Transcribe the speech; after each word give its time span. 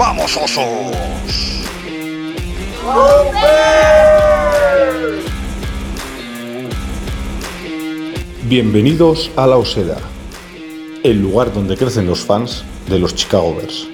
¡Vamos, 0.00 0.34
osos! 0.34 1.66
Bienvenidos 8.44 9.30
a 9.36 9.46
La 9.46 9.58
Osera, 9.58 9.98
el 11.04 11.20
lugar 11.20 11.52
donde 11.52 11.76
crecen 11.76 12.06
los 12.06 12.24
fans 12.24 12.64
de 12.88 12.98
los 12.98 13.14
Chicago 13.14 13.54
Bears. 13.56 13.88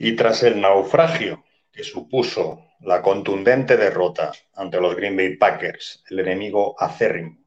Y 0.00 0.16
tras 0.16 0.42
el 0.42 0.60
naufragio 0.60 1.45
que 1.76 1.84
supuso 1.84 2.70
la 2.80 3.02
contundente 3.02 3.76
derrota 3.76 4.32
ante 4.54 4.80
los 4.80 4.96
Green 4.96 5.16
Bay 5.16 5.36
Packers, 5.36 6.02
el 6.10 6.20
enemigo 6.20 6.74
acérrimo, 6.80 7.46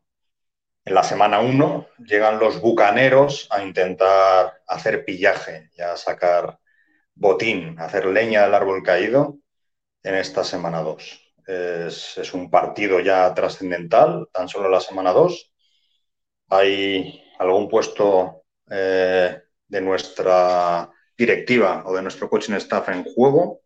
en 0.89 0.95
la 0.95 1.03
semana 1.03 1.39
1 1.39 1.87
llegan 1.99 2.39
los 2.39 2.61
bucaneros 2.61 3.47
a 3.51 3.63
intentar 3.63 4.61
hacer 4.67 5.05
pillaje 5.05 5.69
y 5.77 5.81
a 5.81 5.95
sacar 5.95 6.57
botín, 7.13 7.79
hacer 7.79 8.07
leña 8.07 8.43
del 8.43 8.55
árbol 8.55 8.81
caído 8.81 9.37
en 10.01 10.15
esta 10.15 10.43
semana 10.43 10.81
2. 10.81 11.33
Es, 11.45 12.33
un 12.33 12.49
partido 12.49 12.99
ya 13.01 13.31
trascendental, 13.35 14.29
tan 14.31 14.47
solo 14.47 14.67
la 14.67 14.79
semana 14.79 15.11
2. 15.11 15.53
Hay 16.49 17.23
algún 17.37 17.69
puesto 17.69 18.45
eh, 18.69 19.43
de 19.67 19.81
nuestra 19.81 20.89
directiva 21.15 21.83
o 21.85 21.95
de 21.95 22.01
nuestro 22.01 22.29
coaching 22.29 22.53
staff 22.53 22.89
en 22.89 23.03
juego, 23.03 23.61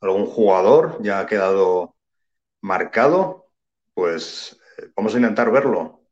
algún 0.00 0.26
jugador 0.26 0.98
ya 1.02 1.20
ha 1.20 1.26
quedado 1.26 1.96
marcado, 2.60 3.50
pues 3.94 4.58
eh, 4.78 4.88
vamos 4.96 5.14
a 5.14 5.18
intentar 5.18 5.50
verlo 5.50 6.02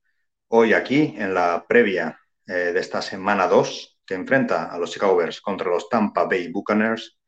hoy 0.49 0.73
aquí 0.73 1.15
en 1.19 1.35
la 1.35 1.65
previa 1.69 2.19
eh, 2.47 2.73
de 2.73 2.81
esta 2.81 3.03
semana 3.03 3.49
2 3.49 3.99
que 4.07 4.15
enfrenta 4.15 4.67
a 4.67 4.79
los 4.79 4.93
Chicago 4.93 5.17
Bears 5.17 5.41
contra 5.41 5.69
los 5.69 5.89
Tampa 5.89 6.25
Bay 6.25 6.49
Buccaneers 6.51 7.19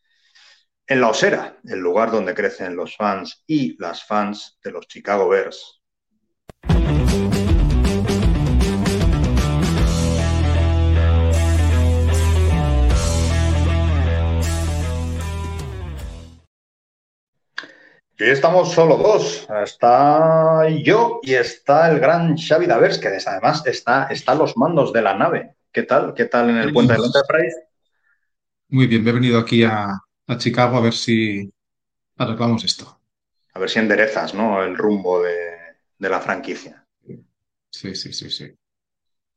en 0.87 1.01
la 1.01 1.09
Osera, 1.09 1.59
el 1.65 1.81
lugar 1.81 2.11
donde 2.11 2.35
crecen 2.35 2.75
los 2.75 2.97
fans 2.97 3.45
y 3.47 3.77
las 3.79 4.07
fans 4.07 4.59
de 4.63 4.71
los 4.71 4.87
Chicago 4.87 5.29
Bears. 5.29 5.83
Hoy 18.29 18.35
estamos 18.35 18.73
solo 18.73 18.99
dos. 18.99 19.49
Está 19.65 20.69
yo 20.69 21.21
y 21.23 21.33
está 21.33 21.91
el 21.91 21.99
gran 21.99 22.37
Xavi 22.37 22.67
Davers, 22.67 22.99
que 22.99 23.09
además 23.09 23.63
está, 23.65 24.09
está 24.11 24.33
a 24.33 24.35
los 24.35 24.55
mandos 24.55 24.93
de 24.93 25.01
la 25.01 25.17
nave. 25.17 25.55
¿Qué 25.73 25.85
tal? 25.85 26.13
¿Qué 26.13 26.27
tal 26.27 26.51
en 26.51 26.59
el 26.59 26.73
puente 26.73 26.93
del 26.93 27.05
Enterprise? 27.05 27.57
Muy 28.69 28.87
bien, 28.87 29.03
bienvenido 29.03 29.39
aquí 29.39 29.65
a, 29.65 29.99
a, 30.27 30.37
Chicago 30.37 30.77
a 30.77 30.83
ver 30.83 30.93
si 30.93 31.51
arreglamos 32.19 32.65
esto. 32.65 33.01
A 33.55 33.59
ver 33.61 33.71
si 33.71 33.79
enderezas 33.79 34.35
¿no? 34.35 34.63
el 34.63 34.77
rumbo 34.77 35.23
de, 35.23 35.57
de 35.99 36.09
la 36.11 36.21
franquicia. 36.21 36.87
Sí, 37.71 37.95
sí, 37.95 38.13
sí, 38.13 38.31
sí. 38.31 38.55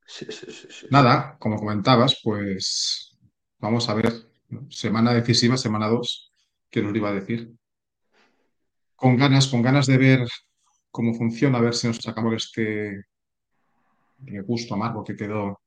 Sí, 0.05 0.25
sí, 0.29 0.51
sí, 0.51 0.67
sí. 0.69 0.87
Nada, 0.89 1.37
como 1.39 1.55
comentabas, 1.57 2.19
pues 2.21 3.17
vamos 3.57 3.87
a 3.87 3.93
ver. 3.93 4.11
Semana 4.69 5.13
decisiva, 5.13 5.55
semana 5.55 5.87
2. 5.87 6.31
¿Qué 6.69 6.81
nos 6.81 6.93
iba 6.93 7.09
a 7.09 7.13
decir? 7.13 7.53
Con 9.01 9.17
ganas, 9.17 9.47
con 9.47 9.63
ganas 9.63 9.87
de 9.87 9.97
ver 9.97 10.27
cómo 10.91 11.15
funciona, 11.15 11.57
a 11.57 11.61
ver 11.61 11.73
si 11.73 11.87
nos 11.87 11.97
sacamos 11.97 12.35
este 12.35 13.05
gusto 14.45 14.75
amargo 14.75 15.03
que 15.03 15.15
quedó 15.15 15.59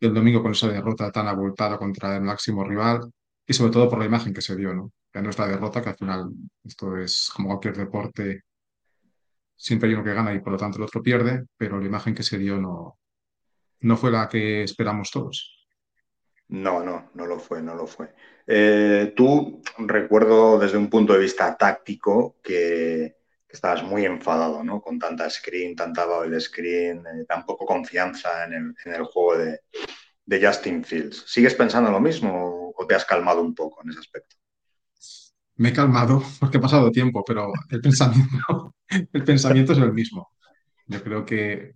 el 0.00 0.14
domingo 0.14 0.42
con 0.42 0.52
esa 0.52 0.68
derrota 0.68 1.12
tan 1.12 1.28
abultada 1.28 1.76
contra 1.76 2.16
el 2.16 2.22
máximo 2.22 2.64
rival 2.64 3.12
y 3.46 3.52
sobre 3.52 3.72
todo 3.72 3.90
por 3.90 3.98
la 3.98 4.06
imagen 4.06 4.32
que 4.32 4.40
se 4.40 4.56
dio, 4.56 4.72
¿no? 4.72 4.92
Ya 5.12 5.20
no 5.20 5.28
es 5.28 5.38
la 5.38 5.46
derrota, 5.46 5.82
que 5.82 5.90
al 5.90 5.96
final 5.96 6.30
esto 6.64 6.96
es 6.96 7.30
como 7.36 7.48
cualquier 7.48 7.76
deporte, 7.76 8.44
siempre 9.54 9.90
hay 9.90 9.94
uno 9.94 10.04
que 10.04 10.14
gana 10.14 10.32
y 10.32 10.40
por 10.40 10.52
lo 10.52 10.58
tanto 10.58 10.78
el 10.78 10.84
otro 10.84 11.02
pierde, 11.02 11.44
pero 11.58 11.78
la 11.78 11.86
imagen 11.86 12.14
que 12.14 12.22
se 12.22 12.38
dio 12.38 12.56
no, 12.56 12.98
no 13.80 13.96
fue 13.98 14.10
la 14.10 14.26
que 14.26 14.62
esperamos 14.62 15.10
todos. 15.10 15.61
No, 16.52 16.84
no, 16.84 17.10
no 17.14 17.26
lo 17.26 17.38
fue, 17.38 17.62
no 17.62 17.74
lo 17.74 17.86
fue. 17.86 18.12
Eh, 18.46 19.14
tú 19.16 19.62
recuerdo 19.78 20.58
desde 20.58 20.76
un 20.76 20.90
punto 20.90 21.14
de 21.14 21.20
vista 21.20 21.56
táctico 21.56 22.36
que, 22.42 23.16
estabas 23.48 23.82
muy 23.82 24.04
enfadado, 24.04 24.62
¿no? 24.62 24.80
Con 24.80 24.98
tanta 24.98 25.28
screen, 25.28 25.76
tanta 25.76 26.06
bubble 26.06 26.40
screen, 26.40 27.04
eh, 27.06 27.24
tan 27.26 27.44
poco 27.44 27.66
confianza 27.66 28.44
en 28.44 28.74
el, 28.84 29.04
juego 29.04 29.36
de, 29.38 29.60
Justin 30.46 30.84
Fields. 30.84 31.24
¿Sigues 31.26 31.54
pensando 31.54 31.90
lo 31.90 32.00
mismo 32.00 32.72
o 32.74 32.86
te 32.86 32.94
has 32.94 33.04
calmado 33.04 33.42
un 33.42 33.54
poco 33.54 33.82
en 33.82 33.90
ese 33.90 34.00
aspecto? 34.00 34.36
Me 35.56 35.70
he 35.70 35.72
calmado 35.72 36.22
porque 36.38 36.58
ha 36.58 36.60
pasado 36.62 36.90
tiempo, 36.90 37.24
pero 37.26 37.50
el 37.70 37.80
pensamiento, 37.80 38.74
el 39.12 39.24
pensamiento 39.24 39.72
es 39.72 39.78
el 39.78 39.92
mismo. 39.92 40.32
Yo 40.86 41.02
creo 41.02 41.24
que 41.24 41.74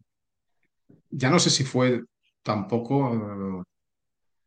ya 1.11 1.31
no 1.31 1.39
sé 1.39 1.49
si 1.49 1.65
fue 1.65 2.03
tampoco 2.43 3.65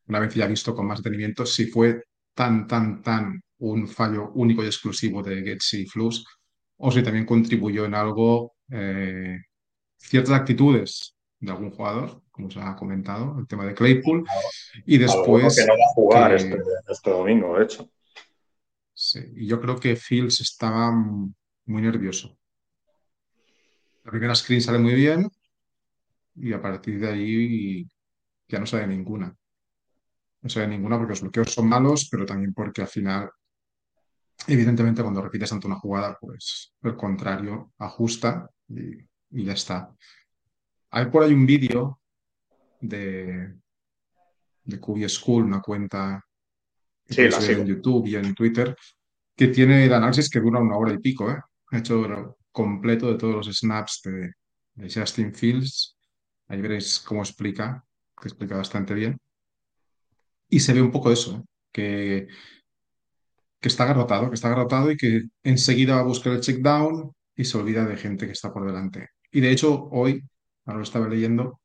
una 0.10 0.20
vez 0.20 0.34
ya 0.34 0.48
visto 0.48 0.76
con 0.76 0.88
más 0.88 1.02
detenimiento, 1.02 1.46
si 1.46 1.68
fue 1.68 2.04
tan, 2.34 2.68
tan, 2.68 3.02
tan 3.02 3.42
un 3.60 3.88
fallo 3.88 4.32
único 4.34 4.64
y 4.64 4.68
exclusivo 4.68 5.22
de 5.22 5.44
Getsi 5.44 5.84
y 5.84 5.86
Flux, 5.86 6.24
o 6.78 6.92
si 6.92 7.04
también 7.04 7.26
contribuyó 7.26 7.86
en 7.86 7.94
algo 7.94 8.56
eh, 8.72 9.38
ciertas 9.98 10.34
actitudes 10.34 11.16
de 11.40 11.52
algún 11.52 11.72
jugador, 11.72 12.22
como 12.32 12.50
se 12.50 12.60
ha 12.60 12.76
comentado, 12.76 13.38
el 13.40 13.48
tema 13.48 13.66
de 13.66 13.76
Claypool, 13.76 14.26
y 14.86 14.98
después... 14.98 15.56
que 15.56 15.66
no 15.66 15.74
va 15.74 15.86
a 15.86 15.94
jugar 15.94 16.38
que, 16.38 16.44
este, 16.44 16.58
este, 16.88 17.10
domingo, 17.12 17.58
de 17.58 17.64
hecho. 17.64 17.90
Sí, 18.94 19.20
y 19.36 19.48
yo 19.48 19.62
creo 19.62 19.80
que 19.80 19.96
Fields 19.96 20.42
estaba 20.42 20.92
muy 20.92 21.82
nervioso. 21.82 22.36
La 24.04 24.12
primera 24.12 24.36
screen 24.36 24.62
sale 24.62 24.80
muy 24.80 24.96
bien 24.96 25.30
y 26.36 26.52
a 26.54 26.62
partir 26.62 27.00
de 27.00 27.10
ahí 27.10 27.88
ya 28.48 28.60
no 28.60 28.66
sale 28.66 28.88
ninguna. 28.88 29.36
No 30.42 30.50
se 30.50 30.60
ve 30.60 30.68
ninguna 30.68 30.98
porque 30.98 31.12
los 31.12 31.22
bloqueos 31.22 31.54
son 31.54 31.68
malos, 31.68 32.08
pero 32.10 32.26
también 32.26 32.54
porque 32.54 32.82
al 32.82 32.88
final, 32.88 33.30
evidentemente, 34.48 35.02
cuando 35.02 35.22
repites 35.22 35.52
ante 35.52 35.68
una 35.68 35.80
jugada, 35.80 36.18
pues 36.20 36.74
el 36.82 36.96
contrario 36.96 37.74
ajusta 37.78 38.50
y, 38.68 38.98
y 39.32 39.44
ya 39.44 39.54
está. 39.54 39.94
Hay 40.92 41.08
por 41.08 41.24
ahí 41.24 41.34
un 41.34 41.46
vídeo 41.46 42.00
de, 42.80 43.56
de 44.64 44.80
QB 44.80 45.08
School, 45.10 45.44
una 45.44 45.62
cuenta 45.62 46.24
sí, 47.08 47.22
en 47.22 47.66
YouTube 47.66 48.08
y 48.08 48.16
en 48.16 48.34
Twitter, 48.34 48.76
que 49.36 49.48
tiene 49.48 49.86
el 49.86 49.94
análisis 49.94 50.30
que 50.30 50.40
dura 50.40 50.60
una 50.60 50.78
hora 50.78 50.94
y 50.94 51.00
pico, 51.00 51.30
¿eh? 51.30 51.40
Ha 51.72 51.78
hecho 51.78 52.38
completo 52.52 53.12
de 53.12 53.18
todos 53.18 53.36
los 53.36 53.58
snaps 53.60 54.02
de, 54.04 54.32
de 54.74 54.92
Justin 54.92 55.34
Fields. 55.34 55.98
Ahí 56.48 56.62
veréis 56.62 57.00
cómo 57.00 57.22
explica, 57.22 57.84
que 58.20 58.28
explica 58.28 58.58
bastante 58.58 58.94
bien. 58.94 59.18
Y 60.50 60.60
se 60.60 60.74
ve 60.74 60.82
un 60.82 60.92
poco 60.92 61.12
eso, 61.12 61.46
que, 61.72 62.28
que 63.60 63.68
está 63.68 63.84
agarrotado, 63.84 64.30
que 64.30 64.36
está 64.36 64.48
agarrotado 64.48 64.92
y 64.92 64.98
que 64.98 65.24
enseguida 65.44 65.96
va 65.96 66.02
a 66.02 66.04
buscar 66.04 66.34
el 66.34 66.42
check 66.42 66.60
down 66.62 67.12
y 67.36 67.46
se 67.46 67.58
olvida 67.58 67.86
de 67.86 67.98
gente 67.98 68.26
que 68.26 68.34
está 68.34 68.52
por 68.52 68.66
delante. 68.66 69.10
Y 69.32 69.42
de 69.42 69.52
hecho, 69.52 69.90
hoy, 69.92 70.24
ahora 70.66 70.80
lo 70.80 70.84
estaba 70.84 71.08
leyendo, 71.08 71.60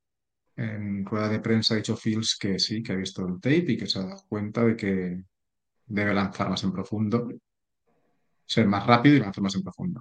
en 0.56 1.04
rueda 1.04 1.28
de 1.28 1.40
prensa 1.40 1.74
ha 1.74 1.76
dicho 1.78 1.96
Fields 1.96 2.36
que 2.38 2.58
sí, 2.58 2.82
que 2.82 2.92
ha 2.92 2.96
visto 2.96 3.26
el 3.26 3.40
tape 3.40 3.72
y 3.72 3.76
que 3.76 3.86
se 3.86 3.98
ha 3.98 4.02
dado 4.02 4.22
cuenta 4.28 4.64
de 4.64 4.76
que 4.76 5.22
debe 5.86 6.14
lanzar 6.14 6.48
más 6.48 6.62
en 6.64 6.72
profundo, 6.72 7.28
ser 8.46 8.66
más 8.66 8.86
rápido 8.86 9.16
y 9.16 9.20
lanzar 9.20 9.42
más 9.42 9.54
en 9.56 9.62
profundo. 9.62 10.00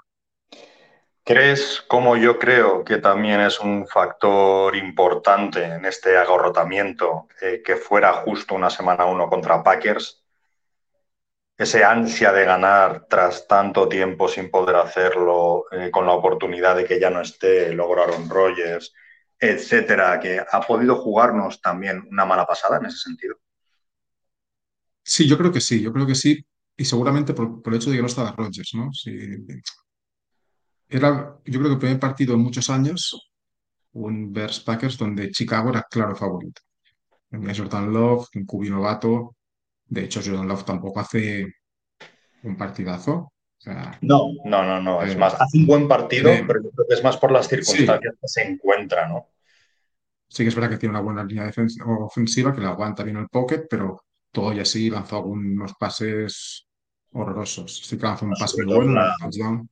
¿Crees, 1.25 1.81
como 1.87 2.17
yo 2.17 2.37
creo, 2.37 2.83
que 2.83 2.97
también 2.97 3.39
es 3.39 3.61
un 3.61 3.87
factor 3.87 4.75
importante 4.75 5.63
en 5.63 5.85
este 5.85 6.17
agarrotamiento 6.17 7.29
eh, 7.41 7.61
que 7.65 7.77
fuera 7.77 8.11
justo 8.13 8.55
una 8.55 8.69
semana 8.69 9.05
uno 9.05 9.29
contra 9.29 9.63
Packers? 9.63 10.21
Ese 11.57 11.81
ansia 11.85 12.33
de 12.33 12.43
ganar 12.43 13.05
tras 13.09 13.47
tanto 13.47 13.87
tiempo 13.87 14.27
sin 14.27 14.51
poder 14.51 14.75
hacerlo, 14.75 15.63
eh, 15.71 15.89
con 15.91 16.05
la 16.05 16.11
oportunidad 16.11 16.75
de 16.75 16.83
que 16.83 16.99
ya 16.99 17.09
no 17.09 17.21
esté, 17.21 17.73
lograron 17.73 18.29
Rogers, 18.29 18.93
etcétera, 19.39 20.19
que 20.19 20.41
ha 20.41 20.61
podido 20.61 20.97
jugarnos 20.97 21.61
también 21.61 22.05
una 22.11 22.25
mala 22.25 22.45
pasada 22.45 22.79
en 22.79 22.87
ese 22.87 22.97
sentido. 22.97 23.37
Sí, 25.01 25.25
yo 25.25 25.37
creo 25.37 25.53
que 25.53 25.61
sí, 25.61 25.81
yo 25.81 25.93
creo 25.93 26.05
que 26.05 26.15
sí, 26.15 26.45
y 26.75 26.83
seguramente 26.83 27.33
por, 27.33 27.61
por 27.61 27.71
el 27.71 27.79
hecho 27.79 27.91
de 27.91 27.95
que 27.95 28.01
no 28.01 28.07
estaba 28.07 28.33
Rogers, 28.33 28.73
¿no? 28.73 28.91
Sí, 28.91 29.11
era, 30.97 31.37
yo 31.45 31.59
creo 31.59 31.63
que 31.69 31.73
el 31.73 31.79
primer 31.79 31.99
partido 31.99 32.33
en 32.35 32.41
muchos 32.41 32.69
años, 32.69 33.31
un 33.93 34.33
Bears 34.33 34.59
Packers, 34.61 34.97
donde 34.97 35.31
Chicago 35.31 35.69
era 35.69 35.83
claro 35.89 36.15
favorito. 36.15 36.61
En 37.31 37.55
Jordan 37.55 37.91
Love, 37.93 38.27
novato. 38.69 39.35
De 39.87 40.03
hecho, 40.05 40.21
Jordan 40.23 40.47
Love 40.47 40.65
tampoco 40.65 40.99
hace 40.99 41.47
un 42.43 42.55
partidazo. 42.57 43.33
sea, 43.57 43.97
No, 44.01 44.29
no, 44.45 44.63
no, 44.63 44.81
no. 44.81 45.01
Es 45.03 45.13
Eh, 45.13 45.17
más, 45.17 45.33
hace 45.35 45.57
un 45.59 45.67
buen 45.67 45.87
partido, 45.87 46.29
pero 46.47 46.61
yo 46.63 46.71
creo 46.71 46.87
que 46.87 46.93
es 46.95 47.03
más 47.03 47.17
por 47.17 47.31
las 47.31 47.47
Sí. 47.47 47.55
circunstancias 47.55 48.15
que 48.19 48.27
se 48.27 48.43
encuentra, 48.43 49.07
¿no? 49.07 49.27
sí 50.27 50.43
que 50.43 50.49
es 50.49 50.55
verdad 50.55 50.71
que 50.71 50.77
tiene 50.77 50.91
una 50.95 51.01
buena 51.01 51.23
línea 51.23 51.51
ofensiva, 51.99 52.53
que 52.53 52.61
le 52.61 52.67
aguanta 52.67 53.03
bien 53.03 53.17
el 53.17 53.27
pocket, 53.29 53.67
pero 53.69 54.01
todo 54.31 54.51
y 54.53 54.59
así 54.59 54.89
lanzó 54.89 55.17
algunos 55.17 55.73
pases 55.79 56.67
horrorosos. 57.11 57.77
Sí 57.85 57.97
que 57.97 58.03
lanzó 58.05 58.25
un 58.25 58.31
pase 58.33 58.63
muy 58.63 58.73
bueno, 58.75 58.93
la- 58.93 59.15
touchdown. 59.19 59.69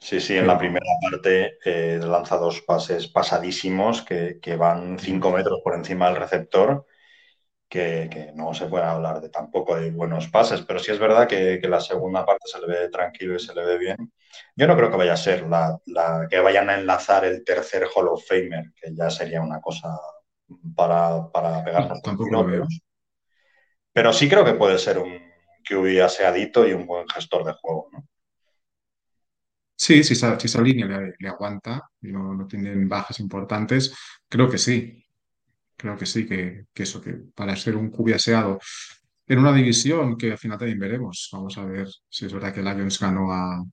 Sí, 0.00 0.20
sí, 0.20 0.36
en 0.36 0.46
la 0.46 0.56
primera 0.58 0.86
parte 1.02 1.58
eh, 1.64 1.98
lanza 1.98 2.36
dos 2.36 2.62
pases 2.62 3.08
pasadísimos 3.08 4.02
que, 4.02 4.38
que 4.40 4.56
van 4.56 4.98
cinco 4.98 5.30
metros 5.32 5.60
por 5.62 5.74
encima 5.74 6.06
del 6.08 6.16
receptor, 6.16 6.86
que, 7.68 8.08
que 8.12 8.32
no 8.34 8.54
se 8.54 8.66
puede 8.66 8.84
hablar 8.84 9.20
de 9.20 9.30
tampoco 9.30 9.76
de 9.76 9.90
buenos 9.92 10.28
pases, 10.28 10.62
pero 10.62 10.80
sí 10.80 10.92
es 10.92 10.98
verdad 11.00 11.28
que, 11.28 11.60
que 11.60 11.68
la 11.68 11.80
segunda 11.80 12.26
parte 12.26 12.48
se 12.48 12.60
le 12.60 12.66
ve 12.68 12.90
tranquilo 12.90 13.36
y 13.36 13.40
se 13.40 13.54
le 13.54 13.64
ve 13.66 13.78
bien. 13.78 14.12
Yo 14.56 14.66
no 14.68 14.76
creo 14.76 14.90
que 14.90 14.98
vaya 14.98 15.14
a 15.14 15.16
ser 15.18 15.46
la, 15.48 15.78
la- 15.86 16.26
que 16.30 16.40
vayan 16.40 16.70
a 16.70 16.76
enlazar 16.78 17.24
el 17.26 17.44
tercer 17.44 17.86
Hall 17.94 18.08
of 18.08 18.24
Famer, 18.26 18.72
que 18.76 18.94
ya 18.94 19.10
sería 19.10 19.42
una 19.42 19.60
cosa 19.60 19.90
para, 20.76 21.30
para 21.32 21.64
pegarnos 21.64 22.00
No, 22.30 22.46
pero, 22.46 22.66
pero 23.92 24.12
sí 24.12 24.28
creo 24.28 24.44
que 24.44 24.54
puede 24.54 24.78
ser 24.78 24.98
un 24.98 25.18
QB 25.64 26.02
aseadito 26.02 26.66
y 26.66 26.72
un 26.72 26.86
buen 26.86 27.08
gestor 27.08 27.44
de 27.44 27.52
juego, 27.52 27.88
¿no? 27.92 28.07
Sí, 29.78 30.02
si 30.02 30.14
esa, 30.14 30.62
línea 30.62 30.86
le, 30.86 31.28
aguanta 31.28 31.82
y 32.02 32.12
no, 32.12 32.34
no 32.34 32.46
tienen 32.46 32.88
bajas 32.88 33.20
importantes, 33.20 33.94
creo 34.28 34.50
que 34.50 34.58
sí. 34.58 35.04
Creo 35.76 35.96
que 35.96 36.06
sí, 36.06 36.26
que, 36.26 36.66
que 36.74 36.82
eso, 36.82 37.00
que 37.00 37.12
para 37.34 37.54
ser 37.54 37.76
un 37.76 37.90
QB 37.90 38.14
aseado 38.14 38.58
en 39.26 39.38
una 39.38 39.52
división 39.52 40.16
que 40.16 40.32
al 40.32 40.38
final 40.38 40.58
también 40.58 40.78
veremos. 40.80 41.28
Vamos 41.32 41.56
a 41.58 41.64
ver 41.64 41.88
si 42.08 42.26
es 42.26 42.32
verdad 42.32 42.52
que 42.52 42.62
Lions 42.62 42.98
ganó 42.98 43.32
a, 43.32 43.64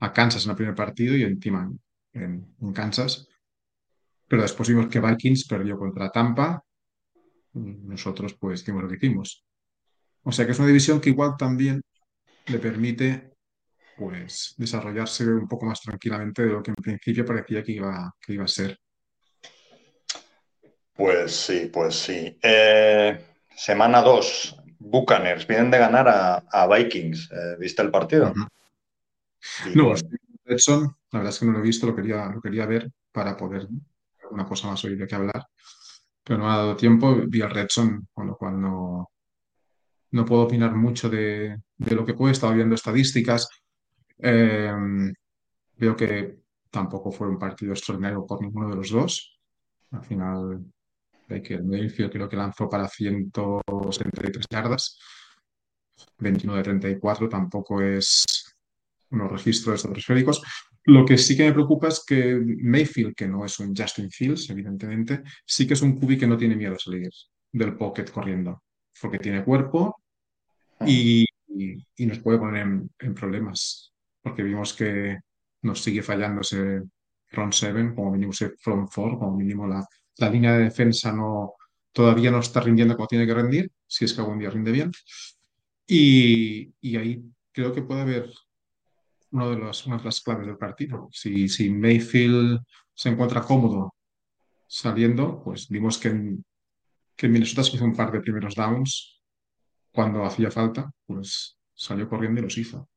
a 0.00 0.12
Kansas 0.12 0.44
en 0.44 0.50
el 0.50 0.56
primer 0.56 0.74
partido 0.74 1.16
y 1.16 1.22
encima 1.22 1.70
en, 2.12 2.56
en 2.60 2.72
Kansas. 2.72 3.28
Pero 4.26 4.42
después 4.42 4.68
vimos 4.68 4.88
que 4.88 5.00
Vikings 5.00 5.46
perdió 5.46 5.78
contra 5.78 6.10
Tampa 6.10 6.64
nosotros 7.54 8.34
pues 8.34 8.62
hicimos 8.62 8.82
lo 8.82 8.88
que 8.88 8.96
hicimos. 8.96 9.44
O 10.22 10.32
sea 10.32 10.44
que 10.44 10.52
es 10.52 10.58
una 10.58 10.68
división 10.68 11.00
que 11.00 11.10
igual 11.10 11.36
también 11.38 11.82
le 12.46 12.58
permite 12.58 13.33
pues 13.96 14.54
desarrollarse 14.56 15.26
un 15.26 15.48
poco 15.48 15.66
más 15.66 15.80
tranquilamente 15.80 16.42
de 16.42 16.52
lo 16.52 16.62
que 16.62 16.70
en 16.70 16.76
principio 16.76 17.24
parecía 17.24 17.62
que 17.62 17.72
iba, 17.72 18.14
que 18.20 18.34
iba 18.34 18.44
a 18.44 18.48
ser. 18.48 18.78
Pues 20.94 21.34
sí, 21.34 21.70
pues 21.72 21.96
sí. 21.96 22.38
Eh, 22.42 23.18
semana 23.56 24.00
2, 24.00 24.56
Buccaneers, 24.78 25.46
vienen 25.46 25.70
de 25.70 25.78
ganar 25.78 26.08
a, 26.08 26.36
a 26.50 26.66
Vikings. 26.66 27.30
Eh, 27.32 27.56
¿viste 27.58 27.82
el 27.82 27.90
partido? 27.90 28.30
Ujú. 28.30 28.46
Y 29.72 29.76
No, 29.76 29.94
Edson, 30.44 30.96
la 31.10 31.20
verdad 31.20 31.32
es 31.32 31.38
que 31.38 31.46
no 31.46 31.52
lo 31.52 31.58
he 31.58 31.62
visto, 31.62 31.86
lo 31.86 31.96
quería, 31.96 32.26
lo 32.26 32.40
quería 32.40 32.66
ver 32.66 32.90
para 33.12 33.36
poder 33.36 33.66
alguna 34.22 34.46
cosa 34.46 34.68
más 34.68 34.84
hoy 34.84 34.96
de 34.96 35.06
qué 35.06 35.14
hablar, 35.14 35.46
pero 36.22 36.38
no 36.38 36.46
me 36.46 36.52
ha 36.52 36.56
dado 36.56 36.76
tiempo, 36.76 37.14
vi 37.28 37.40
el 37.40 37.50
Redson, 37.50 38.08
con 38.12 38.26
lo 38.26 38.36
cual 38.36 38.60
no, 38.60 39.10
no 40.12 40.24
puedo 40.24 40.42
opinar 40.42 40.74
mucho 40.74 41.08
de, 41.08 41.58
de 41.76 41.94
lo 41.94 42.04
que 42.04 42.14
puede, 42.14 42.32
estaba 42.32 42.54
viendo 42.54 42.74
estadísticas, 42.74 43.48
Eh, 44.18 44.72
veo 45.76 45.96
que 45.96 46.38
tampoco 46.70 47.10
fue 47.12 47.28
un 47.28 47.38
partido 47.38 47.72
extraordinario 47.72 48.26
por 48.26 48.40
ninguno 48.42 48.70
de 48.70 48.76
los 48.76 48.90
dos, 48.90 49.38
al 49.92 50.02
final 50.04 50.64
Baker 51.28 51.62
Mayfield 51.62 52.12
creo 52.12 52.28
que 52.28 52.36
lanzó 52.36 52.68
para 52.68 52.88
173 52.88 54.46
yardas, 54.50 54.98
21 56.18 56.56
de 56.56 56.62
34 56.62 57.28
tampoco 57.28 57.80
es 57.80 58.24
unos 59.10 59.30
registros 59.32 59.76
estratosféricos. 59.76 60.42
Lo 60.86 61.04
que 61.04 61.16
sí 61.16 61.36
que 61.36 61.44
me 61.44 61.52
preocupa 61.52 61.88
es 61.88 62.04
que 62.06 62.38
Mayfield, 62.62 63.14
que 63.14 63.28
no 63.28 63.44
es 63.44 63.58
un 63.60 63.74
Justin 63.74 64.10
Fields, 64.10 64.50
evidentemente, 64.50 65.22
sí 65.46 65.66
que 65.66 65.74
es 65.74 65.82
un 65.82 65.98
QB 65.98 66.18
que 66.18 66.26
no 66.26 66.36
tiene 66.36 66.56
miedo 66.56 66.74
a 66.74 66.78
salir 66.78 67.10
del 67.52 67.76
pocket 67.76 68.06
corriendo, 68.12 68.62
porque 69.00 69.18
tiene 69.18 69.44
cuerpo 69.44 70.02
y, 70.86 71.24
y- 71.48 72.06
nos 72.06 72.18
puede 72.20 72.38
poner 72.38 72.62
en, 72.62 72.90
en 72.98 73.14
problemas, 73.14 73.93
porque 74.24 74.42
vimos 74.42 74.72
que 74.72 75.20
nos 75.62 75.82
sigue 75.82 76.02
fallando 76.02 76.40
ese 76.40 76.82
front 77.26 77.52
seven, 77.52 77.94
como 77.94 78.10
mínimo 78.10 78.32
ese 78.32 78.56
front 78.56 78.90
four, 78.90 79.18
como 79.18 79.36
mínimo 79.36 79.66
la, 79.66 79.86
la 80.16 80.30
línea 80.30 80.54
de 80.54 80.64
defensa 80.64 81.12
no, 81.12 81.52
todavía 81.92 82.30
no 82.30 82.38
está 82.38 82.60
rindiendo 82.60 82.96
como 82.96 83.06
tiene 83.06 83.26
que 83.26 83.34
rendir, 83.34 83.70
si 83.86 84.06
es 84.06 84.14
que 84.14 84.22
algún 84.22 84.38
día 84.38 84.48
rinde 84.48 84.72
bien. 84.72 84.90
Y, 85.86 86.72
y 86.80 86.96
ahí 86.96 87.22
creo 87.52 87.74
que 87.74 87.82
puede 87.82 88.00
haber 88.00 88.30
uno 89.32 89.50
de 89.50 89.56
los, 89.56 89.86
una 89.86 89.98
de 89.98 90.04
las 90.04 90.22
claves 90.22 90.46
del 90.46 90.56
partido. 90.56 91.10
Si, 91.12 91.46
si 91.50 91.68
Mayfield 91.70 92.60
se 92.94 93.10
encuentra 93.10 93.42
cómodo 93.42 93.94
saliendo, 94.66 95.42
pues 95.44 95.68
vimos 95.68 95.98
que 95.98 96.08
en, 96.08 96.44
que 97.14 97.26
en 97.26 97.32
Minnesota 97.32 97.62
se 97.62 97.76
hizo 97.76 97.84
un 97.84 97.94
par 97.94 98.10
de 98.10 98.20
primeros 98.20 98.54
downs 98.54 99.20
cuando 99.92 100.24
hacía 100.24 100.50
falta, 100.50 100.90
pues 101.04 101.58
salió 101.74 102.08
corriendo 102.08 102.40
y 102.40 102.44
los 102.44 102.56
hizo. 102.56 102.88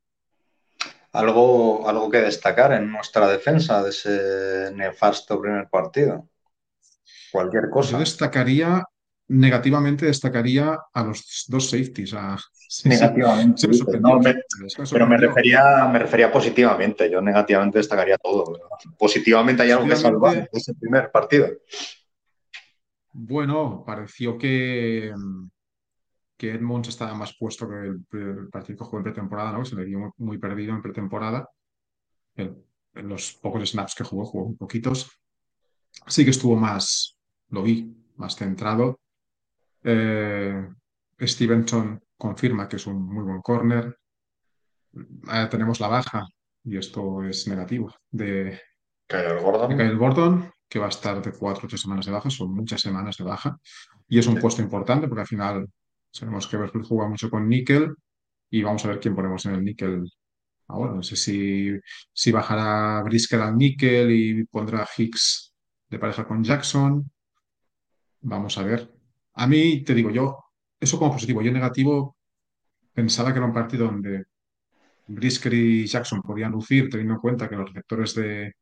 Algo, 1.18 1.88
algo 1.90 2.10
que 2.10 2.20
destacar 2.22 2.74
en 2.74 2.92
nuestra 2.92 3.28
defensa 3.28 3.84
de 3.84 3.90
ese 3.90 4.72
nefasto 4.76 5.42
primer 5.42 5.68
partido. 5.70 6.28
Cualquier 7.32 7.64
Yo 7.66 7.72
cosa. 7.72 8.00
destacaría, 8.00 8.84
negativamente 9.28 10.06
destacaría 10.06 10.78
a 10.94 11.04
los 11.04 11.46
dos 11.48 11.70
safeties. 11.70 12.14
A, 12.14 12.38
sí, 12.54 12.90
sí, 12.90 12.90
Negativamente. 12.90 13.68
no, 14.00 14.20
me- 14.20 14.36
pero 14.92 15.08
me 15.08 15.18
refería, 15.18 15.88
me 15.92 16.00
refería 16.00 16.32
positivamente. 16.32 17.10
Yo 17.10 17.22
negativamente 17.22 17.80
destacaría 17.80 18.18
todo. 18.18 18.44
Positivamente 18.98 19.64
hay 19.64 19.72
algo 19.72 19.88
que 19.88 19.96
salvar 19.96 20.36
de 20.36 20.50
ese 20.52 20.74
primer 20.76 21.12
partido. 21.12 21.48
Bueno, 23.14 23.84
pareció 23.86 24.38
que, 24.38 25.12
que 26.38 26.54
Edmonds 26.54 26.90
estaba 26.90 27.14
más 27.16 27.36
puesto 27.38 27.68
que 27.68 27.76
el, 28.18 28.50
partido 28.50 28.78
que 28.78 28.86
jugó 28.86 28.98
en 29.00 29.04
pretemporada, 29.06 29.52
¿no? 29.52 29.66
Se 29.66 29.76
le 29.76 29.86
vio 29.86 30.00
muy, 30.00 30.12
muy 30.18 30.38
perdido 30.38 30.74
en 30.74 30.82
pretemporada. 30.82 31.50
En, 32.36 32.64
en 32.94 33.10
los 33.10 33.34
pocos 33.34 33.70
snaps 33.70 33.96
que 33.96 34.04
jugó, 34.04 34.26
jugó 34.26 34.46
muy 34.46 34.56
poquitos. 34.56 35.10
Sí 36.06 36.24
que 36.24 36.32
estuvo 36.32 36.56
más, 36.56 37.18
lo 37.50 37.64
vi, 37.64 37.96
más 38.16 38.36
centrado. 38.36 39.00
Eh, 39.84 40.68
Stevenson 41.20 42.02
confirma 42.18 42.68
que 42.68 42.76
es 42.76 42.88
un 42.88 43.02
muy 43.02 43.24
buen 43.24 43.42
corner. 43.42 43.98
Eh, 44.94 45.48
tenemos 45.50 45.80
la 45.80 45.88
baja, 45.88 46.28
y 46.64 46.78
esto 46.78 47.24
es 47.24 47.48
negativo, 47.48 47.94
de, 48.10 48.60
Kyle 49.08 49.22
de 49.22 49.42
Gordon. 49.42 49.78
Kyle 49.78 49.96
Gordon, 49.96 50.52
que 50.68 50.80
va 50.80 50.88
a 50.88 50.90
estar 50.90 51.22
de 51.22 51.32
cuatro 51.32 51.66
o 51.66 51.68
tres 51.68 51.82
semanas 51.82 52.06
de 52.06 52.12
baja, 52.12 52.30
son 52.30 52.54
muchas 52.54 52.82
semanas 52.82 53.18
de 53.18 53.24
baja, 53.24 53.58
y 54.08 54.20
es 54.20 54.28
un 54.28 54.36
Sí. 54.36 54.42
puesto 54.42 54.62
importante 54.62 55.08
porque 55.08 55.22
al 55.22 55.28
final 55.28 55.70
sabemos 56.18 56.48
que 56.48 56.58
Berkeley 56.58 56.86
juega 56.88 57.08
mucho 57.08 57.30
con 57.30 57.48
níquel 57.48 57.96
y 58.50 58.64
vamos 58.64 58.84
a 58.86 58.90
ver 58.90 59.00
quién 59.00 59.16
ponemos 59.16 59.46
en 59.46 59.56
el 59.56 59.64
níquel 59.64 60.04
ahora. 60.68 60.94
No 60.94 61.04
sé 61.04 61.16
si, 61.16 61.72
si 62.14 62.32
bajará 62.32 63.04
Brisker 63.04 63.42
al 63.42 63.58
níquel 63.58 64.12
y 64.12 64.46
pondrá 64.46 64.88
Hicks 64.98 65.54
de 65.90 66.00
pareja 66.00 66.28
con 66.28 66.44
Jackson. 66.44 67.10
Vamos 68.22 68.58
a 68.58 68.64
ver. 68.64 68.92
A 69.34 69.48
mí, 69.48 69.84
te 69.84 69.94
digo 69.94 70.10
yo, 70.12 70.38
eso 70.80 70.98
como 71.00 71.14
positivo. 71.14 71.42
Yo 71.42 71.52
negativo 71.52 72.18
pensaba 72.94 73.32
que 73.32 73.40
era 73.40 73.48
un 73.48 73.54
partido 73.54 73.86
donde 73.86 74.26
Brisker 75.08 75.54
y 75.54 75.86
Jackson 75.86 76.22
podían 76.22 76.52
lucir, 76.52 76.90
teniendo 76.90 77.16
en 77.16 77.20
cuenta 77.20 77.50
que 77.50 77.56
los 77.56 77.70
receptores 77.70 78.16
de, 78.16 78.54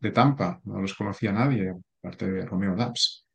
de 0.00 0.10
Tampa 0.12 0.60
no 0.64 0.80
los 0.80 0.94
conocía 0.94 1.32
nadie, 1.32 1.72
aparte 1.98 2.30
de 2.30 2.46
Romeo 2.46 2.74
Dubs, 2.74 3.25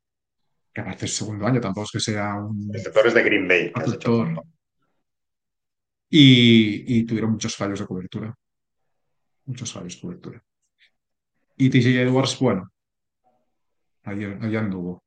que 0.72 0.80
aparte 0.80 1.06
es 1.06 1.16
segundo 1.16 1.46
año, 1.46 1.60
tampoco 1.60 1.84
es 1.84 1.90
que 1.92 2.00
sea 2.00 2.34
un 2.36 2.72
Receptores 2.72 3.14
de 3.14 3.22
Green 3.22 3.46
Bay. 3.46 3.72
receptor. 3.74 4.42
Y, 6.08 6.98
y 6.98 7.04
tuvieron 7.04 7.32
muchos 7.32 7.56
fallos 7.56 7.80
de 7.80 7.86
cobertura. 7.86 8.34
Muchos 9.46 9.72
fallos 9.72 9.94
de 9.94 10.00
cobertura. 10.00 10.44
Y 11.56 11.70
TJ 11.70 12.02
Edwards, 12.02 12.38
bueno, 12.38 12.70
ahí, 14.04 14.24
ahí 14.24 14.56
anduvo. 14.56 15.02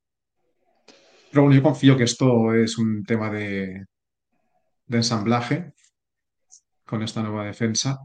Pero 1.32 1.44
bueno, 1.44 1.56
yo 1.56 1.64
confío 1.64 1.98
que 1.98 2.04
esto 2.04 2.54
es 2.54 2.78
un 2.78 3.04
tema 3.04 3.30
de, 3.30 3.86
de 4.86 4.98
ensamblaje 4.98 5.74
con 6.86 7.02
esta 7.04 7.22
nueva 7.22 7.46
defensa 7.46 7.98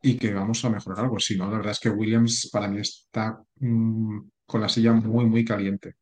y 0.00 0.16
que 0.16 0.32
vamos 0.32 0.64
a 0.64 0.70
mejorar 0.70 1.04
algo. 1.04 1.18
Si 1.18 1.36
no, 1.36 1.50
la 1.50 1.58
verdad 1.58 1.72
es 1.72 1.80
que 1.80 1.90
Williams 1.90 2.48
para 2.52 2.68
mí 2.68 2.80
está 2.80 3.38
mm, 3.56 4.18
con 4.46 4.60
la 4.60 4.68
silla 4.68 4.92
muy, 4.92 5.26
muy 5.26 5.44
caliente. 5.44 5.96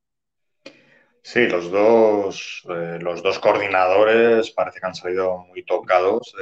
Sí, 1.22 1.46
los 1.46 1.70
dos, 1.70 2.62
eh, 2.70 2.98
los 3.00 3.22
dos 3.22 3.38
coordinadores 3.38 4.50
parece 4.50 4.80
que 4.80 4.86
han 4.86 4.94
salido 4.94 5.38
muy 5.38 5.64
tocados 5.64 6.34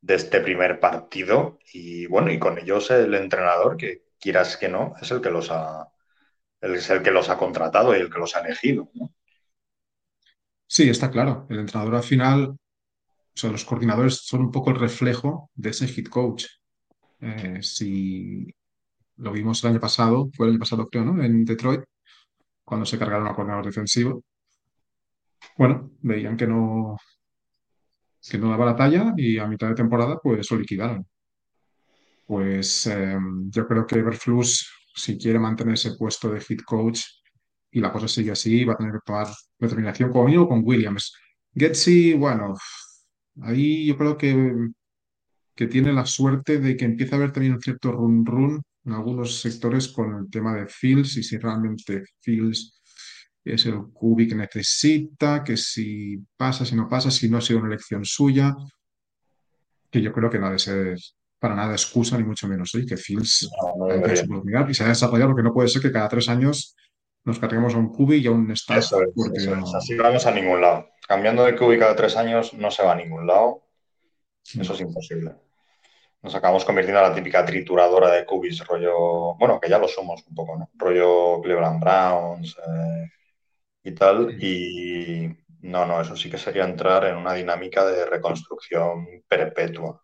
de 0.00 0.14
este 0.14 0.40
primer 0.40 0.80
partido 0.80 1.58
y 1.72 2.06
bueno, 2.06 2.30
y 2.30 2.38
con 2.38 2.58
ellos 2.58 2.90
el 2.90 3.14
entrenador, 3.14 3.76
que 3.76 4.04
quieras 4.20 4.56
que 4.56 4.68
no, 4.68 4.94
es 5.00 5.10
el 5.10 5.20
que 5.20 5.30
los 5.30 5.50
ha, 5.50 5.88
es 6.60 6.90
el 6.90 7.02
que 7.02 7.10
los 7.10 7.30
ha 7.30 7.38
contratado 7.38 7.96
y 7.96 8.00
el 8.00 8.10
que 8.10 8.18
los 8.18 8.36
ha 8.36 8.40
elegido. 8.40 8.90
Sí, 10.66 10.88
está 10.90 11.10
claro. 11.10 11.46
El 11.48 11.60
entrenador 11.60 11.94
al 11.94 12.02
final 12.02 12.56
o 13.34 13.36
sea, 13.36 13.50
los 13.50 13.64
coordinadores 13.64 14.18
son 14.24 14.42
un 14.42 14.52
poco 14.52 14.70
el 14.70 14.78
reflejo 14.78 15.50
de 15.54 15.70
ese 15.70 15.86
head 15.86 16.06
coach. 16.06 16.46
Eh, 17.20 17.58
si 17.62 18.46
lo 19.16 19.32
vimos 19.32 19.62
el 19.64 19.70
año 19.70 19.80
pasado, 19.80 20.30
fue 20.32 20.46
el 20.46 20.52
año 20.52 20.60
pasado 20.60 20.86
creo, 20.86 21.04
¿no? 21.04 21.22
En 21.22 21.44
Detroit, 21.44 21.82
cuando 22.64 22.86
se 22.86 22.98
cargaron 22.98 23.26
a 23.28 23.34
coordinador 23.34 23.66
defensivo. 23.66 24.24
Bueno, 25.56 25.92
veían 26.00 26.36
que 26.36 26.46
no, 26.46 26.96
que 28.28 28.38
no 28.38 28.50
daba 28.50 28.66
la 28.66 28.76
talla 28.76 29.12
y 29.16 29.38
a 29.38 29.46
mitad 29.46 29.68
de 29.68 29.74
temporada 29.74 30.18
pues 30.22 30.50
lo 30.50 30.58
liquidaron. 30.58 31.06
Pues 32.26 32.86
eh, 32.86 33.18
yo 33.50 33.66
creo 33.66 33.86
que 33.86 33.98
Everflux, 33.98 34.70
si 34.94 35.18
quiere 35.18 35.38
mantener 35.38 35.74
ese 35.74 35.94
puesto 35.96 36.30
de 36.30 36.38
head 36.38 36.60
coach 36.64 37.02
y 37.70 37.80
la 37.80 37.92
cosa 37.92 38.08
sigue 38.08 38.32
así, 38.32 38.64
va 38.64 38.74
a 38.74 38.76
tener 38.76 38.92
que 38.92 39.00
tomar 39.04 39.28
determinación 39.58 40.10
como 40.10 40.24
mínimo 40.24 40.48
con 40.48 40.62
Williams. 40.64 41.12
Getsy, 41.54 42.14
bueno, 42.14 42.54
ahí 43.42 43.86
yo 43.86 43.96
creo 43.98 44.16
que, 44.16 44.52
que 45.54 45.66
tiene 45.66 45.92
la 45.92 46.06
suerte 46.06 46.58
de 46.58 46.76
que 46.76 46.84
empieza 46.84 47.16
a 47.16 47.18
haber 47.18 47.32
también 47.32 47.54
un 47.54 47.60
cierto 47.60 47.92
run 47.92 48.24
run 48.24 48.62
en 48.84 48.92
algunos 48.92 49.40
sectores 49.40 49.88
con 49.88 50.14
el 50.14 50.30
tema 50.30 50.54
de 50.54 50.66
Fields 50.66 51.16
y 51.16 51.22
si 51.22 51.38
realmente 51.38 52.04
Fields 52.20 52.82
es 53.44 53.66
el 53.66 53.74
QB 53.92 54.28
que 54.28 54.34
necesita, 54.34 55.44
que 55.44 55.56
si 55.56 56.18
pasa, 56.36 56.64
si 56.64 56.74
no 56.74 56.88
pasa, 56.88 57.10
si 57.10 57.28
no 57.28 57.38
ha 57.38 57.40
sido 57.40 57.58
una 57.60 57.68
elección 57.68 58.04
suya, 58.04 58.54
que 59.90 60.00
yo 60.00 60.12
creo 60.12 60.30
que 60.30 60.38
no 60.38 60.46
ha 60.46 60.52
de 60.52 60.58
ser 60.58 60.98
para 61.38 61.54
nada 61.54 61.72
excusa, 61.72 62.16
ni 62.16 62.24
mucho 62.24 62.48
menos, 62.48 62.74
¿eh? 62.74 62.86
que 62.86 62.96
Fields 62.96 63.50
No, 63.76 63.86
no 63.86 64.16
su 64.16 64.24
oportunidad 64.24 64.68
y 64.68 64.74
se 64.74 64.84
ha 64.84 64.88
desarrollado, 64.88 65.30
porque 65.30 65.42
no 65.42 65.52
puede 65.52 65.68
ser 65.68 65.82
que 65.82 65.92
cada 65.92 66.08
tres 66.08 66.28
años 66.28 66.74
nos 67.24 67.38
carguemos 67.38 67.74
a 67.74 67.78
un 67.78 67.92
QB 67.92 68.12
y 68.12 68.26
a 68.26 68.30
un 68.30 68.50
staff, 68.52 68.78
Eso 68.78 69.02
es, 69.02 69.08
porque 69.14 69.38
es. 69.38 69.74
Así 69.74 69.94
no 69.94 70.02
vamos 70.02 70.26
a 70.26 70.30
ningún 70.30 70.60
lado. 70.60 70.88
Cambiando 71.06 71.44
de 71.44 71.54
QB 71.54 71.78
cada 71.78 71.96
tres 71.96 72.16
años 72.16 72.54
no 72.54 72.70
se 72.70 72.82
va 72.82 72.92
a 72.92 72.96
ningún 72.96 73.26
lado. 73.26 73.62
Eso 74.58 74.74
es 74.74 74.80
imposible. 74.80 75.34
Nos 76.24 76.34
acabamos 76.34 76.64
convirtiendo 76.64 77.02
en 77.02 77.10
la 77.10 77.14
típica 77.14 77.44
trituradora 77.44 78.10
de 78.10 78.24
QBs, 78.24 78.66
rollo, 78.66 79.34
bueno, 79.34 79.60
que 79.60 79.68
ya 79.68 79.78
lo 79.78 79.86
somos 79.86 80.24
un 80.26 80.34
poco, 80.34 80.56
¿no? 80.56 80.70
Rollo 80.72 81.42
Cleveland 81.42 81.78
Browns 81.78 82.56
eh, 82.66 83.10
y 83.82 83.92
tal. 83.92 84.42
Y 84.42 85.28
no, 85.60 85.84
no, 85.84 86.00
eso 86.00 86.16
sí 86.16 86.30
que 86.30 86.38
sería 86.38 86.64
entrar 86.64 87.04
en 87.04 87.16
una 87.16 87.34
dinámica 87.34 87.84
de 87.84 88.06
reconstrucción 88.06 89.06
perpetua. 89.28 90.02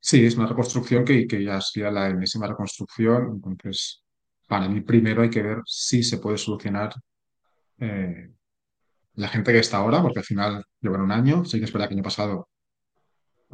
Sí, 0.00 0.24
es 0.24 0.34
una 0.36 0.46
reconstrucción 0.46 1.04
que, 1.04 1.26
que 1.26 1.44
ya 1.44 1.60
sería 1.60 1.90
la 1.90 2.08
enésima 2.08 2.46
reconstrucción. 2.46 3.42
Entonces, 3.44 4.02
para 4.48 4.66
mí 4.66 4.80
primero 4.80 5.20
hay 5.20 5.28
que 5.28 5.42
ver 5.42 5.58
si 5.66 6.02
se 6.02 6.16
puede 6.16 6.38
solucionar 6.38 6.94
eh, 7.80 8.30
la 9.16 9.28
gente 9.28 9.52
que 9.52 9.58
está 9.58 9.76
ahora, 9.76 10.00
porque 10.00 10.20
al 10.20 10.24
final 10.24 10.64
llevan 10.80 11.02
un 11.02 11.12
año. 11.12 11.44
Sí 11.44 11.58
que 11.58 11.66
es 11.66 11.72
verdad 11.72 11.88
que 11.88 11.92
el 11.92 11.98
año 11.98 12.04
pasado, 12.04 12.48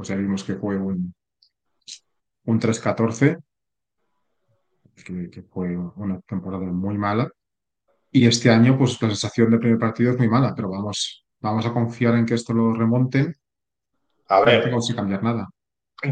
pues 0.01 0.09
ya 0.09 0.17
vimos 0.17 0.43
que 0.45 0.55
fue 0.55 0.79
un, 0.79 1.15
un 2.47 2.59
3-14, 2.59 3.39
que, 5.05 5.29
que 5.29 5.43
fue 5.43 5.77
una 5.77 6.19
temporada 6.23 6.65
muy 6.65 6.97
mala. 6.97 7.31
Y 8.11 8.27
este 8.27 8.49
año, 8.49 8.79
pues 8.79 8.93
la 9.03 9.09
sensación 9.09 9.51
del 9.51 9.61
primer 9.61 9.79
partido 9.79 10.13
es 10.13 10.17
muy 10.17 10.27
mala, 10.27 10.55
pero 10.57 10.71
vamos, 10.71 11.27
vamos 11.39 11.67
a 11.67 11.75
confiar 11.75 12.15
en 12.15 12.25
que 12.25 12.33
esto 12.33 12.55
lo 12.55 12.73
remonten. 12.73 13.35
A 14.29 14.39
No 14.39 14.47
ver, 14.47 14.65
tengo 14.65 14.79
que 14.89 14.95
cambiar 14.95 15.23
nada. 15.23 15.51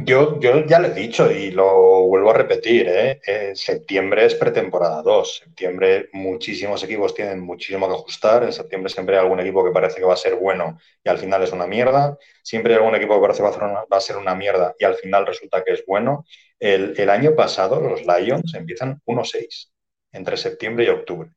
Yo, 0.05 0.39
yo 0.39 0.67
ya 0.67 0.81
lo 0.81 0.89
he 0.89 0.95
dicho 0.95 1.31
y 1.31 1.51
lo 1.51 2.03
vuelvo 2.07 2.31
a 2.31 2.35
repetir, 2.35 2.87
¿eh? 2.91 3.21
Eh, 3.27 3.53
septiembre 3.55 4.27
es 4.27 4.35
pretemporada 4.35 5.01
2. 5.01 5.39
Septiembre 5.43 6.11
muchísimos 6.13 6.85
equipos 6.85 7.15
tienen 7.15 7.41
muchísimo 7.41 7.89
que 7.89 7.95
ajustar. 7.95 8.43
En 8.45 8.53
septiembre 8.53 8.91
siempre 8.93 9.17
hay 9.17 9.23
algún 9.25 9.41
equipo 9.41 9.65
que 9.65 9.71
parece 9.71 9.97
que 9.99 10.05
va 10.05 10.13
a 10.13 10.17
ser 10.17 10.35
bueno 10.37 10.79
y 11.03 11.09
al 11.09 11.17
final 11.17 11.43
es 11.43 11.53
una 11.53 11.67
mierda. 11.67 12.19
Siempre 12.43 12.75
hay 12.75 12.81
algún 12.81 12.97
equipo 12.97 13.15
que 13.15 13.21
parece 13.23 13.39
que 13.39 13.43
va 13.45 13.49
a, 13.49 13.53
hacer 13.53 13.63
una- 13.65 13.85
va 13.91 13.97
a 13.97 14.01
ser 14.01 14.17
una 14.19 14.35
mierda 14.35 14.75
y 14.79 14.85
al 14.85 14.95
final 14.97 15.27
resulta 15.27 15.65
que 15.65 15.73
es 15.73 15.85
bueno. 15.87 16.27
El, 16.59 16.93
el 16.99 17.09
año 17.09 17.35
pasado 17.35 17.81
los 17.81 18.03
Lions 18.05 18.55
empiezan 18.55 19.01
1-6 19.07 19.73
entre 20.13 20.37
septiembre 20.37 20.85
y 20.85 20.89
octubre. 20.89 21.31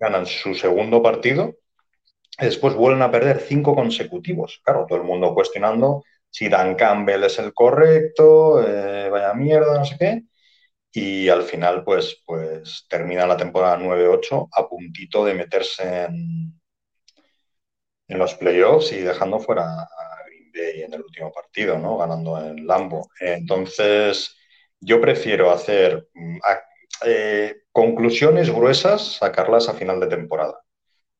Ganan 0.00 0.26
su 0.26 0.54
segundo 0.54 1.02
partido 1.02 1.54
después 2.38 2.74
vuelven 2.74 3.02
a 3.02 3.10
perder 3.10 3.40
cinco 3.40 3.74
consecutivos. 3.74 4.60
Claro, 4.64 4.86
todo 4.88 4.98
el 4.98 5.04
mundo 5.04 5.34
cuestionando 5.34 6.04
si 6.32 6.48
Dan 6.48 6.76
Campbell 6.76 7.24
es 7.24 7.38
el 7.38 7.52
correcto, 7.54 8.66
eh, 8.66 9.10
vaya 9.10 9.34
mierda, 9.34 9.78
no 9.78 9.84
sé 9.84 9.96
qué. 9.98 10.22
Y 10.92 11.28
al 11.28 11.42
final, 11.42 11.84
pues, 11.84 12.22
pues 12.26 12.86
termina 12.88 13.26
la 13.26 13.36
temporada 13.36 13.78
9-8 13.78 14.48
a 14.52 14.68
puntito 14.68 15.24
de 15.24 15.34
meterse 15.34 16.04
en, 16.04 16.54
en 18.08 18.18
los 18.18 18.34
playoffs 18.34 18.92
y 18.92 19.00
dejando 19.00 19.40
fuera 19.40 19.64
a 19.82 20.24
Green 20.26 20.52
Bay 20.54 20.82
en 20.82 20.94
el 20.94 21.02
último 21.02 21.32
partido, 21.32 21.78
¿no? 21.78 21.98
Ganando 21.98 22.38
en 22.42 22.66
Lambo. 22.66 23.10
Entonces, 23.20 24.34
yo 24.80 25.00
prefiero 25.00 25.50
hacer 25.50 26.08
mm, 26.14 26.38
eh, 27.04 27.56
conclusiones 27.72 28.50
gruesas, 28.50 29.16
sacarlas 29.16 29.68
a 29.68 29.74
final 29.74 30.00
de 30.00 30.08
temporada. 30.08 30.62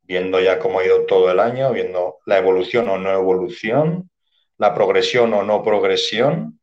Viendo 0.03 0.41
ya 0.41 0.59
cómo 0.59 0.81
ha 0.81 0.87
ido 0.87 1.07
todo 1.07 1.31
el 1.31 1.39
año, 1.39 1.71
viendo 1.73 2.19
la 2.27 2.39
evolución 2.39 2.89
o 2.89 2.99
no 2.99 3.11
evolución, 3.13 4.11
la 4.59 4.75
progresión 4.75 5.33
o 5.35 5.43
no 5.43 5.63
progresión 5.63 6.61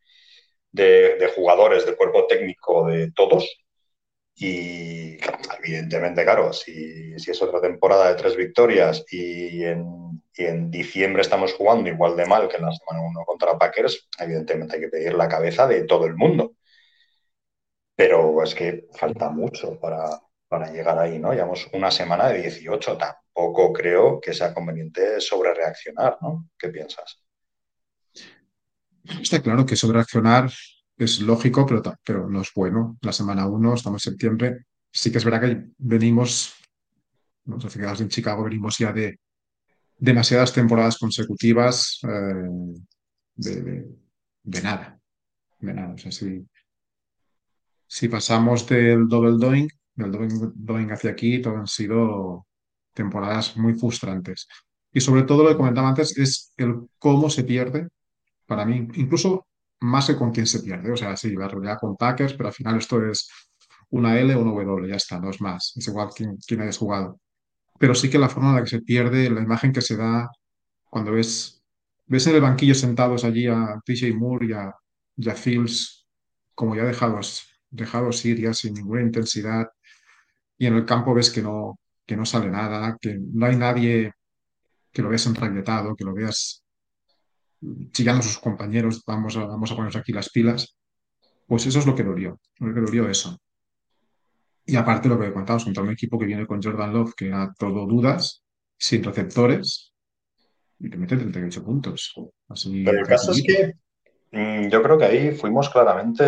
de, 0.72 1.15
de 1.17 1.27
jugadores, 1.29 1.86
del 1.86 1.96
cuerpo 1.98 2.27
técnico, 2.27 2.88
de 2.88 3.12
todos. 3.12 3.48
Y 4.41 5.17
evidentemente, 5.60 6.24
claro, 6.24 6.53
si, 6.53 7.13
es 7.13 7.41
otra 7.41 7.60
temporada 7.62 8.10
de 8.10 8.15
tres 8.15 8.38
victorias 8.38 9.03
y 9.12 9.63
en, 9.63 9.89
diciembre 10.72 11.22
estamos 11.22 11.53
jugando 11.53 11.89
igual 11.89 12.15
de 12.15 12.25
mal 12.25 12.48
que 12.48 12.55
en 12.55 12.63
la 12.63 12.72
semana 12.72 13.05
1 13.05 13.25
contra 13.25 13.58
Packers, 13.58 14.08
evidentemente 14.17 14.75
hay 14.75 14.81
que 14.81 14.88
pedir 14.88 15.13
la 15.13 15.27
cabeza 15.27 15.67
de 15.67 15.84
todo 15.84 16.05
el 16.05 16.15
mundo. 16.15 16.53
Pero 17.96 18.41
es 18.43 18.55
que 18.55 18.88
falta 18.93 19.29
mucho 19.29 19.79
para, 19.79 20.22
para 20.48 20.72
llegar 20.72 20.98
ahí, 20.98 21.19
¿no? 21.19 21.34
Llevamos 21.34 21.67
una 21.74 21.91
semana 21.91 22.29
de 22.29 22.41
18, 22.41 22.98
tampoco 22.98 23.74
creo 23.74 24.22
que 24.22 24.34
sea 24.34 24.53
conveniente 24.53 25.19
sobre 25.19 25.53
reaccionar, 25.53 26.17
¿no? 26.22 26.48
¿Qué 26.58 26.69
piensas? 26.69 27.22
Está 29.21 29.41
claro 29.41 29.65
que 29.65 29.75
sobre 29.75 29.95
reaccionar 29.97 30.51
es 30.97 31.21
lógico, 31.21 31.65
pero, 31.65 31.81
pero 32.03 32.29
no 32.29 32.41
es 32.41 32.51
bueno. 32.55 32.97
La 33.01 33.11
semana 33.13 33.47
1, 33.47 33.73
estamos 33.73 34.05
en 34.05 34.11
septiembre. 34.11 34.65
Sí 34.91 35.11
que 35.11 35.17
es 35.17 35.25
verdad 35.25 35.41
que 35.41 35.65
venimos, 35.77 36.53
los 37.45 37.63
aficionados 37.65 38.01
en 38.01 38.09
Chicago, 38.09 38.43
venimos 38.43 38.77
ya 38.77 38.91
de 38.93 39.19
demasiadas 39.97 40.53
temporadas 40.53 40.97
consecutivas 40.97 41.99
eh, 42.03 42.87
de, 43.35 43.61
de- 44.43 44.61
nada. 44.61 44.99
De 45.59 45.73
nada. 45.73 45.93
O 45.93 45.97
sea, 45.97 46.11
si, 46.11 46.45
si 47.87 48.07
pasamos 48.07 48.67
del 48.67 49.07
double 49.07 49.37
doing, 49.37 49.67
del 49.95 50.11
double 50.11 50.29
doing 50.55 50.91
hacia 50.91 51.11
aquí, 51.11 51.41
todo 51.41 51.57
han 51.57 51.67
sido 51.67 52.45
temporadas 52.93 53.57
muy 53.57 53.73
frustrantes. 53.73 54.47
Y 54.91 55.01
sobre 55.01 55.23
todo 55.23 55.43
lo 55.43 55.49
que 55.49 55.57
comentaba 55.57 55.89
antes 55.89 56.17
es 56.17 56.53
el 56.57 56.87
cómo 56.97 57.29
se 57.29 57.43
pierde 57.43 57.87
para 58.50 58.65
mí, 58.65 58.88
incluso 58.96 59.48
más 59.82 60.08
que 60.08 60.18
con 60.18 60.32
quién 60.32 60.48
se 60.48 60.62
pierde. 60.62 60.91
O 60.91 60.98
sea, 60.98 61.15
sí, 61.15 61.36
va 61.36 61.46
a 61.46 61.50
realidad 61.50 61.77
con 61.79 61.96
Packers, 61.96 62.34
pero 62.34 62.50
al 62.50 62.56
final 62.56 62.77
esto 62.77 63.06
es 63.06 63.29
una 63.91 64.20
L 64.20 64.36
o 64.36 64.41
una 64.41 64.51
W, 64.51 64.89
ya 64.89 64.96
está, 64.96 65.20
no 65.20 65.29
es 65.29 65.39
más. 65.39 65.74
Es 65.77 65.88
igual 65.88 66.10
quién, 66.15 66.36
quién 66.48 66.62
hayas 66.62 66.77
jugado. 66.77 67.20
Pero 67.79 67.96
sí 67.96 68.10
que 68.10 68.18
la 68.18 68.27
forma 68.29 68.50
en 68.50 68.56
la 68.56 68.63
que 68.63 68.70
se 68.70 68.82
pierde, 68.82 69.29
la 69.29 69.41
imagen 69.41 69.72
que 69.72 69.82
se 69.82 69.96
da 69.98 70.29
cuando 70.89 71.12
ves, 71.12 71.62
ves 72.08 72.27
en 72.27 72.36
el 72.36 72.41
banquillo 72.41 72.75
sentados 72.75 73.24
allí 73.24 73.48
a 73.48 73.79
TJ 73.86 74.15
Moore 74.15 74.48
y 74.48 74.53
a, 74.53 74.74
y 75.18 75.29
Fields, 75.32 76.08
como 76.56 76.75
ya 76.75 76.84
dejados, 76.84 77.48
dejados 77.70 78.25
ir 78.25 78.39
ya 78.41 78.53
sin 78.53 78.74
ninguna 78.74 79.01
intensidad, 79.03 79.68
y 80.58 80.65
en 80.65 80.75
el 80.75 80.86
campo 80.86 81.13
ves 81.13 81.29
que 81.29 81.41
no, 81.44 81.79
que 82.06 82.18
no 82.18 82.25
sale 82.25 82.50
nada, 82.50 82.98
que 83.00 83.18
no 83.20 83.46
hay 83.46 83.56
nadie 83.56 84.12
que 84.91 85.01
lo 85.03 85.10
veas 85.10 85.27
enrabietado, 85.27 85.96
que 85.96 86.03
lo 86.03 86.13
veas 86.13 86.63
chillando 87.91 88.21
a 88.21 88.23
sus 88.23 88.39
compañeros, 88.39 89.03
vamos 89.05 89.35
a, 89.37 89.45
vamos 89.45 89.71
a 89.71 89.75
ponernos 89.75 89.95
aquí 89.95 90.11
las 90.13 90.29
pilas, 90.29 90.77
pues 91.47 91.65
eso 91.65 91.79
es 91.79 91.85
lo 91.85 91.95
que 91.95 92.03
dolió, 92.03 92.39
lo 92.59 92.73
que 92.73 92.81
dolió 92.81 93.09
eso. 93.09 93.37
Y 94.65 94.75
aparte 94.75 95.09
lo 95.09 95.19
que 95.19 95.33
contamos 95.33 95.63
contra 95.63 95.83
un 95.83 95.91
equipo 95.91 96.19
que 96.19 96.25
viene 96.25 96.45
con 96.45 96.61
Jordan 96.61 96.93
Love, 96.93 97.13
que 97.15 97.27
era 97.27 97.53
todo 97.57 97.85
dudas, 97.87 98.43
sin 98.77 99.03
receptores, 99.03 99.91
y 100.79 100.89
te 100.89 100.97
mete 100.97 101.17
38 101.17 101.63
puntos. 101.63 102.13
Así, 102.47 102.83
Pero 102.83 102.99
el 102.99 103.07
caso 103.07 103.31
es 103.31 103.43
que 103.43 103.73
mm, 104.31 104.69
yo 104.69 104.81
creo 104.81 104.97
que 104.97 105.05
ahí 105.05 105.31
fuimos 105.31 105.69
claramente 105.69 106.23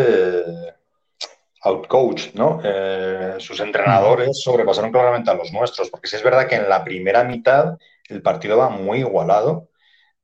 outcoach, 1.64 2.34
¿no? 2.34 2.60
Eh, 2.64 3.36
sus 3.38 3.60
entrenadores 3.60 4.42
sobrepasaron 4.42 4.92
claramente 4.92 5.30
a 5.30 5.36
los 5.36 5.54
nuestros, 5.54 5.90
porque 5.90 6.08
sí 6.08 6.16
es 6.16 6.24
verdad 6.24 6.48
que 6.48 6.56
en 6.56 6.68
la 6.68 6.84
primera 6.84 7.24
mitad 7.24 7.78
el 8.10 8.22
partido 8.22 8.58
va 8.58 8.70
muy 8.70 9.00
igualado. 9.00 9.70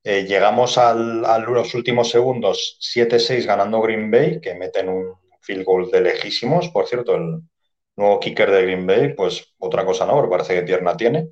Eh, 0.09 0.25
llegamos 0.25 0.77
al, 0.77 1.25
a 1.25 1.37
los 1.37 1.73
últimos 1.75 2.09
segundos 2.09 2.77
7-6 2.79 3.45
ganando 3.45 3.81
Green 3.81 4.09
Bay, 4.09 4.39
que 4.39 4.55
meten 4.55 4.87
un 4.87 5.15
field 5.41 5.65
goal 5.65 5.91
de 5.91 5.99
lejísimos, 5.99 6.69
por 6.69 6.87
cierto, 6.87 7.15
el 7.15 7.41
nuevo 7.97 8.19
kicker 8.21 8.49
de 8.51 8.61
Green 8.61 8.87
Bay, 8.87 9.13
pues 9.15 9.53
otra 9.59 9.83
cosa 9.85 10.05
no, 10.05 10.15
pero 10.15 10.29
parece 10.29 10.55
que 10.55 10.61
pierna 10.61 10.95
tiene. 10.95 11.29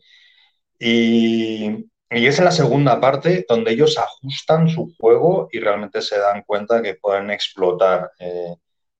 Y, 0.80 1.86
Y 2.12 2.28
es 2.28 2.40
en 2.40 2.46
la 2.46 2.52
segunda 2.52 3.00
parte 3.02 3.46
donde 3.48 3.72
ellos 3.72 3.98
ajustan 3.98 4.70
su 4.70 4.94
juego 5.00 5.50
y 5.52 5.60
realmente 5.60 6.02
se 6.02 6.20
dan 6.20 6.44
cuenta 6.46 6.82
que 6.82 6.96
pueden 6.96 7.32
explotar 7.32 8.12
eh, 8.20 8.56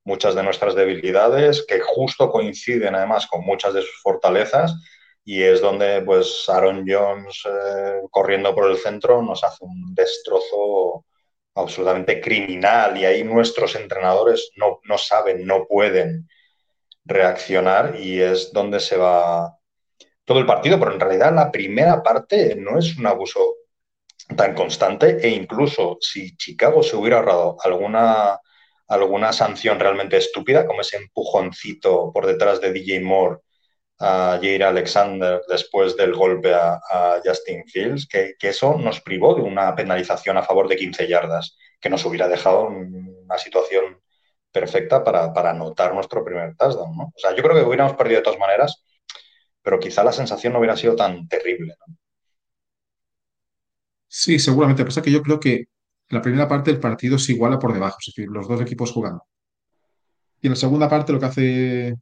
muchas 0.06 0.36
de 0.36 0.44
nuestras 0.44 0.76
debilidades, 0.76 1.66
que 1.68 1.82
justo 1.82 2.30
coinciden 2.32 2.96
además 2.96 3.28
con 3.28 3.46
muchas 3.46 3.74
de 3.74 3.82
sus 3.82 4.02
fortalezas, 4.04 4.74
y 5.26 5.42
es 5.42 5.60
donde 5.60 6.02
pues 6.04 6.46
Aaron 6.48 6.86
Jones 6.88 7.42
eh, 7.46 8.02
corriendo 8.12 8.54
por 8.54 8.70
el 8.70 8.78
centro 8.78 9.24
nos 9.24 9.44
hace 9.44 9.66
un 9.66 9.94
destrozo 9.96 11.04
absolutamente 11.56 12.22
criminal. 12.22 12.96
Y 12.96 13.06
ahí 13.06 13.24
nuestros 13.24 13.76
entrenadores 13.76 14.52
no, 14.56 14.80
no 14.84 14.98
saben, 15.00 15.46
no 15.46 15.66
pueden 15.66 16.30
reaccionar 17.04 18.00
y 18.00 18.22
es 18.22 18.54
donde 18.54 18.80
se 18.80 18.98
va 18.98 19.58
todo 20.26 20.40
el 20.40 20.46
partido, 20.46 20.80
pero 20.80 20.94
en 20.94 21.00
realidad 21.00 21.34
la 21.34 21.52
primera 21.52 22.04
parte 22.04 22.56
no 22.56 22.78
es 22.78 22.96
un 22.98 23.08
abuso 23.08 23.56
tan 24.38 24.54
constante 24.56 25.18
e 25.26 25.30
incluso 25.30 25.98
si 26.02 26.36
Chicago 26.38 26.84
se 26.84 26.96
hubiera 26.96 27.18
ahorrado 27.18 27.58
alguna, 27.64 28.40
alguna 28.88 29.34
sanción 29.34 29.80
realmente 29.80 30.18
estúpida, 30.18 30.66
como 30.68 30.82
ese 30.82 30.98
empujoncito 30.98 32.12
por 32.14 32.28
detrás 32.28 32.62
de 32.62 32.74
DJ 32.74 33.02
Moore 33.02 33.40
a 34.00 34.38
Jair 34.42 34.64
Alexander 34.64 35.42
después 35.48 35.96
del 35.96 36.14
golpe 36.14 36.54
a, 36.54 36.80
Justin 37.24 37.64
Fields, 37.66 38.08
que, 38.08 38.36
eso 38.42 38.78
nos 38.78 39.02
privó 39.02 39.36
de 39.36 39.42
una 39.42 39.76
penalización 39.76 40.38
a 40.38 40.44
favor 40.44 40.68
de 40.68 40.76
15 40.76 41.08
yardas, 41.08 41.58
que 41.80 41.90
nos 41.90 42.06
hubiera 42.06 42.28
dejado 42.28 42.68
una 42.68 43.38
situación 43.38 44.00
perfecta 44.52 45.04
para, 45.04 45.34
para 45.34 45.52
anotar 45.52 45.94
nuestro 45.94 46.24
primer 46.24 46.56
touchdown. 46.56 46.96
¿no? 46.96 47.04
O 47.06 47.14
sea, 47.18 47.36
yo 47.36 47.44
creo 47.44 47.56
que 47.56 47.64
hubiéramos 47.64 47.96
perdido 47.96 48.20
de 48.20 48.24
todas 48.24 48.40
maneras, 48.40 48.84
pero 49.62 49.80
quizá 49.80 50.04
la 50.04 50.12
sensación 50.12 50.54
no 50.54 50.60
hubiera 50.60 50.78
sido 50.78 50.96
tan 50.96 51.28
terrible. 51.28 51.76
Sí, 54.08 54.40
seguramente. 54.40 54.86
Pasa 54.86 55.02
que 55.02 55.12
yo 55.12 55.22
creo 55.22 55.40
que 55.40 55.66
la 56.10 56.22
primera 56.22 56.48
parte 56.48 56.72
del 56.72 56.80
partido 56.80 57.18
se 57.18 57.34
iguala 57.34 57.60
por 57.60 57.74
debajo, 57.74 57.98
es 58.00 58.14
decir, 58.14 58.30
los 58.30 58.48
dos 58.48 58.62
equipos 58.62 58.92
jugando. 58.92 59.24
Y 60.42 60.48
en 60.48 60.54
la 60.54 60.56
segunda 60.56 60.88
parte 60.88 61.12
lo 61.12 61.20
que 61.20 61.26
hace 61.26 61.96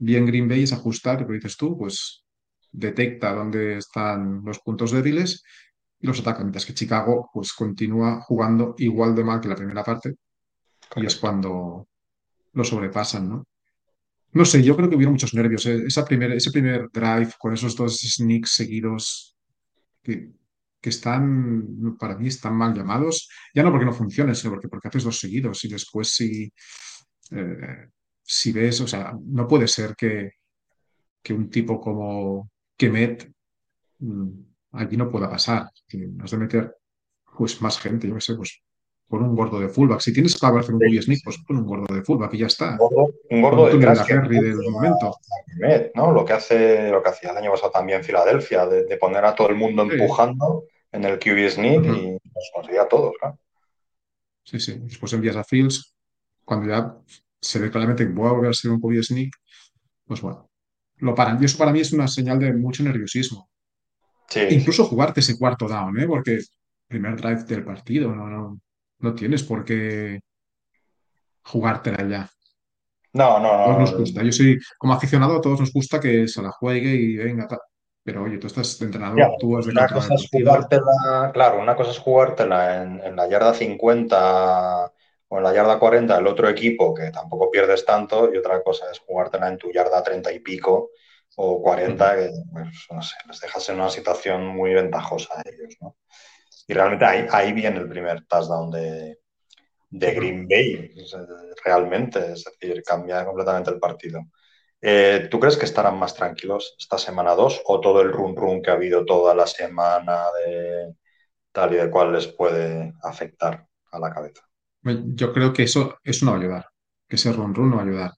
bien 0.00 0.26
Green 0.26 0.48
Bay 0.48 0.64
es 0.64 0.72
ajustar, 0.72 1.22
lo 1.22 1.32
dices 1.32 1.56
tú, 1.56 1.76
pues 1.78 2.24
detecta 2.72 3.34
dónde 3.34 3.76
están 3.76 4.42
los 4.44 4.58
puntos 4.60 4.90
débiles 4.90 5.42
y 6.00 6.06
los 6.06 6.20
ataca, 6.20 6.40
mientras 6.40 6.64
que 6.64 6.74
Chicago 6.74 7.30
pues 7.32 7.52
continúa 7.52 8.20
jugando 8.22 8.74
igual 8.78 9.14
de 9.14 9.24
mal 9.24 9.40
que 9.40 9.48
la 9.48 9.56
primera 9.56 9.84
parte 9.84 10.14
y 10.96 11.06
es 11.06 11.16
cuando 11.16 11.86
lo 12.52 12.64
sobrepasan, 12.64 13.28
¿no? 13.28 13.46
No 14.32 14.44
sé, 14.44 14.62
yo 14.62 14.76
creo 14.76 14.88
que 14.88 14.96
hubiera 14.96 15.10
muchos 15.10 15.34
nervios. 15.34 15.66
¿eh? 15.66 15.82
Esa 15.86 16.04
primer, 16.04 16.32
ese 16.32 16.52
primer 16.52 16.88
drive 16.92 17.32
con 17.38 17.52
esos 17.52 17.74
dos 17.74 17.98
sneaks 17.98 18.52
seguidos 18.52 19.36
que, 20.02 20.30
que 20.80 20.90
están, 20.90 21.96
para 21.98 22.16
mí, 22.16 22.28
están 22.28 22.54
mal 22.54 22.72
llamados. 22.72 23.28
Ya 23.52 23.64
no 23.64 23.72
porque 23.72 23.86
no 23.86 23.92
funcionen, 23.92 24.36
sino 24.36 24.52
porque, 24.52 24.68
porque 24.68 24.86
haces 24.86 25.02
dos 25.02 25.18
seguidos 25.18 25.64
y 25.64 25.68
después 25.68 26.10
si, 26.10 26.52
eh, 27.32 27.88
si 28.32 28.52
ves, 28.52 28.80
o 28.80 28.86
sea, 28.86 29.12
no 29.24 29.48
puede 29.48 29.66
ser 29.66 29.96
que, 29.96 30.34
que 31.20 31.32
un 31.32 31.50
tipo 31.50 31.80
como 31.80 32.48
Kemet 32.76 33.28
mm, 33.98 34.28
allí 34.70 34.96
no 34.96 35.10
pueda 35.10 35.28
pasar. 35.28 35.64
Has 36.22 36.30
de 36.30 36.36
meter 36.36 36.76
pues 37.36 37.60
más 37.60 37.80
gente, 37.80 38.06
yo 38.06 38.14
qué 38.14 38.20
sé, 38.20 38.36
pues 38.36 38.62
con 39.08 39.24
un 39.24 39.34
gordo 39.34 39.58
de 39.58 39.68
fullback. 39.68 39.98
Si 39.98 40.12
tienes 40.12 40.38
para 40.38 40.60
hacer 40.60 40.76
un 40.76 40.80
sí, 40.80 41.02
sneak, 41.02 41.22
pues 41.24 41.38
pon 41.44 41.56
un 41.56 41.66
gordo 41.66 41.92
de 41.92 42.02
fullback 42.02 42.34
y 42.34 42.38
ya 42.38 42.46
está. 42.46 42.78
Un 43.30 43.42
gordo, 43.42 43.66
de 43.66 43.84
la 43.84 44.04
del 44.04 44.70
momento. 44.70 45.16
¿no? 45.96 46.12
Lo 46.12 46.24
que 46.24 46.32
hace, 46.32 46.88
lo 46.88 47.02
que 47.02 47.08
hacía 47.08 47.32
el 47.32 47.38
año 47.38 47.50
pasado 47.50 47.72
también 47.72 48.04
Filadelfia, 48.04 48.64
de, 48.66 48.84
de, 48.84 48.96
poner 48.96 49.24
a 49.24 49.34
todo 49.34 49.48
el 49.48 49.56
mundo 49.56 49.82
empujando 49.82 50.66
en 50.92 51.02
el 51.02 51.18
QB 51.18 51.50
sneak 51.50 51.80
uh 51.80 51.84
-huh. 51.84 51.98
y 51.98 52.10
nos 52.12 52.50
conseguía 52.54 52.82
a 52.82 52.88
todos, 52.88 53.14
¿no? 53.20 53.36
Sí, 54.44 54.60
sí. 54.60 54.78
Después 54.78 55.12
envías 55.14 55.34
a 55.34 55.42
Fields, 55.42 55.92
cuando 56.44 56.68
ya 56.68 56.96
se 57.40 57.58
ve 57.58 57.70
claramente 57.70 58.06
que 58.06 58.12
voy 58.12 58.28
a 58.28 58.32
volver 58.32 58.50
a 58.50 58.54
ser 58.54 58.70
un 58.70 58.80
QB 58.80 59.02
sneak, 59.02 59.32
pues 60.04 60.20
bueno, 60.20 60.50
lo 60.98 61.14
paran. 61.14 61.38
Y 61.40 61.46
eso 61.46 61.58
para 61.58 61.72
mí 61.72 61.80
es 61.80 61.92
una 61.92 62.08
señal 62.08 62.38
de 62.38 62.52
mucho 62.52 62.82
nerviosismo. 62.82 63.48
Sí, 64.28 64.40
Incluso 64.50 64.84
jugarte 64.84 65.20
ese 65.20 65.38
cuarto 65.38 65.66
down, 65.66 65.98
¿eh? 65.98 66.06
Porque 66.06 66.38
primer 66.86 67.16
drive 67.16 67.44
del 67.44 67.64
partido, 67.64 68.14
no, 68.14 68.28
no, 68.28 68.60
no 68.98 69.14
tienes 69.14 69.42
por 69.42 69.64
qué 69.64 70.20
jugártela 71.42 72.08
ya. 72.08 72.30
No, 73.12 73.40
no, 73.40 73.56
no. 73.56 73.62
A 73.62 73.64
todos 73.64 73.78
nos 73.80 73.98
gusta. 73.98 74.22
Yo 74.22 74.32
soy, 74.32 74.58
como 74.78 74.94
aficionado, 74.94 75.36
a 75.36 75.40
todos 75.40 75.60
nos 75.60 75.72
gusta 75.72 75.98
que 75.98 76.28
se 76.28 76.42
la 76.42 76.50
juegue 76.50 76.94
y 76.94 77.16
venga, 77.16 77.48
tal. 77.48 77.58
Pero 78.04 78.22
oye, 78.22 78.38
tú 78.38 78.46
estás 78.46 78.78
de 78.78 78.86
entrenador, 78.86 79.18
Ya, 79.18 79.28
tú 79.38 79.58
has 79.58 79.66
de 79.66 79.72
una 79.72 79.88
cosa 79.88 80.14
es 80.14 80.28
jugártela, 80.30 81.30
claro, 81.34 81.60
una 81.60 81.76
cosa 81.76 81.90
es 81.90 81.98
jugártela 81.98 82.82
en, 82.82 83.00
en 83.00 83.16
la 83.16 83.28
yarda 83.28 83.52
50 83.52 84.92
o 85.30 85.38
en 85.38 85.44
la 85.44 85.54
yarda 85.54 85.78
40 85.78 86.16
del 86.16 86.26
otro 86.26 86.48
equipo, 86.48 86.92
que 86.92 87.10
tampoco 87.10 87.50
pierdes 87.50 87.84
tanto, 87.84 88.32
y 88.32 88.36
otra 88.36 88.62
cosa 88.62 88.90
es 88.90 88.98
jugártela 88.98 89.48
en 89.48 89.58
tu 89.58 89.70
yarda 89.70 90.02
30 90.02 90.32
y 90.32 90.40
pico 90.40 90.90
o 91.36 91.62
40, 91.62 92.16
que 92.16 92.30
pues, 92.52 92.68
no 92.90 93.00
sé, 93.00 93.14
les 93.28 93.40
dejas 93.40 93.68
en 93.68 93.76
una 93.76 93.90
situación 93.90 94.46
muy 94.46 94.74
ventajosa 94.74 95.34
a 95.36 95.42
ellos, 95.48 95.76
¿no? 95.80 95.96
Y 96.66 96.74
realmente 96.74 97.04
ahí, 97.04 97.26
ahí 97.30 97.52
viene 97.52 97.78
el 97.78 97.88
primer 97.88 98.26
touchdown 98.26 98.70
de, 98.72 99.20
de 99.88 100.14
Green 100.14 100.48
Bay, 100.48 100.94
realmente, 101.64 102.32
es 102.32 102.44
decir, 102.44 102.82
cambia 102.82 103.24
completamente 103.24 103.70
el 103.70 103.78
partido. 103.78 104.22
Eh, 104.80 105.28
¿Tú 105.30 105.38
crees 105.38 105.56
que 105.56 105.66
estarán 105.66 105.98
más 105.98 106.14
tranquilos 106.14 106.74
esta 106.78 106.98
semana 106.98 107.34
2 107.34 107.62
o 107.66 107.80
todo 107.80 108.00
el 108.00 108.12
run 108.12 108.34
run 108.34 108.62
que 108.62 108.70
ha 108.70 108.74
habido 108.74 109.04
toda 109.04 109.34
la 109.34 109.46
semana 109.46 110.24
de 110.44 110.94
tal 111.52 111.74
y 111.74 111.76
de 111.76 111.90
cual 111.90 112.12
les 112.12 112.26
puede 112.28 112.94
afectar 113.02 113.66
a 113.92 113.98
la 113.98 114.12
cabeza? 114.12 114.49
Yo 114.82 115.32
creo 115.32 115.52
que 115.52 115.64
eso, 115.64 115.98
eso 116.02 116.24
no 116.24 116.32
va 116.32 116.38
a 116.38 116.40
ayudar, 116.40 116.66
que 117.08 117.16
ese 117.16 117.32
run 117.32 117.54
run 117.54 117.70
no 117.70 117.76
va 117.76 117.82
a 117.82 117.84
ayudar, 117.86 118.12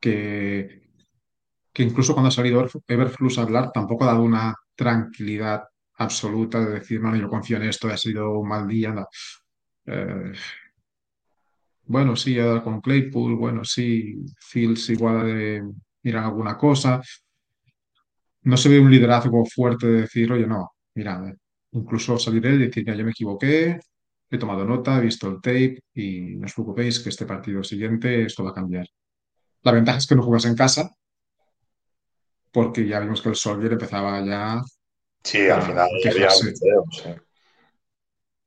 que, 0.00 0.90
que 1.72 1.82
incluso 1.82 2.14
cuando 2.14 2.28
ha 2.28 2.32
salido 2.32 2.66
Everflux 2.86 3.38
a 3.38 3.42
hablar 3.42 3.70
tampoco 3.72 4.04
ha 4.04 4.08
dado 4.08 4.22
una 4.22 4.54
tranquilidad 4.74 5.64
absoluta 5.98 6.60
de 6.64 6.74
decir, 6.74 7.00
no, 7.00 7.14
yo 7.14 7.28
confío 7.28 7.56
en 7.56 7.64
esto, 7.64 7.88
ha 7.88 7.96
sido 7.96 8.38
un 8.38 8.48
mal 8.48 8.66
día. 8.66 8.94
Eh, 9.86 10.32
bueno, 11.84 12.16
sí, 12.16 12.38
ha 12.38 12.62
con 12.62 12.80
Claypool, 12.80 13.34
bueno, 13.36 13.64
sí, 13.64 14.16
Fields 14.38 14.90
igual 14.90 15.26
de 15.26 15.62
mirar 16.02 16.24
alguna 16.24 16.56
cosa. 16.56 17.00
No 18.42 18.56
se 18.56 18.68
ve 18.68 18.78
un 18.78 18.90
liderazgo 18.90 19.44
fuerte 19.44 19.86
de 19.86 20.00
decir, 20.02 20.32
oye, 20.32 20.46
no, 20.46 20.72
mira, 20.94 21.34
incluso 21.72 22.18
salir 22.18 22.46
él 22.46 22.62
y 22.62 22.66
decir, 22.66 22.84
ya, 22.86 22.94
yo 22.94 23.04
me 23.04 23.10
equivoqué, 23.10 23.80
he 24.30 24.38
tomado 24.38 24.64
nota, 24.64 24.98
he 24.98 25.02
visto 25.02 25.28
el 25.28 25.40
tape 25.40 25.80
y 25.94 26.36
no 26.36 26.46
os 26.46 26.54
preocupéis 26.54 27.00
que 27.00 27.08
este 27.08 27.26
partido 27.26 27.62
siguiente 27.62 28.24
esto 28.24 28.44
va 28.44 28.50
a 28.50 28.54
cambiar. 28.54 28.86
La 29.62 29.72
ventaja 29.72 29.98
es 29.98 30.06
que 30.06 30.14
no 30.14 30.22
juegas 30.22 30.44
en 30.46 30.56
casa, 30.56 30.90
porque 32.52 32.86
ya 32.86 33.00
vimos 33.00 33.22
que 33.22 33.30
el 33.30 33.36
Soldier 33.36 33.72
empezaba 33.72 34.24
ya 34.24 34.62
Sí, 35.22 35.48
al 35.48 35.62
final 35.62 35.88
quejarse. 36.02 36.54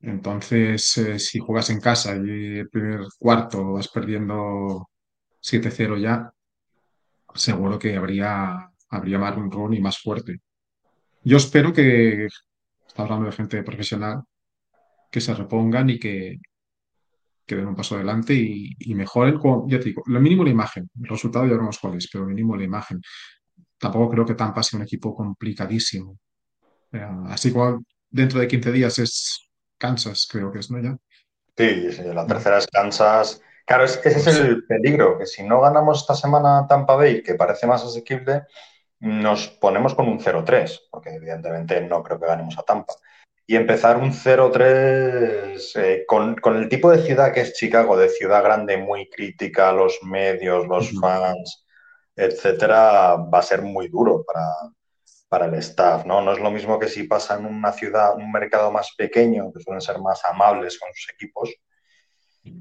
Entonces, 0.01 0.97
eh, 0.97 1.19
si 1.19 1.39
juegas 1.39 1.69
en 1.69 1.79
casa 1.79 2.15
y 2.15 2.59
el 2.59 2.69
primer 2.69 3.01
cuarto 3.19 3.73
vas 3.73 3.87
perdiendo 3.87 4.89
7-0 5.39 5.97
ya, 5.97 6.33
seguro 7.35 7.77
que 7.77 7.95
habría, 7.95 8.71
habría 8.89 9.19
más 9.19 9.37
un 9.37 9.51
run 9.51 9.75
y 9.75 9.79
más 9.79 9.99
fuerte. 9.99 10.39
Yo 11.23 11.37
espero 11.37 11.71
que, 11.71 12.25
estamos 12.87 13.11
hablando 13.11 13.25
de 13.27 13.35
gente 13.35 13.63
profesional, 13.63 14.23
que 15.11 15.21
se 15.21 15.33
repongan 15.35 15.89
y 15.89 15.99
que, 15.99 16.37
que 17.45 17.55
den 17.55 17.67
un 17.67 17.75
paso 17.75 17.95
adelante 17.95 18.33
y, 18.33 18.75
y 18.79 18.95
mejoren, 18.95 19.39
ya 19.67 19.77
te 19.79 19.85
digo, 19.85 20.03
lo 20.05 20.19
mínimo 20.21 20.43
la 20.43 20.51
imagen. 20.51 20.89
El 21.01 21.09
resultado 21.09 21.45
ya 21.45 21.51
veremos 21.51 21.79
cuál 21.79 21.95
es, 21.97 22.09
pero 22.11 22.23
lo 22.23 22.29
mínimo 22.29 22.55
la 22.55 22.63
imagen. 22.63 23.01
Tampoco 23.77 24.09
creo 24.11 24.25
que 24.25 24.35
Tampa 24.35 24.63
sea 24.63 24.77
un 24.77 24.83
equipo 24.83 25.13
complicadísimo. 25.15 26.17
Eh, 26.93 27.05
así 27.27 27.51
como 27.51 27.83
dentro 28.09 28.39
de 28.39 28.47
15 28.47 28.71
días 28.71 28.99
es 28.99 29.49
Kansas, 29.77 30.27
creo 30.31 30.51
que 30.51 30.59
es, 30.59 30.71
¿no? 30.71 30.79
Ya. 30.81 30.97
Sí, 31.57 31.91
sí, 31.91 32.03
la 32.03 32.23
Mm. 32.23 32.27
tercera 32.27 32.57
es 32.59 32.67
Kansas. 32.67 33.41
Claro, 33.65 33.83
es- 33.83 33.99
ese 34.03 34.29
es 34.29 34.39
el 34.39 34.63
peligro, 34.65 35.17
que 35.17 35.25
si 35.25 35.43
no 35.43 35.61
ganamos 35.61 35.99
esta 36.01 36.15
semana 36.15 36.65
Tampa 36.67 36.95
Bay, 36.95 37.21
que 37.23 37.35
parece 37.35 37.67
más 37.67 37.83
asequible, 37.83 38.43
nos 38.99 39.47
ponemos 39.49 39.95
con 39.95 40.07
un 40.07 40.19
0-3, 40.19 40.87
porque 40.91 41.09
evidentemente 41.15 41.81
no 41.81 42.03
creo 42.03 42.19
que 42.19 42.27
ganemos 42.27 42.57
a 42.57 42.63
Tampa. 42.63 42.93
Y 43.51 43.55
empezar 43.57 43.97
un 43.97 44.13
0-3 44.13 45.75
eh, 45.75 46.05
con, 46.07 46.35
con 46.35 46.55
el 46.55 46.69
tipo 46.69 46.89
de 46.89 47.03
ciudad 47.03 47.33
que 47.33 47.41
es 47.41 47.53
Chicago, 47.53 47.97
de 47.97 48.07
ciudad 48.07 48.41
grande, 48.43 48.77
muy 48.77 49.09
crítica, 49.09 49.73
los 49.73 49.99
medios, 50.03 50.67
los 50.67 50.91
fans, 51.01 51.65
etcétera, 52.15 53.17
va 53.17 53.39
a 53.39 53.41
ser 53.41 53.61
muy 53.61 53.89
duro 53.89 54.23
para, 54.23 54.45
para 55.27 55.47
el 55.47 55.55
staff, 55.55 56.05
¿no? 56.05 56.21
No 56.21 56.31
es 56.31 56.39
lo 56.39 56.49
mismo 56.49 56.79
que 56.79 56.87
si 56.87 57.03
pasa 57.03 57.37
en 57.37 57.45
una 57.45 57.73
ciudad, 57.73 58.15
un 58.15 58.31
mercado 58.31 58.71
más 58.71 58.93
pequeño, 58.97 59.51
que 59.51 59.61
suelen 59.61 59.81
ser 59.81 59.99
más 59.99 60.23
amables 60.23 60.79
con 60.79 60.89
sus 60.93 61.09
equipos, 61.13 61.49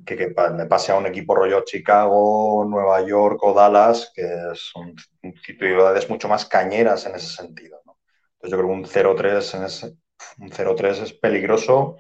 que, 0.05 0.17
que 0.17 0.35
le 0.59 0.67
pase 0.67 0.93
a 0.93 0.97
un 0.97 1.07
equipo 1.07 1.37
rollo 1.37 1.65
Chicago, 1.65 2.65
Nueva 2.69 3.07
York 3.07 3.39
o 3.43 3.55
Dallas, 3.55 4.11
que 4.15 4.27
son 4.55 4.95
ciudades 5.57 6.11
mucho 6.11 6.29
más 6.29 6.47
cañeras 6.47 7.07
en 7.07 7.15
ese 7.15 7.29
sentido, 7.29 7.81
¿no? 7.87 7.97
Entonces 8.35 8.51
yo 8.51 8.57
creo 8.59 8.69
que 8.69 8.75
un 8.75 8.87
0-3 8.87 9.55
en 9.55 9.65
ese- 9.65 9.95
un 10.39 10.51
0-3 10.51 11.03
es 11.03 11.13
peligroso, 11.13 11.97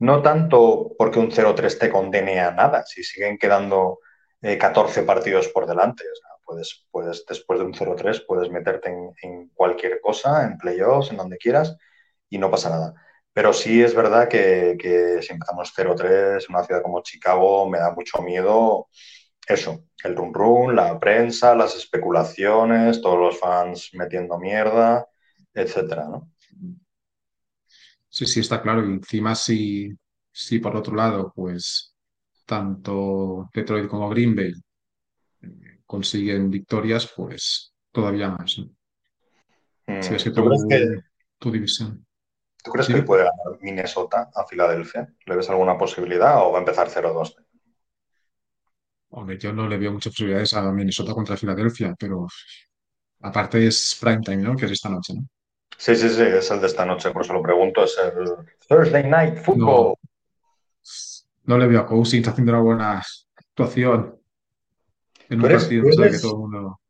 no 0.00 0.22
tanto 0.22 0.92
porque 0.98 1.18
un 1.18 1.30
0-3 1.30 1.78
te 1.78 1.90
condene 1.90 2.40
a 2.40 2.50
nada, 2.52 2.84
si 2.86 3.04
siguen 3.04 3.38
quedando 3.38 4.00
14 4.40 5.02
partidos 5.02 5.48
por 5.48 5.66
delante. 5.66 6.04
O 6.04 6.14
sea, 6.14 6.30
puedes, 6.44 6.86
puedes, 6.90 7.24
después 7.26 7.58
de 7.58 7.66
un 7.66 7.74
0-3, 7.74 8.24
puedes 8.26 8.50
meterte 8.50 8.90
en, 8.90 9.12
en, 9.22 9.48
cualquier 9.50 10.00
cosa, 10.00 10.44
en 10.44 10.56
playoffs, 10.58 11.10
en 11.10 11.18
donde 11.18 11.36
quieras, 11.36 11.76
y 12.28 12.38
no 12.38 12.50
pasa 12.50 12.70
nada. 12.70 12.94
Pero 13.32 13.52
sí 13.52 13.82
es 13.82 13.94
verdad 13.94 14.28
que, 14.28 14.76
que 14.78 15.22
si 15.22 15.32
empezamos 15.32 15.72
0-3 15.76 16.46
en 16.48 16.54
una 16.54 16.64
ciudad 16.64 16.82
como 16.82 17.02
Chicago, 17.02 17.68
me 17.68 17.78
da 17.78 17.92
mucho 17.92 18.22
miedo 18.22 18.88
eso, 19.46 19.84
el 20.04 20.16
run 20.16 20.32
run, 20.32 20.76
la 20.76 20.98
prensa, 20.98 21.54
las 21.54 21.74
especulaciones, 21.76 23.00
todos 23.02 23.18
los 23.18 23.38
fans 23.38 23.90
metiendo 23.94 24.38
mierda, 24.38 25.06
etcétera, 25.54 26.04
¿no? 26.04 26.30
Sí, 28.10 28.26
sí, 28.26 28.40
está 28.40 28.60
claro. 28.60 28.84
Y 28.84 28.92
encima, 28.92 29.34
si, 29.34 29.96
si 30.32 30.58
por 30.58 30.76
otro 30.76 30.94
lado, 30.96 31.32
pues 31.34 31.94
tanto 32.44 33.48
Detroit 33.54 33.88
como 33.88 34.10
Green 34.10 34.34
Bay 34.34 34.52
eh, 35.42 35.80
consiguen 35.86 36.50
victorias, 36.50 37.12
pues 37.16 37.72
todavía 37.92 38.30
más. 38.30 38.58
¿no? 38.58 38.64
Mm, 39.86 40.02
Si 40.02 40.14
es 40.14 40.24
que 40.24 40.30
¿Tú 40.30 40.42
tu, 40.42 40.48
crees 40.48 40.66
que, 40.68 41.00
tu 41.38 41.50
división. 41.52 42.04
tú 42.64 42.72
crees 42.72 42.88
que 42.88 43.02
puede 43.02 43.22
ganar 43.22 43.60
Minnesota 43.62 44.30
a 44.34 44.44
Filadelfia? 44.44 45.14
¿Le 45.26 45.36
ves 45.36 45.48
alguna 45.48 45.78
posibilidad 45.78 46.44
o 46.44 46.50
va 46.50 46.58
a 46.58 46.60
empezar 46.62 46.88
0-2? 46.90 47.36
Hombre, 49.12 49.38
yo 49.38 49.52
no 49.52 49.68
le 49.68 49.76
veo 49.78 49.92
muchas 49.92 50.12
posibilidades 50.12 50.54
a 50.54 50.70
Minnesota 50.72 51.14
contra 51.14 51.36
Filadelfia, 51.36 51.94
pero 51.98 52.26
aparte 53.20 53.66
es 53.66 53.96
prime 54.00 54.20
time, 54.20 54.38
¿no? 54.42 54.56
Que 54.56 54.66
es 54.66 54.72
esta 54.72 54.88
noche, 54.88 55.14
¿no? 55.14 55.22
Sí, 55.80 55.96
sí, 55.96 56.10
sí, 56.10 56.22
es 56.22 56.50
el 56.50 56.60
de 56.60 56.66
esta 56.66 56.84
noche, 56.84 57.10
por 57.10 57.22
eso 57.22 57.32
lo 57.32 57.42
pregunto, 57.42 57.84
es 57.84 57.96
el 57.98 58.26
Thursday 58.68 59.08
Night 59.08 59.38
Football. 59.38 59.94
No, 59.94 59.94
no 61.44 61.58
le 61.58 61.66
veo 61.66 61.80
a 61.80 61.86
Cousins 61.86 62.28
haciendo 62.28 62.52
una 62.52 62.60
buena 62.60 63.02
actuación 63.36 64.20
en 65.30 65.40
Tú 65.40 65.46
un 65.46 65.50
eres, 65.50 65.62
partido 65.62 65.82
tú 65.84 65.88
que 66.02 66.06
eres- 66.06 66.22
todo 66.22 66.32
el 66.32 66.38
mundo. 66.38 66.80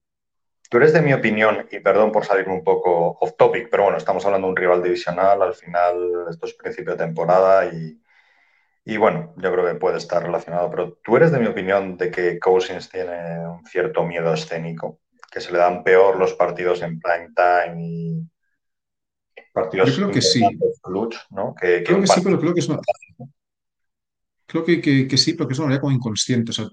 tú 0.68 0.76
eres 0.79 0.92
de 0.92 1.03
mi 1.03 1.12
opinión, 1.12 1.66
y 1.70 1.79
perdón 1.81 2.11
por 2.12 2.24
salir 2.24 2.48
un 2.48 2.64
poco 2.64 3.16
off 3.20 3.37
topic, 3.37 3.68
pero 3.70 3.85
bueno, 3.85 3.98
estamos 3.98 4.24
hablando 4.26 4.48
de 4.48 4.50
un 4.50 4.57
rival 4.57 4.83
divisional, 4.83 5.40
al 5.42 5.55
final 5.55 6.26
esto 6.29 6.46
es 6.46 6.55
principio 6.55 6.92
de 6.92 7.05
temporada 7.05 7.66
y, 7.72 8.00
y 8.85 8.96
bueno, 8.96 9.35
yo 9.37 9.53
creo 9.53 9.66
que 9.66 9.74
puede 9.81 9.98
estar 9.98 10.22
relacionado, 10.22 10.70
pero 10.70 10.98
tú 11.05 11.16
eres 11.16 11.33
de 11.33 11.40
mi 11.40 11.46
opinión 11.46 11.96
de 11.96 12.11
que 12.11 12.38
Cousins 12.40 12.88
tiene 12.90 13.46
un 13.48 13.64
cierto 13.66 14.05
miedo 14.05 14.35
escénico, 14.35 15.00
que 15.31 15.40
se 15.40 15.53
le 15.53 15.59
dan 15.59 15.85
peor 15.85 16.16
los 16.18 16.35
partidos 16.35 16.83
en 16.83 17.00
prime 17.00 17.31
time 17.37 17.76
y 17.85 18.31
Yo 19.51 19.63
partidos 19.63 19.97
creo 19.97 20.11
que 20.11 20.23
sí, 20.23 20.39
importantes, 20.39 20.81
clutch, 20.83 21.17
¿no? 21.31 21.55
Que, 21.55 21.79
que 21.79 21.85
creo 21.85 22.01
que 22.01 22.07
sí, 22.07 22.21
pero 22.23 22.39
creo 22.39 22.55
que 22.55 22.61
es 22.61 22.69
una, 22.69 22.81
creo 24.47 24.65
que, 24.65 24.81
que, 24.81 25.07
que 25.07 25.17
sí, 25.17 25.35
pero 25.35 25.47
que 25.47 25.53
es 25.53 25.59
una 25.59 25.67
manera 25.69 25.81
como 25.81 25.95
inconsciente. 25.95 26.51
O 26.51 26.55
sea, 26.55 26.69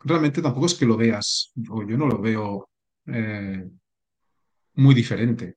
realmente 0.00 0.42
tampoco 0.42 0.66
es 0.66 0.74
que 0.74 0.86
lo 0.86 0.96
veas, 0.96 1.52
o 1.70 1.82
yo 1.82 1.96
no 1.96 2.06
lo 2.06 2.20
veo 2.20 2.68
eh, 3.06 3.68
muy 4.74 4.94
diferente 4.94 5.56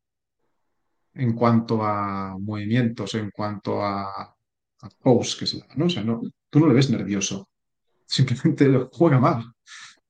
en 1.14 1.34
cuanto 1.34 1.84
a 1.84 2.38
movimientos, 2.40 3.16
en 3.16 3.32
cuanto 3.32 3.84
a, 3.84 4.10
a 4.24 4.90
posts 5.02 5.36
que 5.36 5.46
se 5.46 5.60
da, 5.60 5.68
¿no? 5.76 5.86
O 5.86 5.90
sea, 5.90 6.04
no, 6.04 6.22
tú 6.50 6.60
no 6.60 6.68
le 6.68 6.74
ves 6.74 6.90
nervioso, 6.90 7.50
simplemente 8.06 8.68
lo 8.68 8.90
juega 8.92 9.20
mal. 9.20 9.44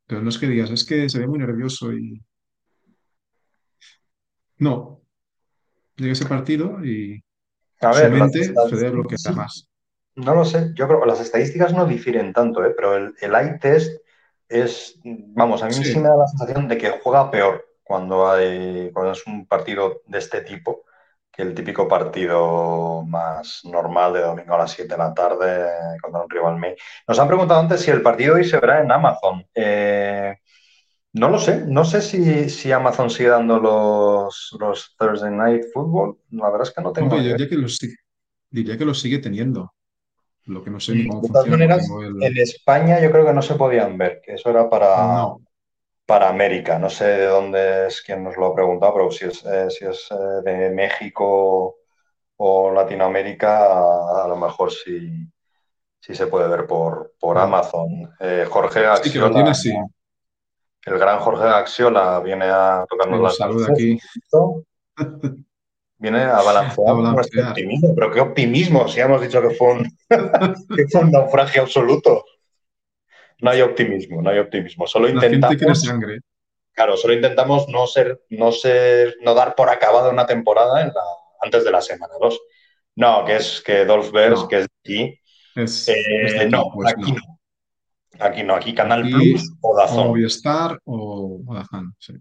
Pero 0.05 0.21
no 0.21 0.29
es 0.29 0.37
que 0.37 0.47
digas, 0.47 0.69
es 0.71 0.83
que 0.83 1.07
se 1.09 1.19
ve 1.19 1.27
muy 1.27 1.39
nervioso 1.39 1.93
y 1.93 2.21
no, 4.57 5.00
llega 5.97 6.13
ese 6.13 6.25
partido 6.25 6.83
y 6.85 7.23
A 7.81 7.91
su 7.91 7.91
ver, 7.93 8.15
las 8.17 8.31
mente 8.31 8.59
se 8.61 8.75
debe 8.77 8.91
bloquear 8.91 9.21
estadísticas, 9.21 9.35
más. 9.35 9.69
no 10.15 10.35
lo 10.35 10.45
sé, 10.45 10.71
yo 10.75 10.87
creo 10.87 11.01
que 11.01 11.07
las 11.07 11.21
estadísticas 11.21 11.73
no 11.73 11.85
difieren 11.85 12.33
tanto, 12.33 12.63
¿eh? 12.65 12.73
Pero 12.75 12.95
el, 12.95 13.15
el 13.21 13.35
eye 13.35 13.57
test 13.59 14.01
es, 14.49 14.99
vamos, 15.03 15.63
a 15.63 15.69
mí 15.69 15.83
sí 15.83 15.99
me 15.99 16.03
Sí, 16.03 16.09
da 16.09 16.17
la 16.17 16.27
sensación 16.27 16.67
de 16.67 16.77
que 16.77 16.91
juega 17.03 17.31
peor 17.31 17.65
cuando 17.83 18.29
hay, 18.29 18.91
cuando 18.93 19.13
es 19.13 19.25
un 19.27 19.47
partido 19.47 20.01
de 20.05 20.19
este 20.19 20.41
tipo 20.41 20.83
que 21.31 21.43
el 21.43 21.55
típico 21.55 21.87
partido 21.87 23.03
más 23.07 23.61
normal 23.65 24.13
de 24.13 24.21
domingo 24.21 24.53
a 24.55 24.59
las 24.59 24.71
7 24.71 24.93
de 24.95 24.97
la 24.99 25.13
tarde 25.13 25.69
contra 26.01 26.21
un 26.23 26.29
rival 26.29 26.57
May. 26.57 26.75
Nos 27.07 27.19
han 27.19 27.27
preguntado 27.27 27.61
antes 27.61 27.81
si 27.81 27.91
el 27.91 28.01
partido 28.01 28.35
hoy 28.35 28.43
se 28.45 28.59
verá 28.59 28.81
en 28.81 28.91
Amazon. 28.91 29.45
Eh, 29.55 30.35
no 31.13 31.29
lo 31.29 31.39
sé, 31.39 31.65
no 31.67 31.83
sé 31.85 32.01
si, 32.01 32.49
si 32.49 32.71
Amazon 32.71 33.09
sigue 33.09 33.29
dando 33.29 33.59
los, 33.59 34.55
los 34.59 34.95
Thursday 34.97 35.31
Night 35.31 35.63
Football. 35.73 36.19
La 36.31 36.49
verdad 36.49 36.67
es 36.67 36.73
que 36.73 36.81
no 36.81 36.93
tengo 36.93 37.15
hombre, 37.15 37.23
yo 37.23 37.29
diría 37.31 37.49
que 37.49 37.55
lo, 37.57 37.67
sig- 37.67 37.97
diría 38.49 38.77
que 38.77 38.85
lo 38.85 38.93
sigue 38.93 39.19
teniendo. 39.19 39.73
Lo 40.45 40.63
que 40.63 40.71
no 40.71 40.79
sé 40.79 40.95
ni 40.95 41.07
cómo 41.07 41.23
De 41.23 41.29
todas 41.29 41.47
funciona, 41.47 41.49
maneras, 41.49 41.99
el... 42.01 42.15
en 42.19 42.37
España 42.37 42.99
yo 43.01 43.11
creo 43.11 43.25
que 43.25 43.33
no 43.33 43.41
se 43.41 43.55
podían 43.55 43.97
ver, 43.97 44.21
que 44.23 44.33
eso 44.33 44.49
era 44.49 44.69
para, 44.69 45.15
No, 45.15 45.41
para 46.05 46.29
América. 46.29 46.79
No 46.79 46.89
sé 46.89 47.05
de 47.05 47.25
dónde 47.27 47.87
es 47.87 48.01
quien 48.01 48.23
nos 48.23 48.37
lo 48.37 48.47
ha 48.47 48.55
preguntado, 48.55 48.93
pero 48.95 49.11
si 49.11 49.25
es, 49.25 49.45
eh, 49.45 49.69
si 49.71 49.85
es 49.85 50.09
eh, 50.11 50.15
de 50.45 50.71
México 50.71 51.77
o 52.37 52.71
Latinoamérica, 52.71 53.65
a, 53.67 54.25
a 54.25 54.27
lo 54.29 54.37
mejor 54.37 54.71
sí, 54.71 55.11
sí 56.01 56.15
se 56.15 56.27
puede 56.27 56.47
ver 56.49 56.67
por, 56.67 57.15
por 57.19 57.37
no. 57.37 57.39
Amazon. 57.39 58.13
Eh, 58.19 58.45
Jorge 58.49 58.85
Sí, 58.93 59.11
que 59.11 59.19
lo 59.19 59.29
Axiola, 59.29 59.29
tiene, 59.31 59.53
sí. 59.53 59.73
El 60.85 60.97
gran 60.99 61.19
Jorge 61.19 61.43
Axiola, 61.47 62.19
viene 62.21 62.45
a 62.45 62.85
tocarnos 62.89 63.21
las 63.21 63.39
un 63.39 63.63
aquí 63.71 63.99
viene 65.97 66.19
a 66.23 66.37
a 66.37 66.43
balancear 66.43 66.95
balancear. 66.95 67.49
optimismo. 67.49 67.93
Pero 67.95 68.11
qué 68.11 68.19
optimismo, 68.21 68.87
si 68.87 68.99
hemos 68.99 69.21
dicho 69.21 69.41
que 69.41 69.51
fue 69.51 69.73
un, 69.73 69.97
que 70.75 70.87
fue 70.91 71.01
un 71.01 71.11
naufragio 71.11 71.61
absoluto. 71.63 72.23
No 73.41 73.51
hay 73.51 73.61
optimismo, 73.61 74.21
no 74.21 74.29
hay 74.29 74.39
optimismo. 74.39 74.87
Solo 74.87 75.07
La 75.07 75.21
gente 75.21 75.55
quiere 75.57 75.73
intentamos, 75.75 75.81
sangre. 75.81 76.19
claro, 76.73 76.97
solo 76.97 77.13
intentamos 77.13 77.67
no 77.69 77.87
ser, 77.87 78.21
no 78.29 78.51
ser, 78.51 79.15
no 79.21 79.33
dar 79.33 79.55
por 79.55 79.69
acabada 79.69 80.09
una 80.09 80.25
temporada 80.25 80.81
en 80.81 80.87
la, 80.89 81.01
antes 81.41 81.63
de 81.63 81.71
la 81.71 81.81
semana 81.81 82.13
2. 82.19 82.39
No, 82.95 83.23
que 83.25 83.37
es 83.37 83.61
que 83.61 83.85
Dolph 83.85 84.11
Bears, 84.11 84.41
No, 84.41 84.47
que 84.47 84.59
es 84.59 84.67
aquí. 84.83 85.19
es, 85.55 85.87
Eh, 85.87 86.47
no, 86.49 86.71
aquí 86.85 87.11
no. 87.13 87.30
Aquí 88.21 88.43
no, 88.43 88.55
aquí 88.55 88.73
Canal 88.73 89.01
Plus 89.03 89.51
o 89.61 89.71
o 89.71 89.77
Dazón. 89.77 90.07
Movistar 90.07 90.79
o 90.85 91.39
Vodafone. 91.43 91.91
Sí. 91.99 92.13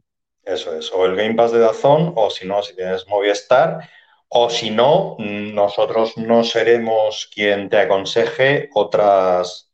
Eso 0.43 0.75
es, 0.75 0.91
o 0.93 1.05
el 1.05 1.15
Game 1.17 1.35
Pass 1.35 1.53
de 1.53 1.59
Dazón, 1.59 2.13
o 2.17 2.31
si 2.31 2.47
no, 2.47 2.63
si 2.63 2.75
tienes 2.75 3.07
Movistar, 3.09 3.89
o 4.29 4.49
si 4.49 4.71
no, 4.71 5.17
nosotros 5.19 6.17
no 6.17 6.43
seremos 6.45 7.31
quien 7.33 7.69
te 7.69 7.79
aconseje 7.79 8.71
otras, 8.75 9.71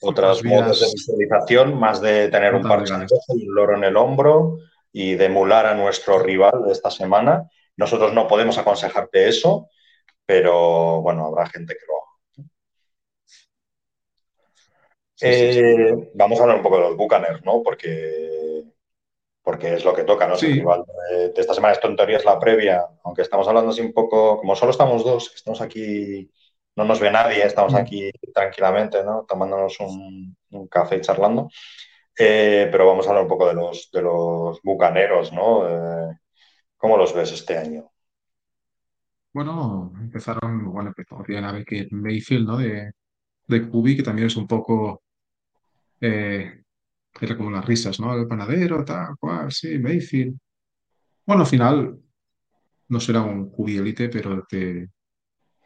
Otras 0.00 0.44
modos 0.44 0.80
de 0.80 0.86
visualización, 0.92 1.78
más 1.78 2.00
de 2.00 2.28
tener 2.28 2.54
un 2.54 2.62
parche 2.62 2.92
y 3.28 3.48
un 3.48 3.54
loro 3.54 3.76
en 3.76 3.84
el 3.84 3.96
hombro 3.96 4.58
y 4.92 5.14
de 5.14 5.24
emular 5.26 5.66
a 5.66 5.74
nuestro 5.74 6.18
rival 6.18 6.64
de 6.66 6.72
esta 6.72 6.90
semana. 6.90 7.48
Nosotros 7.76 8.12
no 8.12 8.28
podemos 8.28 8.58
aconsejarte 8.58 9.28
eso, 9.28 9.68
pero 10.26 11.00
bueno, 11.00 11.26
habrá 11.26 11.46
gente 11.46 11.74
que 11.74 11.86
lo 11.86 11.94
haga. 11.94 12.04
Sí, 12.34 12.42
sí, 15.13 15.13
sí. 15.13 15.13
Eh, 15.26 16.10
vamos 16.14 16.38
a 16.38 16.42
hablar 16.42 16.58
un 16.58 16.62
poco 16.62 16.76
de 16.76 16.82
los 16.82 16.96
Buccaneers, 16.96 17.44
¿no? 17.44 17.62
Porque, 17.62 18.64
porque 19.42 19.74
es 19.74 19.84
lo 19.84 19.94
que 19.94 20.04
toca, 20.04 20.26
¿no? 20.28 20.36
Sí, 20.36 20.46
rival 20.48 20.84
de, 21.10 21.30
de 21.30 21.40
esta 21.40 21.54
semana. 21.54 21.74
Esto 21.74 21.88
en 21.88 21.96
teoría 21.96 22.18
es 22.18 22.24
la 22.24 22.38
previa, 22.40 22.86
aunque 23.04 23.22
estamos 23.22 23.48
hablando 23.48 23.70
así 23.72 23.82
un 23.82 23.92
poco, 23.94 24.38
como 24.38 24.56
solo 24.56 24.72
estamos 24.72 25.04
dos, 25.04 25.32
estamos 25.34 25.60
aquí, 25.62 26.30
no 26.76 26.84
nos 26.84 27.00
ve 27.00 27.10
nadie, 27.10 27.44
estamos 27.44 27.74
mm, 27.74 27.76
aquí 27.76 28.10
tranquilamente, 28.34 29.04
¿no? 29.04 29.26
Tomándonos 29.28 29.80
un, 29.80 30.36
un 30.52 30.68
café 30.68 30.96
y 30.98 31.00
charlando. 31.02 31.48
Eh, 32.18 32.68
pero 32.72 32.86
vamos 32.86 33.06
a 33.06 33.10
hablar 33.10 33.24
un 33.24 33.30
poco 33.30 33.48
de 33.48 33.54
los, 33.54 33.90
de 33.92 34.02
los 34.02 34.60
bucaneros, 34.62 35.32
¿no? 35.32 35.68
Eh, 36.10 36.18
¿cómo 36.78 36.96
los 36.98 37.14
ves 37.14 37.32
este 37.32 37.58
año? 37.58 37.90
bueno, 39.32 39.92
empezaron, 40.00 40.72
bueno, 40.72 40.90
empezó 40.90 41.22
bien 41.24 41.44
a 41.44 41.52
ver 41.52 41.64
que 41.64 41.88
Mayfield, 41.90 42.46
¿no? 42.46 42.56
De, 42.58 42.92
de 43.48 43.70
QB, 43.70 43.96
que 43.96 44.04
también 44.04 44.28
es 44.28 44.36
un 44.36 44.48
poco, 44.48 45.03
eh, 46.06 46.62
era 47.20 47.36
como 47.36 47.50
las 47.50 47.64
risas, 47.64 47.98
¿no? 48.00 48.14
El 48.14 48.26
panadero, 48.26 48.84
tal 48.84 49.16
cual, 49.18 49.50
sí, 49.50 49.78
Mayfield. 49.78 50.36
Bueno, 51.26 51.42
al 51.42 51.48
final 51.48 51.98
no 52.88 53.00
será 53.00 53.22
un 53.22 53.50
QB 53.50 53.68
elite, 53.78 54.08
pero 54.08 54.44
te, 54.46 54.90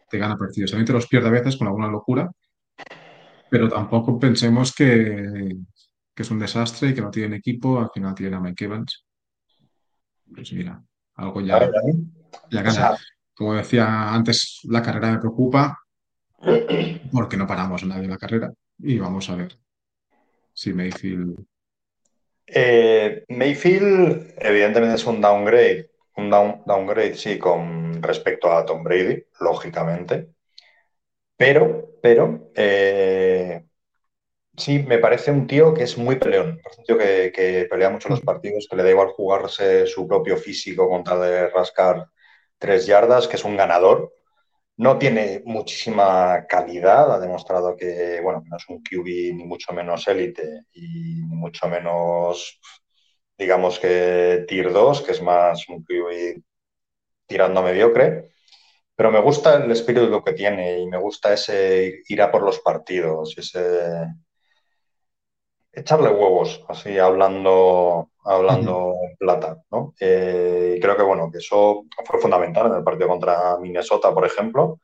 te 0.09 0.18
gana 0.18 0.37
partidos. 0.37 0.70
También 0.70 0.87
te 0.87 0.92
los 0.92 1.09
pierde 1.09 1.29
a 1.29 1.33
veces 1.33 1.57
con 1.57 1.66
alguna 1.66 1.88
locura, 1.88 2.31
pero 3.51 3.68
tampoco 3.68 4.18
pensemos 4.18 4.74
que, 4.74 5.57
que 6.14 6.22
es 6.22 6.31
un 6.31 6.38
desastre 6.38 6.90
y 6.90 6.94
que 6.94 7.01
no 7.01 7.11
tienen 7.11 7.35
equipo. 7.35 7.81
Al 7.81 7.90
final 7.92 8.14
tienen 8.14 8.35
a 8.35 8.40
Mike 8.40 8.64
Evans. 8.66 9.05
Pues 10.33 10.53
mira, 10.53 10.81
algo 11.14 11.40
ver, 11.40 11.72
ya, 12.51 12.61
o 12.61 12.62
gana. 12.62 12.70
sea, 12.72 12.96
Como 13.35 13.55
decía 13.55 14.12
antes, 14.12 14.61
la 14.64 14.83
carrera 14.83 15.12
me 15.12 15.18
preocupa 15.18 15.79
porque 17.11 17.37
no 17.37 17.46
paramos 17.46 17.85
nadie 17.85 18.05
en 18.05 18.11
la 18.11 18.18
carrera. 18.18 18.53
Y 18.79 18.98
vamos 18.98 19.29
a 19.31 19.35
ver 19.35 19.59
si 20.59 20.73
Mayfield. 20.75 21.47
eh, 22.47 23.25
Mayfield, 23.29 24.35
evidentemente 24.38 24.97
es 24.97 25.07
un 25.07 25.21
downgrade, 25.21 25.90
un 26.16 26.31
down- 26.31 26.62
downgrade, 26.66 27.14
sí, 27.14 27.38
con 27.38 28.03
respecto 28.03 28.51
a 28.53 28.64
Tom 28.64 28.83
Brady, 28.85 29.25
lógicamente. 29.40 30.29
Pero, 31.37 31.90
pero, 32.03 32.51
eh, 32.57 33.64
sí, 34.57 34.81
me 34.81 34.99
parece 34.99 35.31
un 35.33 35.47
tío 35.47 35.75
que 35.75 35.85
es 35.85 35.99
muy 35.99 36.16
peleón. 36.16 36.61
un 36.79 36.85
tío 36.85 36.99
que, 36.99 37.66
pelea 37.71 37.90
mucho 37.90 38.09
los 38.11 38.21
partidos, 38.23 38.66
que 38.71 38.77
le 38.77 38.85
da 38.85 38.90
igual 38.90 39.09
jugarse 39.11 39.87
su 39.87 40.07
propio 40.09 40.37
físico 40.37 40.88
contra 40.88 41.18
de 41.18 41.49
rascar 41.51 42.07
tres 42.59 42.87
yardas, 42.87 43.29
que 43.29 43.37
es 43.37 43.44
un 43.44 43.57
ganador. 43.57 44.12
No 44.79 44.97
tiene 44.97 45.43
muchísima 45.45 46.47
calidad, 46.49 47.12
ha 47.12 47.19
demostrado 47.19 47.77
que, 47.77 48.21
bueno, 48.23 48.43
no 48.47 48.57
es 48.57 48.69
un 48.69 48.83
QB 48.83 49.35
ni 49.35 49.45
mucho 49.45 49.73
menos 49.73 50.07
élite 50.09 50.62
y 50.73 51.23
ni 51.27 51.37
mucho 51.37 51.69
menos, 51.69 52.61
digamos 53.37 53.79
que 53.81 54.45
Tier 54.49 54.73
2, 54.73 55.03
que 55.03 55.12
es 55.12 55.23
más 55.23 55.69
un 55.69 55.83
QB 55.85 56.41
tirando 57.27 57.62
mediocre. 57.62 58.31
Pero 58.97 59.11
me 59.12 59.21
gusta 59.21 59.57
el 59.57 59.71
espíritu 59.73 60.23
que 60.25 60.33
tiene 60.33 60.79
y 60.81 60.87
me 60.87 60.99
gusta 60.99 61.33
ese 61.35 62.03
ir 62.09 62.23
a 62.23 62.31
por 62.31 62.43
los 62.43 62.61
partidos 62.61 63.37
ese 63.38 64.07
echarle 65.73 66.11
huevos, 66.11 66.64
así 66.69 66.99
hablando, 66.99 68.11
hablando 68.29 68.95
en 69.09 69.17
plata, 69.17 69.62
¿no? 69.71 69.95
Eh, 69.99 70.75
y 70.77 70.81
creo 70.81 70.97
que 70.97 71.03
bueno, 71.03 71.31
que 71.33 71.38
eso 71.38 71.85
fue 72.05 72.21
fundamental 72.21 72.67
en 72.67 72.75
el 72.79 72.85
partido 72.85 73.09
contra 73.09 73.59
Minnesota, 73.59 74.12
por 74.12 74.27
ejemplo. 74.27 74.81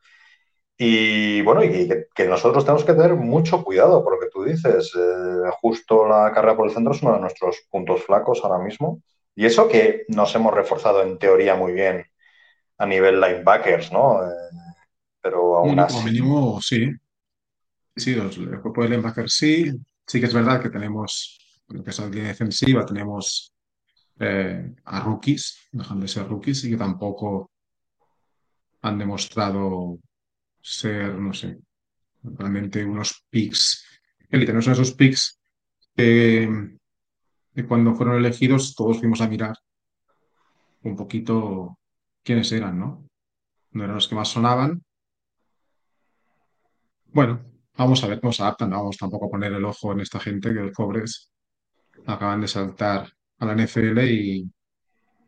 Y 0.77 1.41
bueno, 1.43 1.63
y 1.63 1.87
que, 2.13 2.25
nosotros 2.25 2.65
tenemos 2.65 2.83
que 2.83 2.93
tener 2.93 3.15
mucho 3.15 3.63
cuidado 3.63 4.03
por 4.03 4.15
lo 4.15 4.19
que 4.19 4.29
tú 4.31 4.43
dices. 4.43 4.91
Eh, 4.95 5.49
justo 5.61 6.07
la 6.07 6.31
carrera 6.33 6.57
por 6.57 6.67
el 6.67 6.73
centro 6.73 6.93
es 6.93 7.01
uno 7.01 7.13
de 7.13 7.21
nuestros 7.21 7.61
puntos 7.69 8.03
flacos 8.03 8.41
ahora 8.43 8.63
mismo. 8.63 9.01
Y 9.35 9.45
eso 9.45 9.67
que 9.67 10.05
nos 10.09 10.33
hemos 10.35 10.53
reforzado 10.53 11.03
en 11.03 11.17
teoría 11.17 11.55
muy 11.55 11.73
bien 11.73 12.05
a 12.77 12.85
nivel 12.85 13.21
linebackers, 13.21 13.91
¿no? 13.91 14.23
Eh, 14.23 14.33
pero 15.21 15.57
aún 15.57 15.79
así. 15.79 15.95
Como 15.95 16.07
mínimo, 16.07 16.61
sí. 16.61 16.89
Sí, 17.95 18.13
el 18.13 18.61
cuerpo 18.61 18.83
de 18.83 18.89
linebackers 18.89 19.33
sí. 19.33 19.71
Sí 20.07 20.19
que 20.19 20.25
es 20.25 20.33
verdad 20.33 20.61
que 20.61 20.69
tenemos, 20.69 21.39
lo 21.67 21.83
que 21.83 21.89
es 21.89 21.99
la 21.99 22.07
línea 22.07 22.27
defensiva, 22.27 22.85
tenemos 22.85 23.53
eh, 24.19 24.73
a 24.85 24.99
rookies, 25.01 25.67
dejan 25.71 25.99
de 25.99 26.07
ser 26.07 26.27
rookies, 26.27 26.63
y 26.63 26.71
que 26.71 26.77
tampoco 26.77 27.51
han 28.81 28.97
demostrado 28.99 29.99
ser, 30.61 31.15
no 31.15 31.33
sé, 31.33 31.57
realmente 32.23 32.83
unos 32.85 33.25
picks 33.29 33.83
élite. 34.29 34.53
No 34.53 34.61
son 34.61 34.73
esos 34.73 34.93
picks 34.93 35.39
que, 35.95 36.77
que 37.53 37.65
cuando 37.65 37.95
fueron 37.95 38.17
elegidos 38.17 38.75
todos 38.75 38.99
fuimos 38.99 39.21
a 39.21 39.27
mirar 39.27 39.55
un 40.83 40.95
poquito 40.95 41.79
quiénes 42.23 42.51
eran, 42.51 42.79
¿no? 42.79 43.07
No 43.71 43.83
eran 43.83 43.95
los 43.95 44.07
que 44.07 44.15
más 44.15 44.29
sonaban. 44.29 44.83
Bueno, 47.05 47.43
vamos 47.77 48.03
a 48.03 48.07
ver 48.07 48.19
cómo 48.19 48.33
se 48.33 48.43
adaptan. 48.43 48.69
No 48.69 48.77
vamos 48.77 48.97
tampoco 48.97 49.25
a 49.25 49.29
poner 49.29 49.53
el 49.53 49.65
ojo 49.65 49.93
en 49.93 50.01
esta 50.01 50.19
gente 50.19 50.49
que 50.49 50.59
los 50.59 50.71
pobres 50.71 51.31
acaban 52.05 52.41
de 52.41 52.47
saltar 52.47 53.07
a 53.39 53.45
la 53.45 53.55
NFL 53.55 53.99
y, 53.99 54.49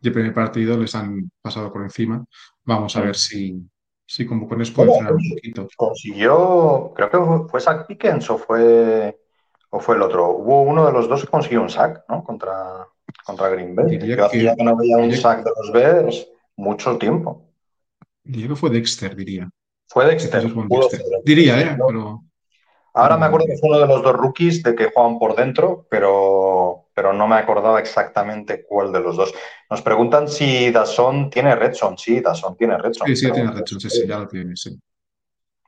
el 0.03 0.13
primer 0.13 0.33
partido 0.33 0.77
les 0.77 0.95
han 0.95 1.29
pasado 1.41 1.73
por 1.73 1.81
encima. 1.81 2.23
Vamos 2.63 2.95
a 2.95 3.01
ver 3.01 3.15
si, 3.15 3.61
si 4.05 4.25
como 4.25 4.47
con 4.47 4.61
eso 4.61 4.73
puede 4.73 4.93
frenar 4.93 5.13
un 5.13 5.29
poquito. 5.29 5.67
Consiguió, 5.75 6.93
creo 6.95 7.09
que 7.09 7.49
fue 7.49 7.59
Zach 7.59 7.85
Pickens 7.87 8.29
o 8.29 8.37
fue, 8.37 9.19
o 9.69 9.79
fue 9.81 9.95
el 9.95 10.03
otro. 10.03 10.29
Hubo 10.29 10.61
uno 10.61 10.85
de 10.85 10.93
los 10.93 11.09
dos 11.09 11.21
que 11.21 11.27
consiguió 11.27 11.61
un 11.61 11.69
sack, 11.69 12.05
¿no? 12.07 12.23
Contra, 12.23 12.87
contra 13.25 13.49
Green 13.49 13.75
Bay. 13.75 13.99
Yo 13.99 14.25
hacía 14.25 14.55
que 14.55 14.63
no 14.63 14.77
veía 14.77 14.95
un 14.95 15.11
sack 15.11 15.43
de 15.43 15.51
los 15.57 15.73
Bears 15.73 16.27
mucho 16.55 16.97
tiempo. 16.97 17.51
Diría 18.23 18.47
que 18.49 18.55
fue 18.55 18.69
Dexter, 18.69 19.13
diría. 19.13 19.49
Fue 19.87 20.05
Dexter. 20.05 20.43
Diría, 21.25 21.61
¿eh? 21.61 21.77
Pero... 21.85 22.23
Ahora 22.97 23.17
me 23.17 23.25
acuerdo 23.25 23.47
que 23.47 23.57
fue 23.57 23.69
uno 23.69 23.79
de 23.79 23.87
los 23.87 24.03
dos 24.03 24.13
rookies 24.13 24.63
de 24.63 24.75
que 24.75 24.91
juegan 24.93 25.19
por 25.19 25.35
dentro, 25.35 25.85
pero, 25.89 26.89
pero 26.93 27.13
no 27.13 27.27
me 27.27 27.35
acordaba 27.35 27.79
exactamente 27.79 28.65
cuál 28.67 28.91
de 28.91 28.99
los 28.99 29.15
dos. 29.15 29.33
Nos 29.69 29.81
preguntan 29.81 30.27
si 30.27 30.71
Dazón 30.71 31.29
tiene 31.29 31.55
Redson. 31.55 31.97
Sí, 31.97 32.19
Dazón 32.21 32.57
tiene 32.57 32.77
Redson. 32.77 33.07
Sí, 33.07 33.15
sí, 33.15 33.31
tiene 33.31 33.51
Redson, 33.51 33.79
sí, 33.79 33.89
sí, 33.89 34.07
ya 34.07 34.19
lo 34.19 34.27
tiene, 34.27 34.55
sí. 34.55 34.77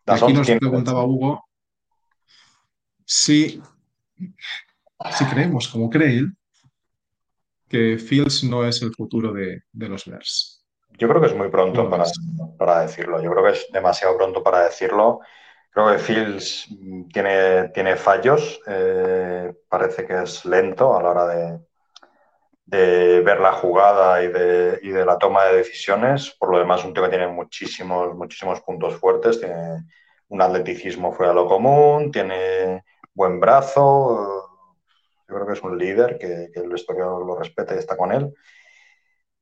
Aquí 0.05 0.33
nos 0.33 0.49
preguntaba 0.49 1.03
Hugo 1.03 1.43
si, 3.09 3.59
si 5.11 5.25
creemos, 5.25 5.67
como 5.67 5.89
cree 5.89 6.19
él, 6.19 6.37
que 7.67 7.97
Fields 7.97 8.43
no 8.43 8.67
es 8.67 8.83
el 8.83 8.93
futuro 8.93 9.33
de, 9.33 9.63
los 9.73 10.05
Bears? 10.05 10.63
Yo 10.91 11.07
creo 11.07 11.19
que 11.19 11.27
es 11.27 11.35
muy 11.35 11.49
pronto 11.49 11.89
para, 11.89 12.03
para, 12.57 12.81
decirlo. 12.81 13.19
Yo 13.19 13.31
creo 13.31 13.45
que 13.45 13.51
es 13.51 13.67
demasiado 13.71 14.15
pronto 14.15 14.43
para 14.43 14.65
decirlo. 14.65 15.21
Creo 15.71 15.91
que 15.91 15.99
Fields 15.99 16.67
tiene, 17.13 17.69
tiene 17.69 17.95
fallos. 17.95 18.59
Eh, 18.67 19.53
parece 19.67 20.05
que 20.05 20.23
es 20.23 20.45
lento 20.45 20.97
a 20.97 21.03
la 21.03 21.09
hora 21.09 21.27
de, 21.27 21.59
ver 23.21 23.39
la 23.39 23.53
jugada 23.53 24.23
y 24.23 24.27
de, 24.27 24.79
y 24.81 24.89
de, 24.89 25.05
la 25.05 25.17
toma 25.17 25.45
de 25.45 25.57
decisiones. 25.57 26.35
Por 26.39 26.51
lo 26.51 26.59
demás, 26.59 26.83
un 26.83 26.93
tío 26.93 27.03
que 27.03 27.09
tiene 27.09 27.27
muchísimos, 27.27 28.15
muchísimos 28.15 28.61
puntos 28.61 28.95
fuertes. 28.95 29.39
Tiene 29.39 29.85
un 30.27 30.41
atleticismo 30.41 31.13
fuera 31.13 31.31
de 31.31 31.35
lo 31.35 31.47
común, 31.47 32.11
tiene 32.11 32.83
buen 33.13 33.39
brazo 33.39 34.49
yo 35.29 35.35
creo 35.35 35.47
que 35.47 35.53
es 35.53 35.61
un 35.61 35.77
líder, 35.77 36.17
que, 36.17 36.49
el 36.55 36.69
vestuario 36.69 37.19
lo 37.19 37.37
respete 37.37 37.75
y 37.75 37.77
está 37.77 37.95
con 37.95 38.11
él. 38.11 38.33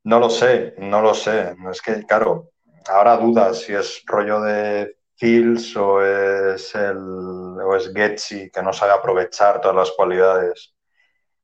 No 0.04 0.20
lo 0.20 0.30
sé, 0.30 0.76
no 0.78 1.02
lo 1.02 1.14
sé. 1.14 1.56
Es 1.72 1.82
que, 1.82 2.06
claro, 2.06 2.52
ahora 2.90 3.18
dudas 3.18 3.62
si 3.62 3.74
es 3.74 4.04
rollo 4.06 4.42
de 4.42 4.97
Fields 5.18 5.76
o 5.76 6.02
es, 6.04 6.76
el, 6.76 6.98
o 6.98 7.76
es 7.76 7.92
Getzi, 7.94 8.52
que 8.52 8.62
no 8.62 8.72
sabe 8.72 8.94
aprovechar 8.94 9.60
todas 9.60 9.76
las 9.76 9.92
cualidades 9.92 10.76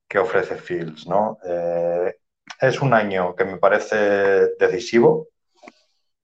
que 0.07 0.19
ofrece 0.19 0.55
Fields, 0.57 1.07
¿no? 1.07 1.39
Eh, 1.43 2.15
es 2.61 2.81
un 2.81 2.93
año 2.93 3.35
que 3.35 3.45
me 3.45 3.57
parece 3.57 4.55
decisivo. 4.59 5.29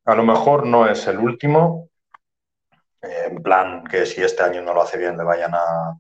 A 0.06 0.16
lo 0.16 0.24
mejor 0.24 0.66
no 0.66 0.88
es 0.88 1.08
el 1.08 1.18
último, 1.18 1.90
eh, 3.02 3.30
en 3.32 3.42
plan 3.42 3.84
que 3.84 4.06
si 4.06 4.22
este 4.22 4.44
año 4.44 4.62
no 4.62 4.74
lo 4.74 4.84
hace 4.84 4.98
bien 4.98 5.18
le 5.18 5.24
vayan 5.24 5.56
a, 5.56 5.98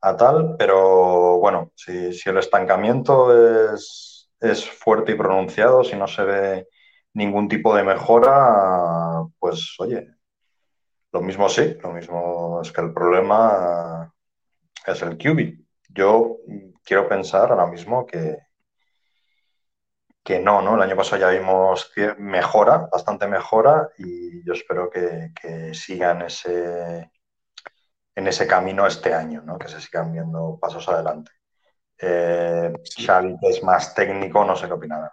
a 0.00 0.16
tal, 0.16 0.56
pero 0.58 1.38
bueno, 1.38 1.72
si, 1.76 2.10
el 2.26 2.38
estancamiento 2.38 3.72
es, 3.72 4.30
es, 4.40 4.68
fuerte 4.68 5.12
y 5.12 5.14
pronunciado, 5.16 5.84
si 5.84 5.96
no 5.96 6.06
se 6.08 6.24
ve 6.24 6.68
ningún 7.14 7.48
tipo 7.48 7.74
de 7.74 7.84
mejora, 7.84 9.24
pues 9.38 9.74
oye, 9.78 10.17
lo 11.12 11.20
mismo 11.20 11.48
sí, 11.48 11.76
lo 11.82 11.92
mismo 11.92 12.60
es 12.62 12.72
que 12.72 12.80
el 12.80 12.92
problema 12.92 14.12
es 14.86 15.02
el 15.02 15.16
QB. 15.16 15.58
Yo 15.90 16.38
quiero 16.84 17.08
pensar 17.08 17.50
ahora 17.50 17.66
mismo 17.66 18.06
que, 18.06 18.38
que 20.22 20.38
no, 20.38 20.60
¿no? 20.62 20.74
El 20.76 20.82
año 20.82 20.96
pasado 20.96 21.20
ya 21.20 21.30
vimos 21.30 21.92
mejora, 22.18 22.88
bastante 22.92 23.26
mejora, 23.26 23.88
y 23.98 24.44
yo 24.44 24.52
espero 24.52 24.90
que, 24.90 25.32
que 25.40 25.72
sigan 25.74 26.22
ese, 26.22 27.10
en 28.18 28.26
ese 28.26 28.48
camino 28.48 28.84
este 28.84 29.14
año, 29.14 29.42
¿no? 29.42 29.56
que 29.56 29.68
se 29.68 29.80
sigan 29.80 30.12
viendo 30.12 30.58
pasos 30.60 30.88
adelante. 30.88 31.30
Eh, 32.00 32.72
Xavi, 33.06 33.36
que 33.40 33.48
es 33.48 33.62
más 33.62 33.94
técnico, 33.94 34.44
no 34.44 34.56
sé 34.56 34.66
qué 34.66 34.72
opinará. 34.72 35.12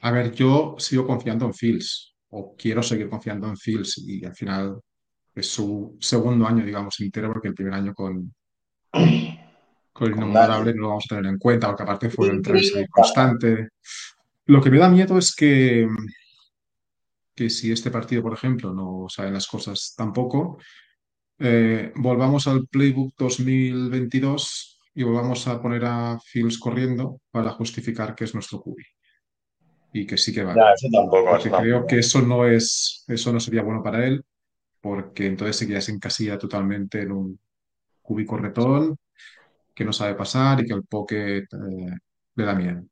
A 0.00 0.10
ver, 0.10 0.32
yo 0.32 0.76
sigo 0.78 1.06
confiando 1.06 1.46
en 1.46 1.54
Fields, 1.54 2.14
o 2.30 2.54
quiero 2.56 2.82
seguir 2.82 3.08
confiando 3.08 3.48
en 3.48 3.56
Fields, 3.56 3.98
y 3.98 4.24
al 4.24 4.34
final 4.34 4.80
es 5.34 5.50
su 5.50 5.96
segundo 6.00 6.46
año, 6.46 6.64
digamos, 6.64 6.98
entero, 7.00 7.28
porque 7.32 7.48
el 7.48 7.54
primer 7.54 7.74
año 7.74 7.94
con, 7.94 8.34
con 8.90 10.08
el 10.08 10.16
innombrable 10.16 10.74
no 10.74 10.82
lo 10.82 10.88
vamos 10.88 11.04
a 11.06 11.16
tener 11.16 11.32
en 11.32 11.38
cuenta, 11.38 11.68
porque 11.68 11.82
aparte 11.82 12.10
fue 12.10 12.30
un 12.30 12.42
tren 12.42 12.62
constante. 12.90 13.68
Lo 14.46 14.60
que 14.60 14.70
me 14.70 14.78
da 14.78 14.88
miedo 14.88 15.18
es 15.18 15.34
que, 15.34 15.86
que 17.34 17.50
si 17.50 17.70
este 17.70 17.90
partido, 17.90 18.22
por 18.22 18.34
ejemplo, 18.34 18.72
no 18.72 19.06
saben 19.08 19.34
las 19.34 19.46
cosas 19.46 19.94
tampoco, 19.96 20.58
eh, 21.38 21.92
volvamos 21.94 22.46
al 22.48 22.66
Playbook 22.66 23.14
2022 23.16 24.80
y 24.94 25.04
volvamos 25.04 25.46
a 25.46 25.62
poner 25.62 25.84
a 25.84 26.18
Fields 26.24 26.58
corriendo 26.58 27.20
para 27.30 27.50
justificar 27.52 28.16
que 28.16 28.24
es 28.24 28.34
nuestro 28.34 28.60
QB. 28.60 28.97
Y 29.92 30.06
que 30.06 30.18
sí 30.18 30.34
que 30.34 30.44
va. 30.44 30.52
eso 30.52 30.88
tampoco, 30.92 31.30
porque 31.30 31.50
creo 31.50 31.86
que 31.86 31.98
eso 32.00 32.20
no 32.20 32.46
es, 32.46 33.04
eso 33.08 33.32
no 33.32 33.40
sería 33.40 33.62
bueno 33.62 33.82
para 33.82 34.04
él, 34.04 34.24
porque 34.80 35.26
entonces 35.26 35.56
se 35.56 35.80
se 35.80 35.92
encasilla 35.92 36.38
totalmente 36.38 37.02
en 37.02 37.12
un 37.12 37.40
QB 38.02 38.26
corretón, 38.26 38.98
que 39.74 39.84
no 39.84 39.92
sabe 39.92 40.14
pasar 40.14 40.60
y 40.60 40.66
que 40.66 40.74
el 40.74 40.84
poke 40.84 41.38
eh, 41.38 41.46
le 42.34 42.44
da 42.44 42.54
miedo. 42.54 42.82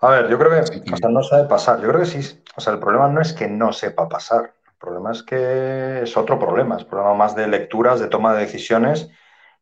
A 0.00 0.10
ver, 0.10 0.28
yo 0.28 0.38
creo 0.38 0.50
que, 0.50 1.08
no 1.08 1.22
sabe 1.22 1.48
pasar. 1.48 1.80
Yo 1.80 1.88
creo 1.88 2.00
que 2.00 2.06
sí. 2.06 2.42
O 2.56 2.60
sea, 2.60 2.74
el 2.74 2.78
problema 2.78 3.08
no 3.08 3.22
es 3.22 3.32
que 3.32 3.48
no 3.48 3.72
sepa 3.72 4.06
pasar. 4.06 4.52
El 4.66 4.74
problema 4.78 5.12
es 5.12 5.22
que 5.22 6.02
es 6.02 6.16
otro 6.18 6.38
problema, 6.38 6.76
es 6.76 6.84
problema 6.84 7.14
más 7.14 7.34
de 7.34 7.48
lecturas, 7.48 8.00
de 8.00 8.08
toma 8.08 8.34
de 8.34 8.40
decisiones, 8.40 9.08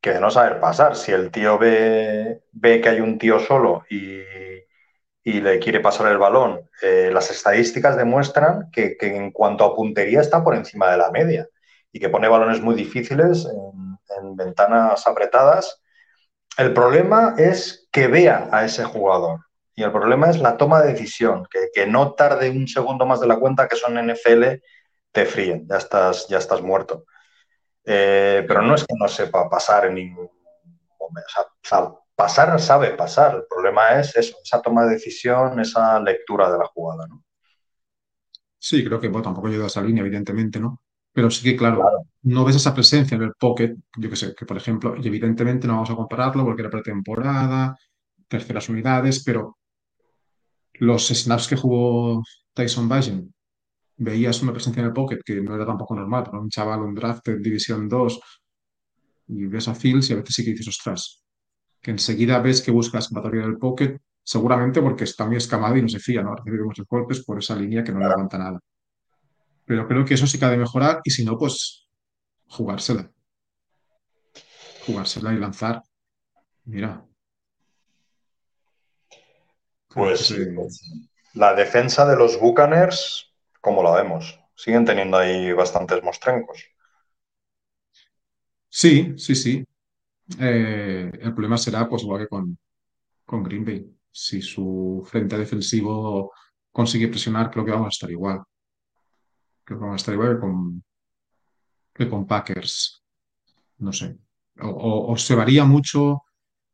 que 0.01 0.11
de 0.11 0.21
no 0.21 0.33
saber 0.33 0.59
pasar. 0.59 0.97
Si 0.97 1.13
el 1.13 1.31
tío 1.31 1.59
ve, 1.59 2.43
ve 2.51 2.81
que 2.81 2.89
hay 2.89 3.01
un 3.01 3.19
tío 3.19 3.39
solo 3.39 3.85
y, 3.89 4.19
y 5.25 5.41
le 5.41 5.59
quiere 5.59 5.81
pasar 5.81 6.11
el 6.11 6.19
balón, 6.19 6.69
eh, 6.83 7.11
las 7.13 7.31
estadísticas 7.31 7.97
demuestran 7.97 8.71
que, 8.73 8.97
que, 8.97 9.17
en 9.17 9.31
cuanto 9.31 9.65
a 9.65 9.75
puntería 9.75 10.21
está 10.21 10.43
por 10.43 10.55
encima 10.55 10.91
de 10.91 10.99
la 10.99 11.11
media 11.11 11.49
y 11.93 12.01
que 12.01 12.09
pone 12.09 12.29
balones 12.29 12.61
muy 12.61 12.75
difíciles 12.75 13.47
en, 13.47 13.99
en 14.21 14.37
ventanas 14.37 15.07
apretadas. 15.07 15.83
El 16.59 16.73
problema 16.75 17.35
es 17.39 17.89
que 17.93 18.09
vea 18.09 18.49
a 18.51 18.65
ese 18.65 18.85
jugador. 18.85 19.41
Y 19.75 19.83
el 19.85 19.93
problema 19.93 20.29
es 20.29 20.39
la 20.39 20.57
toma 20.57 20.83
de 20.83 20.93
decisión, 20.93 21.47
que, 21.51 21.71
que, 21.73 21.87
no 21.87 22.13
tarde 22.15 22.51
un 22.51 22.69
segundo 22.69 23.07
más 23.07 23.21
de 23.21 23.27
la 23.27 23.39
cuenta, 23.39 23.69
que 23.69 23.77
son 23.77 23.97
NFL, 23.97 24.61
te 25.13 25.25
fríen, 25.25 25.67
ya 25.69 25.77
estás, 25.77 26.29
ya 26.29 26.39
estás 26.39 26.61
muerto. 26.61 27.07
Eh, 27.85 28.45
pero 28.47 28.63
no 28.63 28.75
es 28.75 28.83
que 28.85 28.95
no 28.99 29.09
sepa 29.09 29.49
pasar 29.49 29.87
en 29.87 29.95
ningún 29.95 30.31
momento. 30.99 31.31
O 31.39 31.69
sea, 31.69 31.95
pasar 32.15 32.61
sabe 32.61 32.91
pasar. 32.91 33.37
El 33.37 33.45
problema 33.49 33.99
es 34.01 34.17
eso, 34.17 34.37
esa 34.43 34.61
toma 34.61 34.85
de 34.85 34.93
decisión, 34.93 35.59
esa 35.61 36.01
lectura 36.01 36.51
de 36.51 36.59
la 36.59 36.67
jugada, 36.67 37.07
¿no? 37.07 37.25
Sí, 38.59 38.85
creo 38.85 39.01
que 39.01 39.09
bueno, 39.09 39.25
tampoco 39.25 39.49
ayuda 39.49 39.65
a 39.65 39.67
esa 39.67 39.83
línea, 39.83 40.03
evidentemente, 40.03 40.61
¿no? 40.61 40.83
Pero 41.13 41.31
sí 41.31 41.43
que, 41.43 41.57
claro, 41.57 41.81
claro, 41.81 42.07
no 42.23 42.45
ves 42.45 42.57
esa 42.57 42.75
presencia 42.75 43.17
en 43.17 43.23
el 43.23 43.33
pocket, 43.35 43.75
yo 43.99 44.09
que 44.09 44.17
sé, 44.17 44.35
que 44.35 44.47
por 44.47 44.57
ejemplo, 44.57 44.95
y 44.97 45.07
evidentemente 45.07 45.67
no 45.67 45.75
vamos 45.75 45.91
a 45.91 45.97
compararlo 45.97 46.45
porque 46.45 46.63
era 46.63 46.71
pretemporada, 46.71 47.77
terceras 48.29 48.69
unidades, 48.69 49.23
pero 49.25 49.59
los 50.75 51.09
snaps 51.09 51.49
que 51.49 51.57
jugó 51.57 52.23
Tyson 52.55 52.89
Bagent, 52.89 53.31
veías 53.97 54.43
una 54.43 54.53
presencia 54.53 54.81
en 54.81 54.87
el 54.87 54.93
pocket 54.93 55.21
que 55.25 55.41
no 55.41 55.55
era 55.55 55.67
tampoco 55.67 55.95
normal, 55.95 56.25
para 56.25 56.39
un 56.39 56.49
chaval, 56.49 56.83
un 56.83 56.95
draft 56.95 57.29
en 57.29 57.43
División 57.43 57.89
2, 57.89 58.21
y 59.29 59.47
ves 59.47 59.69
a 59.69 59.75
Fields 59.75 60.11
y 60.11 60.13
a 60.15 60.17
veces 60.17 60.35
sí 60.35 60.45
que 60.45 60.51
dices, 60.53 60.69
ostras, 60.69 61.22
que 61.83 61.91
enseguida 61.91 62.39
ves 62.39 62.63
que 62.63 62.71
busca 62.71 62.97
la 62.97 63.01
escapatoria 63.01 63.43
del 63.43 63.59
pocket, 63.59 63.99
seguramente 64.23 64.81
porque 64.81 65.05
está 65.05 65.27
muy 65.27 65.37
escamado 65.37 65.77
y 65.77 65.83
no 65.83 65.89
se 65.89 65.99
fía, 65.99 66.23
¿no? 66.23 66.37
Recibe 66.37 66.65
muchos 66.65 66.87
golpes 66.87 67.25
por 67.25 67.39
esa 67.39 67.57
línea 67.57 67.83
que 67.83 67.93
no 67.93 67.99
le 67.99 68.07
aguanta 68.07 68.39
nada. 68.39 68.61
Pero 69.65 69.89
creo 69.89 70.05
que 70.05 70.15
eso 70.15 70.27
sí 70.27 70.39
que 70.39 70.45
ha 70.45 70.51
de 70.51 70.59
mejorar 70.59 71.01
y 71.05 71.11
si 71.11 71.25
no, 71.25 71.37
pues 71.37 71.89
jugársela. 72.47 73.11
Jugársela 74.87 75.33
y 75.33 75.39
lanzar. 75.39 75.83
Mira. 76.65 77.05
Pues 79.89 80.21
sí, 80.27 80.37
la 81.35 81.55
defensa 81.55 82.07
de 82.07 82.17
los 82.17 82.39
Bucaners, 82.41 83.31
¿cómo 83.61 83.83
la 83.83 83.93
vemos? 84.03 84.39
Siguen 84.55 84.85
teniendo 84.85 85.19
ahí 85.19 85.53
bastantes 85.53 86.03
mostrencos. 86.03 86.65
Sí, 88.69 89.15
sí, 89.19 89.35
sí. 89.35 89.67
Eh, 90.41 91.11
el 91.21 91.35
problema 91.35 91.57
será, 91.59 91.89
pues, 91.89 92.03
igual 92.03 92.23
que 92.23 92.29
con, 92.29 92.59
con 93.25 93.43
Green 93.43 93.65
Bay. 93.65 93.87
Si 94.11 94.43
su 94.43 95.03
frente 95.07 95.39
defensivo 95.39 96.33
consigue 96.71 97.09
presionar, 97.09 97.51
creo 97.51 97.65
que 97.65 97.73
vamos 97.73 97.87
a 97.87 97.91
estar 97.91 98.11
igual. 98.11 98.43
Creo 99.65 99.79
que 99.79 99.85
vamos 99.85 99.95
a 99.95 100.03
estar 100.03 100.15
igual 100.15 100.35
que 100.35 100.41
con, 100.41 100.85
que 101.95 102.09
con 102.09 102.27
Packers. 102.27 103.03
No 103.79 103.93
sé. 103.93 104.19
O, 104.61 105.17
se 105.17 105.35
varía 105.35 105.65
mucho 105.65 106.23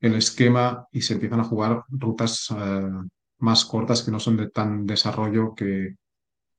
el 0.01 0.15
esquema 0.17 0.87
y 0.93 1.03
se 1.03 1.15
empiezan 1.15 1.41
a 1.41 1.45
jugar 1.45 1.85
rutas 1.89 2.49
eh, 2.57 2.89
más 3.39 3.65
cortas 3.65 4.03
que 4.03 4.11
no 4.11 4.21
son 4.21 4.37
de 4.37 4.51
tan 4.51 4.87
desarrollo 4.87 5.55
que, 5.55 5.95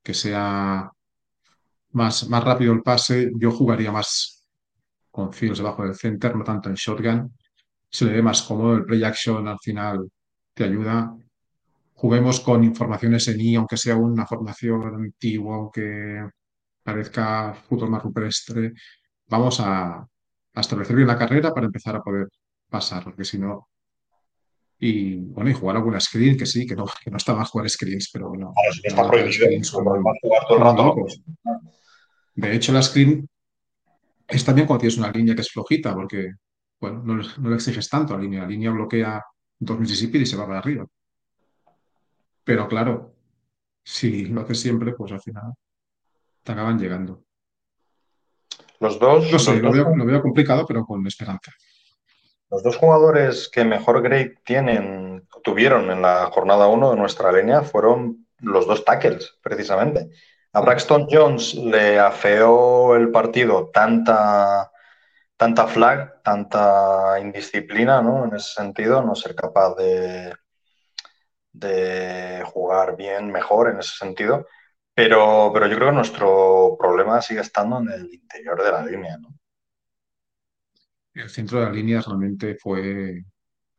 que 0.04 0.14
sea 0.14 0.92
más, 1.92 2.30
más 2.30 2.44
rápido 2.44 2.74
el 2.74 2.82
pase. 2.82 3.32
Yo 3.36 3.52
jugaría 3.52 3.92
más 3.92 4.39
con 5.20 5.34
Fields 5.34 5.58
debajo 5.58 5.84
del 5.84 5.96
center, 5.96 6.34
no 6.36 6.44
tanto 6.44 6.70
en 6.70 6.76
shotgun. 6.76 7.36
Se 7.90 8.06
le 8.06 8.14
ve 8.14 8.22
más 8.22 8.42
cómodo, 8.44 8.76
el 8.76 8.86
play 8.86 9.04
action 9.04 9.48
al 9.48 9.60
final 9.60 10.10
te 10.54 10.64
ayuda. 10.64 11.14
Juguemos 11.96 12.40
con 12.40 12.64
informaciones 12.64 13.28
en 13.28 13.42
I, 13.42 13.56
aunque 13.56 13.76
sea 13.76 13.98
una 13.98 14.26
formación 14.26 14.82
antigua, 14.84 15.58
aunque 15.58 16.26
parezca 16.82 17.54
fútbol 17.54 17.90
más 17.90 18.04
rupestre. 18.04 18.72
Vamos 19.28 19.60
a, 19.60 19.98
a 19.98 20.62
establecer 20.62 20.96
bien 20.96 21.08
la 21.08 21.18
carrera 21.18 21.54
para 21.54 21.66
empezar 21.66 21.98
a 21.98 22.02
poder 22.02 22.30
pasar, 22.70 23.04
porque 23.04 23.26
si 23.26 23.38
no. 23.38 23.68
Y 24.80 25.16
bueno, 25.16 25.50
y 25.50 25.54
jugar 25.54 25.76
alguna 25.76 26.00
screen, 26.00 26.38
que 26.38 26.46
sí, 26.46 26.66
que 26.66 26.76
no, 26.76 26.86
que 27.04 27.12
no 27.12 27.18
está 27.18 27.36
mal 27.36 27.46
jugar 27.46 27.70
screens, 27.70 28.10
pero 28.14 28.30
bueno. 28.30 28.54
Claro, 28.54 28.74
sí 28.74 28.82
está 28.86 29.06
prohibido. 29.06 29.64
Son, 29.66 29.84
jugar 29.84 30.16
todo 30.48 30.58
el 30.58 30.64
rato. 30.64 30.96
De 32.36 32.56
hecho, 32.56 32.72
la 32.72 32.82
screen 32.82 33.28
está 34.30 34.54
bien 34.54 34.68
cuando 34.68 34.82
tienes 34.82 34.98
una 34.98 35.12
línea 35.12 35.36
que 35.36 35.42
es 35.42 35.52
flojita, 35.52 35.94
porque 35.94 36.34
bueno, 36.80 37.02
no, 37.04 37.16
no 37.16 37.50
le 37.50 37.56
exiges 37.56 37.90
tanto 37.90 38.14
a 38.14 38.18
la 38.18 38.24
línea. 38.24 38.42
La 38.42 38.48
línea 38.48 38.72
bloquea 38.72 39.24
dos 39.60 39.80
Mississippi 39.80 40.20
y 40.20 40.26
se 40.26 40.38
va 40.38 40.48
para 40.48 40.60
arriba. 40.60 40.86
Pero 42.44 42.68
claro, 42.68 43.14
si 43.84 44.26
lo 44.26 44.42
haces 44.42 44.60
siempre, 44.60 44.94
pues 44.94 45.12
al 45.12 45.22
final 45.22 45.54
te 46.44 46.52
acaban 46.52 46.80
llegando. 46.80 47.24
Los 48.80 49.00
dos. 49.00 49.32
No 49.32 49.40
sé, 49.40 49.54
los 49.54 49.62
lo, 49.62 49.68
dos, 49.68 49.78
veo, 49.78 49.96
lo 49.96 50.06
veo 50.06 50.22
complicado, 50.22 50.66
pero 50.66 50.86
con 50.86 51.06
esperanza. 51.06 51.52
Los 52.50 52.64
dos 52.64 52.78
jugadores 52.78 53.50
que 53.50 53.64
mejor 53.64 54.02
grade 54.02 54.36
tienen, 54.44 55.28
tuvieron 55.44 55.92
en 55.92 56.02
la 56.02 56.26
jornada 56.32 56.68
1 56.68 56.92
de 56.92 56.96
nuestra 56.96 57.32
línea 57.32 57.62
fueron 57.62 58.28
los 58.40 58.66
dos 58.66 58.84
tackles, 58.86 59.38
precisamente. 59.42 60.10
A 60.52 60.62
Braxton 60.62 61.08
Jones 61.10 61.54
le 61.54 62.00
afeó 62.00 62.96
el 62.96 63.12
partido 63.12 63.70
tanta, 63.72 64.72
tanta 65.38 65.68
flag, 65.68 66.24
tanta 66.24 67.20
indisciplina, 67.22 68.02
¿no? 68.02 68.26
En 68.26 68.36
ese 68.36 68.56
sentido, 68.56 69.04
no 69.04 69.14
ser 69.14 69.36
capaz 69.36 69.76
de, 69.76 70.34
de 71.52 72.44
jugar 72.46 72.98
bien, 72.98 73.32
mejor 73.32 73.70
en 73.70 73.80
ese 73.80 73.96
sentido. 73.96 74.48
Pero, 74.96 75.52
pero 75.54 75.68
yo 75.68 75.76
creo 75.76 75.90
que 75.90 75.96
nuestro 75.96 76.76
problema 76.80 77.22
sigue 77.22 77.42
estando 77.42 77.80
en 77.80 77.92
el 77.92 78.12
interior 78.12 78.64
de 78.64 78.72
la 78.72 78.84
línea, 78.84 79.18
¿no? 79.18 79.30
El 81.14 81.30
centro 81.30 81.60
de 81.60 81.66
la 81.66 81.72
línea 81.72 82.02
realmente 82.02 82.56
fue, 82.56 83.24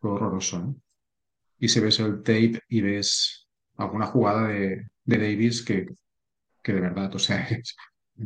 horroroso, 0.03 0.61
¿no? 0.61 0.77
Y 1.59 1.69
si 1.69 1.81
ves 1.81 1.99
el 1.99 2.23
tape 2.23 2.61
y 2.69 2.81
ves 2.81 3.49
alguna 3.77 4.07
jugada 4.07 4.49
de 4.49 4.89
Davis 5.05 5.65
que, 5.65 5.89
que, 6.63 6.73
de 6.73 6.81
verdad, 6.81 7.15
o 7.15 7.19
sea, 7.19 7.41
es, 7.51 7.77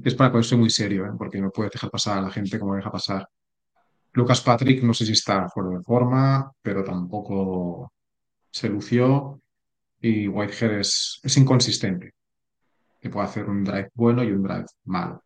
es 0.03 0.15
para 0.15 0.31
ponerse 0.33 0.57
muy 0.57 0.71
serio, 0.71 1.07
¿eh? 1.07 1.13
porque 1.17 1.41
no 1.41 1.51
puedes 1.51 1.73
dejar 1.73 1.91
pasar 1.91 2.19
a 2.19 2.23
la 2.23 2.31
gente 2.31 2.59
como 2.59 2.77
deja 2.77 2.91
pasar. 2.91 3.29
Lucas 4.13 4.41
Patrick 4.41 4.83
no 4.83 4.95
sé 4.95 5.07
si 5.07 5.13
está 5.13 5.49
fuera 5.49 5.71
de 5.71 5.83
forma, 5.83 6.53
pero 6.63 6.85
tampoco 6.85 7.93
se 8.51 8.69
lució 8.69 9.41
y 10.01 10.29
Whitehead 10.29 10.81
es, 10.81 11.21
es 11.23 11.37
inconsistente, 11.37 12.13
que 13.01 13.11
puede 13.11 13.27
hacer 13.27 13.49
un 13.49 13.65
drive 13.65 13.91
bueno 13.95 14.23
y 14.23 14.31
un 14.31 14.43
drive 14.43 14.67
malo. 14.85 15.25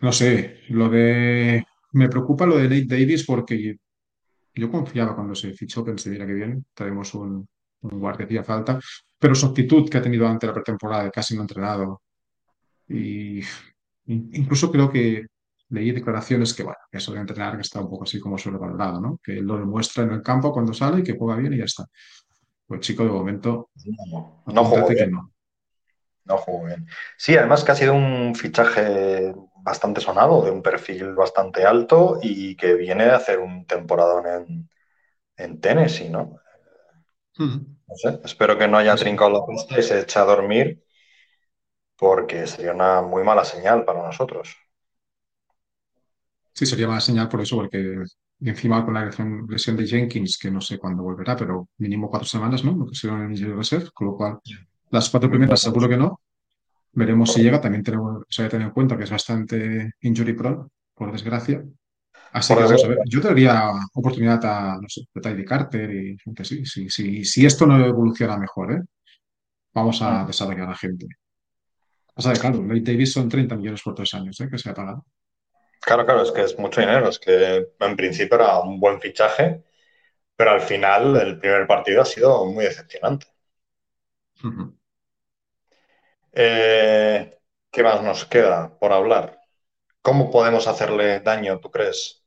No 0.00 0.12
sé, 0.12 0.60
lo 0.68 0.88
de... 0.88 1.64
Me 1.92 2.08
preocupa 2.08 2.46
lo 2.46 2.58
de 2.58 2.64
Nate 2.64 2.86
Davis 2.86 3.24
porque 3.24 3.76
yo 4.54 4.70
confiaba 4.70 5.14
cuando 5.14 5.34
se 5.34 5.52
fichó, 5.52 5.84
pensé, 5.84 6.16
que 6.16 6.24
bien, 6.24 6.66
traemos 6.74 7.14
un, 7.14 7.46
guardia 7.90 8.26
que 8.26 8.34
hacía 8.34 8.44
falta, 8.44 8.78
pero 9.18 9.34
su 9.34 9.46
actitud 9.46 9.88
que 9.88 9.98
ha 9.98 10.02
tenido 10.02 10.26
ante 10.26 10.46
la 10.46 10.54
pretemporada, 10.54 11.04
de 11.04 11.10
casi 11.10 11.34
no 11.34 11.40
ha 11.40 11.44
entrenado, 11.44 12.02
y 12.88 13.40
incluso 14.06 14.70
creo 14.70 14.90
que 14.90 15.26
leí 15.70 15.90
declaraciones 15.90 16.54
que, 16.54 16.62
bueno, 16.62 16.78
que 16.90 16.98
eso 16.98 17.12
de 17.12 17.20
entrenar 17.20 17.56
que 17.56 17.62
está 17.62 17.80
un 17.80 17.90
poco 17.90 18.04
así 18.04 18.20
como 18.20 18.38
sobrevalorado, 18.38 19.00
¿no? 19.00 19.18
Que 19.22 19.34
lo 19.34 19.58
demuestra 19.58 20.04
en 20.04 20.12
el 20.12 20.22
campo 20.22 20.52
cuando 20.52 20.72
sale 20.72 21.00
y 21.00 21.02
que 21.02 21.16
juega 21.16 21.36
bien 21.36 21.54
y 21.54 21.58
ya 21.58 21.64
está. 21.64 21.86
Pues 22.66 22.80
chico, 22.80 23.04
de 23.04 23.10
momento, 23.10 23.70
no, 24.10 24.42
no 24.46 24.64
jugó 24.64 24.88
bien. 24.88 25.10
No. 25.10 25.32
no 26.24 26.38
jugó 26.38 26.66
bien. 26.66 26.86
Sí, 27.16 27.36
además 27.36 27.64
que 27.64 27.72
ha 27.72 27.76
sido 27.76 27.94
un 27.94 28.34
fichaje 28.34 29.34
bastante 29.62 30.00
sonado, 30.00 30.44
de 30.44 30.50
un 30.50 30.62
perfil 30.62 31.14
bastante 31.14 31.64
alto 31.64 32.18
y 32.22 32.56
que 32.56 32.74
viene 32.74 33.04
de 33.04 33.12
hacer 33.12 33.40
un 33.40 33.66
temporadón 33.66 34.26
en, 34.26 34.70
en 35.36 35.60
Tennessee, 35.60 36.08
¿no? 36.08 36.38
No 37.38 37.96
sé, 38.02 38.20
espero 38.24 38.58
que 38.58 38.68
no 38.68 38.78
haya 38.78 38.96
trincado 38.96 39.30
la 39.30 39.46
pista 39.46 39.78
y 39.78 39.82
se 39.82 40.00
eche 40.00 40.18
a 40.18 40.24
dormir 40.24 40.82
porque 41.96 42.46
sería 42.46 42.72
una 42.72 43.02
muy 43.02 43.22
mala 43.24 43.44
señal 43.44 43.84
para 43.84 44.02
nosotros. 44.02 44.56
Sí, 46.52 46.64
sería 46.66 46.88
mala 46.88 47.00
señal 47.00 47.28
por 47.28 47.40
eso, 47.42 47.56
porque 47.56 48.02
encima 48.40 48.84
con 48.84 48.94
la 48.94 49.04
lesión, 49.04 49.76
de 49.76 49.86
Jenkins, 49.86 50.38
que 50.38 50.50
no 50.50 50.60
sé 50.60 50.78
cuándo 50.78 51.02
volverá, 51.02 51.36
pero 51.36 51.68
mínimo 51.78 52.08
cuatro 52.08 52.26
semanas, 52.28 52.64
¿no? 52.64 52.74
Lo 52.76 52.86
que 52.86 52.94
se 52.94 53.08
en 53.08 53.20
el 53.20 53.26
inicio 53.26 53.48
de 53.50 53.56
reserva, 53.56 53.90
con 53.92 54.06
lo 54.08 54.16
cual 54.16 54.38
las 54.90 55.10
cuatro 55.10 55.28
primeras 55.28 55.60
seguro 55.60 55.88
que 55.88 55.96
no. 55.96 56.20
Veremos 56.92 57.32
si 57.32 57.42
llega. 57.42 57.60
También 57.60 57.84
tenemos, 57.84 58.24
se 58.28 58.44
que 58.44 58.50
tener 58.50 58.68
en 58.68 58.72
cuenta 58.72 58.96
que 58.96 59.04
es 59.04 59.10
bastante 59.10 59.92
injury 60.00 60.32
prone, 60.32 60.68
por 60.94 61.12
desgracia. 61.12 61.62
Así 62.36 62.54
que 62.54 62.62
vamos 62.62 62.84
a 62.84 62.88
ver. 62.88 62.98
Yo 63.06 63.20
daría 63.20 63.72
oportunidad 63.94 64.44
a, 64.44 64.78
no 64.78 64.88
sé, 64.90 65.06
a 65.14 65.20
Tyree 65.20 65.44
Carter 65.46 65.90
y 65.90 66.18
gente 66.18 66.42
así. 66.42 66.66
Si, 66.66 66.90
si, 66.90 67.24
si 67.24 67.46
esto 67.46 67.66
no 67.66 67.82
evoluciona 67.82 68.36
mejor, 68.36 68.72
¿eh? 68.72 68.82
Vamos 69.72 70.02
a 70.02 70.24
desarrollar 70.26 70.66
a 70.66 70.70
la 70.70 70.76
gente. 70.76 71.06
Pasa 72.14 72.32
de 72.32 72.38
claro, 72.38 72.62
Nate 72.62 72.92
Davis 72.92 73.14
son 73.14 73.30
30 73.30 73.56
millones 73.56 73.80
por 73.82 73.94
tres 73.94 74.12
años, 74.12 74.38
¿eh? 74.40 74.48
Que 74.50 74.58
se 74.58 74.68
ha 74.68 74.74
pagado. 74.74 75.06
Claro, 75.80 76.04
claro, 76.04 76.22
es 76.22 76.30
que 76.30 76.42
es 76.42 76.58
mucho 76.58 76.82
dinero, 76.82 77.08
es 77.08 77.18
que 77.18 77.68
en 77.80 77.96
principio 77.96 78.36
era 78.36 78.60
un 78.60 78.78
buen 78.80 79.00
fichaje, 79.00 79.64
Pero 80.36 80.50
al 80.50 80.60
final, 80.60 81.16
el 81.16 81.38
primer 81.38 81.66
partido 81.66 82.02
ha 82.02 82.04
sido 82.04 82.44
muy 82.46 82.64
decepcionante. 82.66 83.26
Eh, 86.32 87.38
¿Qué 87.70 87.82
más 87.82 88.02
nos 88.02 88.26
queda 88.26 88.78
por 88.78 88.92
hablar? 88.92 89.40
¿Cómo 90.02 90.30
podemos 90.30 90.66
hacerle 90.68 91.20
daño, 91.20 91.58
tú 91.60 91.70
crees, 91.70 92.25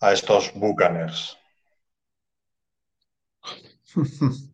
a 0.00 0.12
estos 0.12 0.52
Bucaners? 0.54 1.36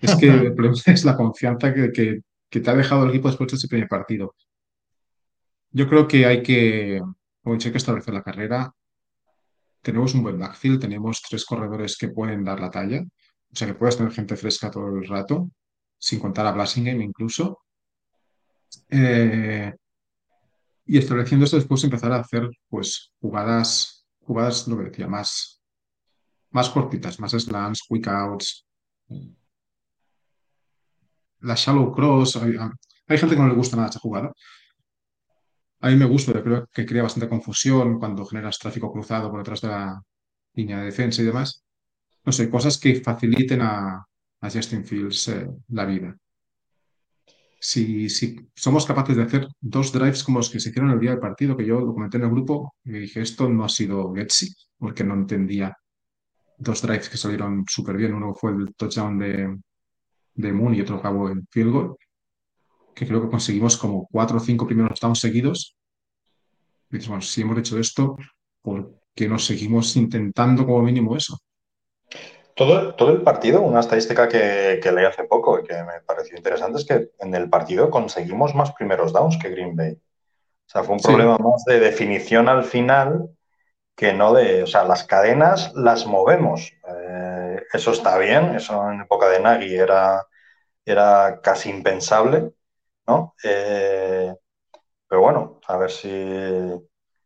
es 0.00 0.14
que 0.16 0.26
el 0.26 0.54
problema 0.54 0.76
es 0.86 1.04
la 1.04 1.16
confianza 1.16 1.72
que, 1.72 2.22
te 2.50 2.70
ha 2.70 2.74
dejado 2.74 3.04
el 3.04 3.10
equipo 3.10 3.28
después 3.28 3.50
de 3.50 3.56
ese 3.56 3.68
primer 3.68 3.88
partido. 3.88 4.34
Yo 5.70 5.88
creo 5.88 6.08
que 6.08 6.24
hay 6.24 6.42
que, 6.42 7.02
hay 7.44 7.58
que 7.58 7.76
establecer 7.76 8.14
la 8.14 8.22
carrera. 8.22 8.72
Tenemos 9.82 10.14
un 10.14 10.22
buen 10.22 10.38
backfield, 10.38 10.80
tenemos 10.80 11.22
tres 11.22 11.44
corredores 11.44 11.96
que 11.96 12.08
pueden 12.08 12.44
dar 12.44 12.60
la 12.60 12.70
talla, 12.70 13.02
o 13.02 13.56
sea 13.56 13.68
que 13.68 13.74
puedes 13.74 13.96
tener 13.96 14.12
gente 14.12 14.36
fresca 14.36 14.70
todo 14.70 14.88
el 14.88 15.06
rato, 15.06 15.50
sin 15.98 16.18
contar 16.18 16.46
a 16.46 16.52
Blasingame 16.52 17.04
incluso. 17.04 17.60
Eh, 18.88 19.72
y 20.86 20.98
estableciendo 20.98 21.44
esto 21.44 21.56
después 21.56 21.82
empezar 21.84 22.12
a 22.12 22.20
hacer 22.20 22.48
pues 22.68 23.12
jugadas, 23.20 23.95
jugadas, 24.26 24.66
lo 24.68 24.76
que 24.78 24.84
decía, 24.84 25.08
más, 25.08 25.62
más 26.50 26.70
cortitas, 26.70 27.20
más 27.20 27.32
slants, 27.32 27.82
quick 27.88 28.08
outs, 28.08 28.66
la 31.40 31.54
shallow 31.54 31.92
cross. 31.94 32.36
Hay, 32.36 33.18
gente 33.18 33.34
que 33.34 33.42
no 33.42 33.48
le 33.48 33.54
gusta 33.54 33.76
nada 33.76 33.88
esta 33.88 34.00
jugada. 34.00 34.32
A 35.80 35.88
mí 35.90 35.96
me 35.96 36.06
gusta, 36.06 36.32
yo 36.32 36.42
creo 36.42 36.66
que 36.72 36.86
crea 36.86 37.02
bastante 37.02 37.28
confusión 37.28 37.98
cuando 37.98 38.24
generas 38.24 38.58
tráfico 38.58 38.90
cruzado 38.92 39.30
por 39.30 39.40
detrás 39.40 39.60
de 39.60 39.68
la 39.68 40.02
línea 40.54 40.78
de 40.78 40.86
defensa 40.86 41.22
y 41.22 41.26
demás. 41.26 41.62
No 42.24 42.32
sé, 42.32 42.50
cosas 42.50 42.78
que 42.78 43.00
faciliten 43.00 43.62
a, 43.62 44.04
Justin 44.42 44.84
Fields 44.84 45.28
eh, 45.28 45.48
la 45.68 45.84
vida. 45.84 46.16
Si, 47.68 48.06
somos 48.54 48.86
capaces 48.86 49.16
de 49.16 49.24
hacer 49.24 49.48
dos 49.60 49.90
drives 49.90 50.22
como 50.22 50.38
los 50.38 50.48
que 50.48 50.60
se 50.60 50.68
hicieron 50.68 50.92
el 50.92 51.00
día 51.00 51.10
del 51.10 51.18
partido, 51.18 51.56
que 51.56 51.66
yo 51.66 51.80
lo 51.80 51.94
comenté 51.94 52.16
en 52.16 52.22
el 52.22 52.30
grupo, 52.30 52.76
y 52.84 52.92
dije, 52.92 53.22
esto 53.22 53.48
no 53.48 53.64
ha 53.64 53.68
sido 53.68 54.14
Getsy, 54.14 54.54
porque 54.78 55.02
no 55.02 55.14
entendía 55.14 55.76
dos 56.58 56.80
drives 56.80 57.08
que 57.08 57.16
salieron 57.16 57.64
súper 57.66 57.96
bien. 57.96 58.14
Uno 58.14 58.34
fue 58.34 58.52
el 58.52 58.72
touchdown 58.76 59.18
de, 59.18 59.58
de 60.34 60.52
Moon 60.52 60.76
y 60.76 60.80
otro 60.80 60.98
acabó 60.98 61.28
en 61.28 61.44
field 61.50 61.72
goal, 61.72 61.96
que 62.94 63.04
creo 63.04 63.20
que 63.22 63.30
conseguimos 63.30 63.76
como 63.76 64.06
cuatro 64.12 64.36
o 64.36 64.40
cinco 64.40 64.64
primeros 64.64 65.00
downs 65.00 65.18
seguidos. 65.18 65.76
Dices, 66.88 67.08
bueno, 67.08 67.22
si 67.22 67.42
hemos 67.42 67.58
hecho 67.58 67.80
esto, 67.80 68.16
¿por 68.62 68.96
qué 69.12 69.28
no 69.28 69.40
seguimos 69.40 69.96
intentando 69.96 70.64
como 70.64 70.82
mínimo 70.82 71.16
eso? 71.16 71.36
Todo, 72.56 72.94
todo 72.94 73.10
el 73.10 73.20
partido, 73.20 73.60
una 73.60 73.80
estadística 73.80 74.26
que, 74.28 74.80
leí 74.82 75.04
hace 75.04 75.24
poco 75.24 75.60
y 75.60 75.64
que 75.64 75.74
me 75.74 76.00
pareció 76.06 76.38
interesante 76.38 76.78
es 76.78 76.86
que 76.86 77.10
en 77.18 77.34
el 77.34 77.50
partido 77.50 77.90
conseguimos 77.90 78.54
más 78.54 78.72
primeros 78.72 79.12
downs 79.12 79.36
que 79.36 79.50
Green 79.50 79.76
Bay. 79.76 79.92
O 79.92 80.68
sea, 80.68 80.82
fue 80.82 80.94
un 80.94 81.02
problema 81.02 81.36
más 81.36 81.64
de 81.66 81.78
definición 81.78 82.48
al 82.48 82.64
final 82.64 83.28
que 83.94 84.14
no 84.14 84.32
de, 84.32 84.62
o 84.62 84.66
sea, 84.66 84.84
las 84.84 85.04
cadenas 85.04 85.74
las 85.74 86.06
movemos. 86.06 86.72
Eh, 86.88 87.62
eso 87.74 87.90
está 87.90 88.16
bien, 88.16 88.54
eso 88.54 88.90
en 88.90 89.02
época 89.02 89.28
de 89.28 89.40
Nagy 89.40 89.76
era, 89.76 90.26
era 90.82 91.40
casi 91.42 91.68
impensable, 91.68 92.52
¿no? 93.06 93.34
Eh, 93.44 94.34
pero 95.06 95.20
bueno, 95.20 95.60
a 95.68 95.76
ver 95.76 95.90
si, 95.90 96.08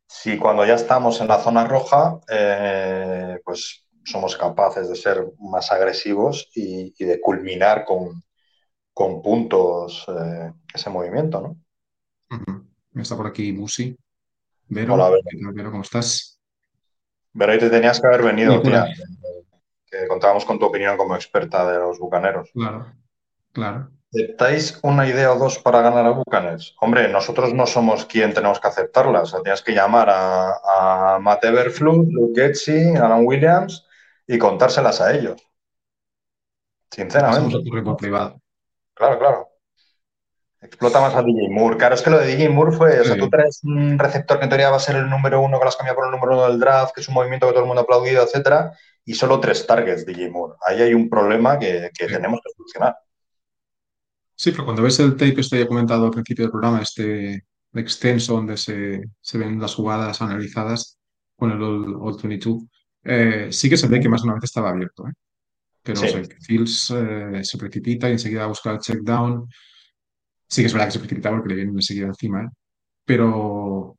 si 0.08 0.36
cuando 0.38 0.66
ya 0.66 0.74
estamos 0.74 1.20
en 1.20 1.28
la 1.28 1.38
zona 1.38 1.64
roja, 1.64 2.18
eh, 2.28 3.38
pues 3.44 3.86
somos 4.10 4.36
capaces 4.36 4.88
de 4.88 4.96
ser 4.96 5.26
más 5.38 5.70
agresivos 5.70 6.50
y, 6.54 6.92
de 7.04 7.20
culminar 7.20 7.84
con, 7.84 8.22
con 8.92 9.22
puntos 9.22 10.06
ese 10.74 10.90
movimiento, 10.90 11.40
¿no? 11.40 11.56
Está 13.00 13.16
por 13.16 13.26
aquí 13.26 13.52
Musi. 13.52 13.96
Hola, 14.70 15.10
Vero, 15.54 15.70
¿cómo 15.70 15.82
estás? 15.82 16.38
Ahí 17.38 17.58
te 17.58 17.70
tenías 17.70 18.00
que 18.00 18.06
haber 18.06 18.22
venido, 18.22 18.60
tía. 18.60 18.86
Que 19.86 20.06
contábamos 20.06 20.44
con 20.44 20.58
tu 20.58 20.66
opinión 20.66 20.96
como 20.96 21.16
experta 21.16 21.70
de 21.70 21.78
los 21.78 21.98
bucaneros. 21.98 22.50
Claro, 22.52 22.92
claro. 23.52 23.90
¿Aceptáis 24.12 24.78
una 24.82 25.06
idea 25.06 25.32
o 25.32 25.38
dos 25.38 25.58
para 25.58 25.82
ganar 25.82 26.04
a 26.04 26.10
Bucaners? 26.10 26.74
Hombre, 26.80 27.08
nosotros 27.08 27.54
no 27.54 27.64
somos 27.66 28.04
quien 28.06 28.34
tenemos 28.34 28.58
que 28.58 28.66
aceptarlas. 28.66 29.32
tienes 29.44 29.62
que 29.62 29.72
llamar 29.72 30.10
a, 30.10 31.14
a 31.14 31.18
Matt 31.20 31.44
Everflux, 31.44 32.12
Luke 32.12 32.40
Getzi, 32.40 32.96
Alan 32.96 33.24
Williams 33.24 33.86
y 34.30 34.38
contárselas 34.38 35.00
a 35.00 35.12
ellos. 35.12 35.42
Sinceramente. 36.88 37.58
privado. 37.98 38.40
Claro, 38.94 39.18
claro. 39.18 39.48
Explota 40.60 41.00
más 41.00 41.14
a 41.16 41.22
DJ 41.22 41.48
Moore. 41.50 41.76
Claro, 41.76 41.96
es 41.96 42.02
que 42.02 42.10
lo 42.10 42.18
de 42.18 42.26
DJ 42.26 42.48
Moore 42.50 42.76
fue, 42.76 43.00
o 43.00 43.04
sea, 43.04 43.16
tú 43.16 43.28
traes 43.28 43.60
un 43.64 43.98
receptor 43.98 44.38
que 44.38 44.44
en 44.44 44.50
teoría 44.50 44.70
va 44.70 44.76
a 44.76 44.80
ser 44.80 44.96
el 44.96 45.10
número 45.10 45.40
uno, 45.40 45.58
que 45.58 45.64
lo 45.64 45.68
has 45.68 45.76
cambiado 45.76 45.96
por 45.96 46.04
el 46.04 46.12
número 46.12 46.34
uno 46.34 46.48
del 46.48 46.60
draft, 46.60 46.94
que 46.94 47.00
es 47.00 47.08
un 47.08 47.14
movimiento 47.14 47.46
que 47.46 47.52
todo 47.52 47.62
el 47.62 47.66
mundo 47.66 47.80
ha 47.80 47.84
aplaudido, 47.84 48.22
etcétera, 48.22 48.72
y 49.04 49.14
solo 49.14 49.40
tres 49.40 49.66
targets 49.66 50.06
DJ 50.06 50.30
Moore. 50.30 50.54
Ahí 50.64 50.82
hay 50.82 50.94
un 50.94 51.08
problema 51.08 51.58
que, 51.58 51.90
tenemos 51.96 52.40
que 52.44 52.52
solucionar. 52.56 52.96
Sí, 54.36 54.52
pero 54.52 54.64
cuando 54.64 54.82
ves 54.82 55.00
el 55.00 55.16
tape 55.16 55.34
que 55.34 55.40
estoy 55.40 55.66
comentado 55.66 56.04
al 56.04 56.12
principio 56.12 56.44
del 56.44 56.52
programa, 56.52 56.82
este 56.82 57.46
extenso 57.74 58.34
donde 58.34 58.56
se, 58.56 59.02
ven 59.38 59.60
las 59.60 59.74
jugadas 59.74 60.22
analizadas 60.22 60.98
con 61.36 61.50
el 61.50 61.62
All, 61.62 62.16
22, 62.22 62.62
eh, 63.04 63.48
sí 63.50 63.68
que 63.70 63.76
se 63.76 63.88
ve 63.88 64.00
que 64.00 64.08
más 64.08 64.22
o 64.22 64.26
menos 64.26 64.44
estaba 64.44 64.70
abierto. 64.70 65.06
¿eh? 65.08 65.12
Pero 65.82 66.00
Fields 66.46 66.90
eh, 66.90 67.40
se 67.42 67.58
precipita 67.58 68.08
y 68.08 68.12
enseguida 68.12 68.46
busca 68.46 68.70
el 68.70 68.78
check 68.78 69.00
down 69.02 69.48
Sí 70.50 70.62
que 70.62 70.66
es 70.66 70.72
verdad 70.72 70.88
que 70.88 70.92
se 70.92 70.98
precipita 70.98 71.30
porque 71.30 71.48
le 71.50 71.54
viene 71.54 71.70
enseguida 71.70 72.08
encima, 72.08 72.42
¿eh? 72.42 72.48
pero, 73.04 73.96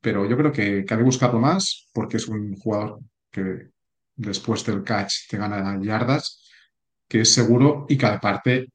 pero 0.00 0.28
yo 0.28 0.36
creo 0.36 0.52
que 0.52 0.84
cabe 0.84 1.02
buscarlo 1.02 1.40
más 1.40 1.88
porque 1.94 2.18
es 2.18 2.28
un 2.28 2.54
jugador 2.56 3.00
que 3.30 3.70
después 4.14 4.64
del 4.66 4.84
catch 4.84 5.26
te 5.30 5.38
gana 5.38 5.80
yardas, 5.82 6.42
que 7.08 7.22
es 7.22 7.32
seguro 7.32 7.86
y 7.88 7.96
que 7.96 8.04
aparte, 8.06 8.68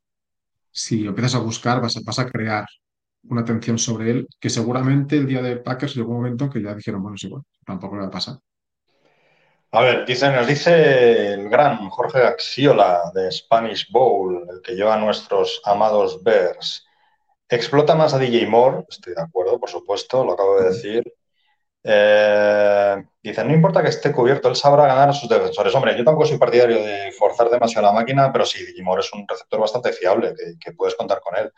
si 0.72 1.06
empiezas 1.06 1.36
a 1.36 1.40
buscar, 1.40 1.80
vas 1.80 1.96
a, 1.98 2.02
vas 2.04 2.18
a 2.18 2.28
crear 2.28 2.66
una 3.24 3.42
atención 3.42 3.78
sobre 3.78 4.10
él, 4.10 4.28
que 4.40 4.50
seguramente 4.50 5.18
el 5.18 5.28
día 5.28 5.44
de 5.44 5.58
Packers 5.58 5.96
llegó 5.96 6.10
un 6.10 6.18
momento 6.18 6.50
que 6.50 6.64
ya 6.64 6.74
dijeron, 6.74 7.04
bueno, 7.04 7.16
es 7.16 7.24
igual, 7.24 7.44
tampoco 7.66 7.98
le 7.98 8.02
va 8.02 8.08
a 8.08 8.12
pasar. 8.12 8.40
A 9.72 9.82
ver, 9.82 10.06
dice, 10.06 10.32
nos 10.32 10.48
dice 10.48 11.34
el 11.34 11.48
gran 11.50 11.90
Jorge 11.90 12.24
Axiola 12.24 13.12
de 13.14 13.32
Spanish 13.32 13.92
Bowl, 13.92 14.48
el 14.50 14.62
que 14.62 14.74
lleva 14.74 14.96
a 14.96 14.98
nuestros 14.98 15.62
amados 15.64 16.24
Bears. 16.24 16.88
Explota 17.48 17.94
más 17.96 18.14
a 18.14 18.18
DJ 18.20 18.48
Moore, 18.48 18.86
estoy 18.90 19.14
de 19.14 19.22
acuerdo, 19.22 19.60
por 19.60 19.70
supuesto, 19.70 20.24
lo 20.26 20.34
acabo 20.34 20.60
de 20.60 20.70
decir. 20.70 21.04
Eh, 21.84 23.04
dice, 23.22 23.44
no 23.46 23.54
importa 23.54 23.84
que 23.84 23.90
esté 23.90 24.12
cubierto, 24.12 24.50
él 24.50 24.56
sabrá 24.56 24.88
ganar 24.88 25.10
a 25.10 25.14
sus 25.14 25.30
defensores. 25.30 25.74
Hombre, 25.76 25.96
yo 25.96 26.04
tampoco 26.04 26.26
soy 26.26 26.40
partidario 26.40 26.84
de 26.84 27.12
forzar 27.12 27.50
demasiado 27.50 27.86
la 27.88 27.94
máquina, 27.94 28.32
pero 28.32 28.46
sí, 28.46 28.66
DJ 28.66 28.84
Moore 28.84 29.02
es 29.02 29.14
un 29.14 29.26
receptor 29.28 29.60
bastante 29.60 29.94
fiable, 29.94 30.34
que 30.60 30.72
puedes 30.74 30.96
contar 30.96 31.20
con 31.22 31.36
él. 31.38 31.52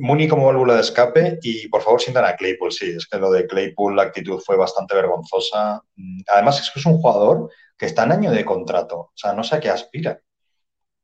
Muni 0.00 0.28
como 0.28 0.46
válvula 0.46 0.74
de 0.74 0.80
escape 0.80 1.38
y 1.42 1.68
por 1.68 1.82
favor 1.82 2.00
sientan 2.00 2.24
a 2.24 2.36
Claypool. 2.36 2.72
Sí, 2.72 2.94
es 2.96 3.06
que 3.06 3.18
lo 3.18 3.30
de 3.30 3.46
Claypool, 3.46 3.96
la 3.96 4.04
actitud 4.04 4.40
fue 4.40 4.56
bastante 4.56 4.94
vergonzosa. 4.94 5.82
Mm, 5.96 6.20
además, 6.28 6.60
es 6.60 6.70
que 6.70 6.80
es 6.80 6.86
un 6.86 6.98
jugador 6.98 7.50
que 7.76 7.86
está 7.86 8.04
en 8.04 8.12
año 8.12 8.30
de 8.30 8.44
contrato. 8.44 8.98
O 8.98 9.12
sea, 9.14 9.32
no 9.32 9.44
sé 9.44 9.56
a 9.56 9.60
qué 9.60 9.70
aspira. 9.70 10.20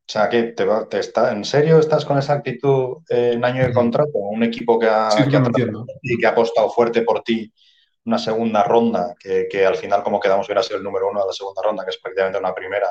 O 0.06 0.12
sea, 0.12 0.28
que 0.28 0.42
te, 0.42 0.98
está, 0.98 1.32
¿en 1.32 1.44
serio 1.46 1.78
estás 1.78 2.04
con 2.04 2.18
esa 2.18 2.34
actitud 2.34 2.98
en 3.08 3.42
año 3.42 3.66
de 3.66 3.72
contrato? 3.72 4.18
Un 4.18 4.42
equipo 4.42 4.78
que 4.78 4.86
ha, 4.86 5.08
que, 5.30 6.26
ha 6.26 6.28
apostado 6.28 6.68
fuerte 6.70 7.02
por 7.02 7.22
ti 7.22 7.50
una 8.04 8.18
segunda 8.18 8.62
ronda, 8.64 9.14
que, 9.18 9.64
al 9.64 9.76
final, 9.76 10.02
como 10.02 10.20
quedamos, 10.20 10.46
hubiera 10.46 10.62
sido 10.62 10.76
el 10.76 10.84
número 10.84 11.08
uno 11.08 11.20
de 11.20 11.26
la 11.28 11.32
segunda 11.32 11.62
ronda, 11.62 11.84
que 11.84 11.90
es 11.90 11.98
prácticamente 11.98 12.38
una 12.38 12.54
primera. 12.54 12.88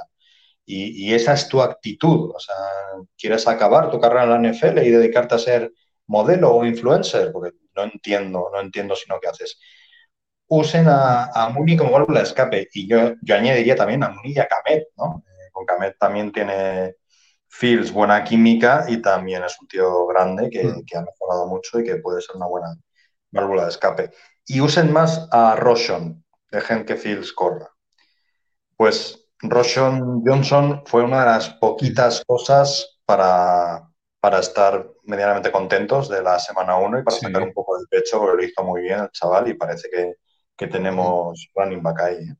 Y, 0.65 1.05
y, 1.05 1.13
esa 1.13 1.33
es 1.33 1.47
tu 1.47 1.61
actitud. 1.61 2.31
O 2.35 2.39
sea, 2.39 2.55
quieres 3.15 3.47
acabar 3.47 3.91
tu 3.91 3.99
carrera 3.99 4.23
en 4.23 4.29
la 4.29 4.49
NFL 4.49 4.79
y 4.79 4.89
dedicarte 4.89 5.35
a 5.35 5.39
ser 5.39 5.71
modelo 6.13 6.55
o 6.55 6.65
influencer, 6.65 7.31
porque 7.33 7.51
no 7.75 7.83
entiendo, 7.83 8.49
no 8.53 8.61
entiendo 8.61 8.95
si 8.95 9.09
no 9.09 9.19
qué 9.19 9.29
haces. 9.29 9.59
Usen 10.47 10.87
a, 10.87 11.25
a 11.33 11.49
Muni 11.49 11.75
como 11.75 11.91
válvula 11.91 12.19
de 12.19 12.25
escape 12.25 12.69
y 12.73 12.87
yo, 12.87 13.13
yo 13.23 13.35
añadiría 13.35 13.75
también 13.75 14.03
a 14.03 14.09
Muni 14.09 14.33
y 14.33 14.39
a 14.39 14.47
Kamet, 14.47 14.83
¿no? 14.97 15.23
Eh, 15.27 15.49
con 15.51 15.65
Kamet 15.65 15.97
también 15.97 16.31
tiene 16.31 16.97
Fields 17.47 17.91
buena 17.91 18.23
química 18.23 18.85
y 18.87 19.01
también 19.01 19.43
es 19.43 19.59
un 19.59 19.67
tío 19.67 20.05
grande 20.05 20.49
que, 20.51 20.63
mm. 20.63 20.85
que, 20.85 20.97
ha 20.97 21.01
mejorado 21.01 21.47
mucho 21.47 21.79
y 21.79 21.83
que 21.83 21.95
puede 21.95 22.21
ser 22.21 22.35
una 22.35 22.47
buena 22.47 22.67
válvula 23.31 23.63
de 23.63 23.69
escape. 23.69 24.11
Y 24.45 24.61
usen 24.61 24.91
más 24.93 25.27
a 25.31 25.55
Roshon, 25.55 26.23
dejen 26.51 26.85
que 26.85 26.95
Fields 26.95 27.33
corra. 27.33 27.69
Pues 28.77 29.19
Roshon 29.41 30.21
Johnson 30.23 30.83
fue 30.85 31.03
una 31.03 31.21
de 31.21 31.25
las 31.25 31.49
poquitas 31.55 32.23
cosas 32.25 32.99
para, 33.05 33.92
para 34.23 34.39
estar 34.39 34.89
medianamente 35.03 35.51
contentos 35.51 36.07
de 36.07 36.23
la 36.23 36.39
semana 36.39 36.77
1 36.77 36.97
y 36.97 37.03
para 37.03 37.17
sacar 37.17 37.43
un 37.43 37.51
poco 37.51 37.77
del 37.77 37.87
pecho, 37.89 38.19
porque 38.19 38.37
lo 38.37 38.43
hizo 38.49 38.63
muy 38.63 38.81
bien 38.83 39.01
el 39.01 39.09
chaval 39.11 39.49
y 39.49 39.53
parece 39.55 39.89
que, 39.89 40.13
tenemos 40.69 41.49
running 41.55 41.83
back 41.83 41.99
ahí. 41.99 42.15
¿eh? 42.23 42.35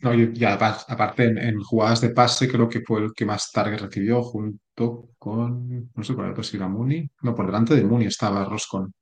No, 0.00 0.12
y, 0.12 0.30
y 0.34 0.44
apa- 0.44 0.84
aparte 0.86 1.24
en, 1.24 1.38
en 1.38 1.62
jugadas 1.62 2.02
de 2.02 2.10
pase 2.10 2.46
creo 2.46 2.68
que 2.68 2.82
fue 2.86 3.00
el 3.04 3.14
que 3.14 3.24
más 3.24 3.50
target 3.50 3.80
recibió 3.80 4.22
junto 4.22 5.08
con, 5.18 5.90
no 5.94 6.04
sé 6.04 6.14
cuál 6.14 6.32
era, 6.32 6.42
si 6.42 6.58
era 6.58 6.68
Mooney. 6.68 7.08
No, 7.22 7.34
por 7.34 7.46
delante 7.46 7.74
de 7.74 7.84
Mooney 7.84 8.08
estaba 8.08 8.44
Roscon 8.44 8.92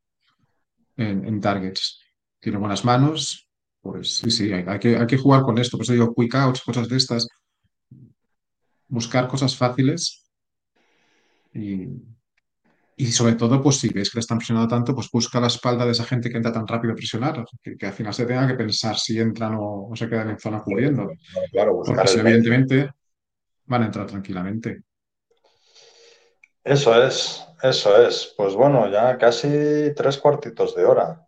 en, 0.97 1.25
en 1.25 1.41
targets. 1.41 2.01
Tiene 2.39 2.59
buenas 2.59 2.85
manos, 2.85 3.49
pues 3.81 4.17
sí, 4.19 4.31
sí, 4.31 4.53
hay, 4.53 4.65
hay 4.67 4.79
que, 4.79 4.97
hay 4.97 5.07
que 5.07 5.19
jugar 5.19 5.43
con 5.43 5.59
esto. 5.59 5.77
Por 5.77 5.85
eso 5.85 5.93
digo 5.93 6.15
quick 6.15 6.35
outs, 6.37 6.63
cosas 6.63 6.89
de 6.89 6.97
estas, 6.97 7.27
buscar 8.89 9.27
cosas 9.29 9.57
fáciles 9.57 10.30
y, 11.53 11.89
y 12.97 13.07
sobre 13.07 13.35
todo, 13.35 13.63
pues 13.63 13.79
si 13.79 13.89
ves 13.89 14.11
que 14.11 14.19
le 14.19 14.21
están 14.21 14.39
presionando 14.39 14.69
tanto, 14.69 14.95
pues 14.95 15.11
busca 15.11 15.41
la 15.41 15.47
espalda 15.47 15.85
de 15.87 15.93
esa 15.93 16.05
gente 16.05 16.31
que 16.31 16.37
entra 16.37 16.53
tan 16.53 16.67
rápido 16.67 16.93
a 16.93 16.97
presionar, 16.97 17.45
que, 17.63 17.77
que 17.77 17.87
al 17.87 17.93
final 17.93 18.13
se 18.13 18.27
tenga 18.27 18.47
que 18.47 18.55
pensar 18.55 18.97
si 18.99 19.19
entran 19.19 19.55
o, 19.55 19.89
o 19.89 19.97
se 19.97 20.09
quedan 20.09 20.31
en 20.31 20.39
zona 20.39 20.63
cubriendo. 20.63 21.11
Claro, 21.51 21.77
buscar 21.77 21.97
Porque 21.97 22.13
si 22.13 22.19
evidentemente 22.19 22.91
van 23.65 23.83
a 23.83 23.87
entrar 23.87 24.07
tranquilamente. 24.07 24.83
Eso 26.63 27.03
es, 27.03 27.43
eso 27.63 28.07
es. 28.07 28.35
Pues 28.37 28.55
bueno, 28.55 28.91
ya 28.91 29.17
casi 29.17 29.49
tres 29.97 30.19
cuartitos 30.19 30.77
de 30.77 30.85
hora. 30.85 31.27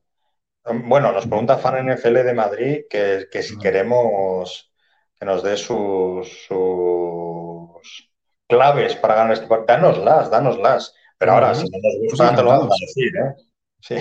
Um, 0.66 0.88
Bueno, 0.88 1.10
nos 1.12 1.26
pregunta 1.26 1.56
Fan 1.56 1.88
NFL 1.88 2.22
de 2.22 2.34
Madrid 2.34 2.80
que, 2.88 3.28
que 3.30 3.42
si 3.42 3.56
queremos 3.58 4.72
que 5.18 5.24
nos 5.24 5.42
dé 5.42 5.56
sus, 5.56 6.28
sus 6.46 8.11
claves 8.56 8.94
para 8.96 9.14
ganar 9.14 9.32
este 9.32 9.46
partido. 9.46 9.66
Dánoslas, 9.78 10.30
dánoslas. 10.30 10.94
Pero 11.18 11.32
ahora, 11.32 11.54
si 11.54 11.64
no 11.70 11.78
nos 11.82 12.10
gusta, 12.10 12.24
Pues 12.26 12.36
te 12.36 12.42
lo 12.42 12.48
vamos 12.50 12.72
a 12.72 12.84
decir, 12.86 13.12
¿eh? 13.16 13.34
Sí. 13.80 13.96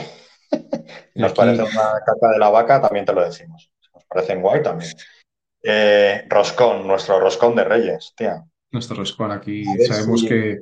Nos 1.16 1.34
parece 1.34 1.62
una 1.64 1.94
caca 2.06 2.28
de 2.34 2.40
la 2.40 2.50
vaca, 2.50 2.82
también 2.82 3.06
te 3.06 3.14
lo 3.14 3.24
decimos. 3.24 3.72
Nos 3.94 4.04
parecen 4.06 4.42
guay, 4.42 4.62
también. 4.64 4.92
Eh, 5.64 6.26
roscón, 6.28 6.86
nuestro 6.88 7.20
roscón 7.20 7.56
de 7.56 7.64
Reyes, 7.64 8.14
tía. 8.18 8.44
Nuestro 8.72 8.96
Roscón 8.98 9.32
aquí 9.32 9.64
sabemos 9.88 10.22
si- 10.22 10.28
que, 10.28 10.60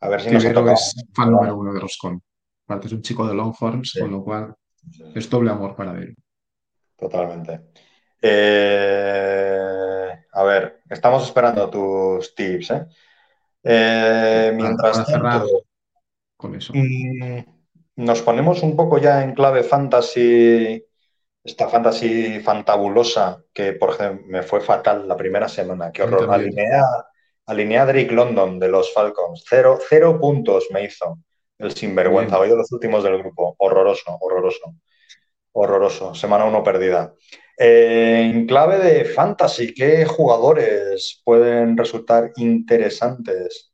A 0.00 0.08
ver 0.08 0.20
si 0.20 0.28
que 0.28 0.34
nos 0.34 0.44
Vero 0.44 0.70
es 0.70 0.94
fan 1.14 1.30
número 1.32 1.56
uno 1.56 1.72
de 1.74 1.80
Roscón. 1.80 2.22
Aparte 2.66 2.86
es 2.86 2.92
un 2.92 3.02
chico 3.02 3.26
de 3.26 3.34
Longhorns, 3.34 3.90
Sí. 3.90 4.00
con 4.00 4.10
lo 4.12 4.22
cual 4.22 4.54
es 5.14 5.28
doble 5.28 5.50
amor 5.50 5.74
para 5.74 5.92
él. 5.92 6.14
Totalmente. 6.96 7.60
Eh, 8.22 9.83
a 10.34 10.42
ver, 10.42 10.82
estamos 10.90 11.24
esperando 11.24 11.70
tus 11.70 12.34
tips, 12.34 12.70
¿eh? 12.70 12.86
Eh, 13.62 14.52
mientras 14.54 15.06
tanto, 15.06 15.64
Con 16.36 16.54
eso. 16.56 16.72
mm, 16.74 17.38
nos 17.96 18.22
ponemos 18.22 18.62
un 18.62 18.76
poco 18.76 18.98
ya 18.98 19.22
en 19.22 19.34
clave 19.34 19.62
fantasy, 19.62 20.84
esta 21.42 21.68
fantasy 21.68 22.40
fantabulosa 22.40 23.42
que, 23.52 23.72
por 23.72 23.90
ejemplo, 23.90 24.26
me 24.28 24.42
fue 24.42 24.60
fatal 24.60 25.06
la 25.08 25.16
primera 25.16 25.48
semana. 25.48 25.92
Qué 25.92 26.02
horror. 26.02 26.30
Alineé 26.30 26.74
a, 26.74 27.06
alineé 27.46 27.78
a 27.78 27.86
Drake 27.86 28.12
London 28.12 28.58
de 28.58 28.68
los 28.68 28.92
Falcons. 28.92 29.44
Cero, 29.48 29.78
cero 29.88 30.18
puntos 30.20 30.66
me 30.70 30.84
hizo 30.84 31.18
el 31.58 31.72
sinvergüenza. 31.72 32.38
Hoy 32.38 32.48
de 32.50 32.56
los 32.56 32.70
últimos 32.72 33.04
del 33.04 33.18
grupo. 33.18 33.54
Horroroso, 33.58 34.18
horroroso. 34.20 34.74
Horroroso. 35.52 36.14
Semana 36.14 36.44
uno 36.44 36.62
perdida. 36.64 37.14
Eh, 37.56 38.30
en 38.32 38.46
clave 38.46 38.78
de 38.78 39.04
fantasy, 39.04 39.72
¿qué 39.72 40.04
jugadores 40.04 41.20
pueden 41.24 41.76
resultar 41.76 42.32
interesantes 42.36 43.72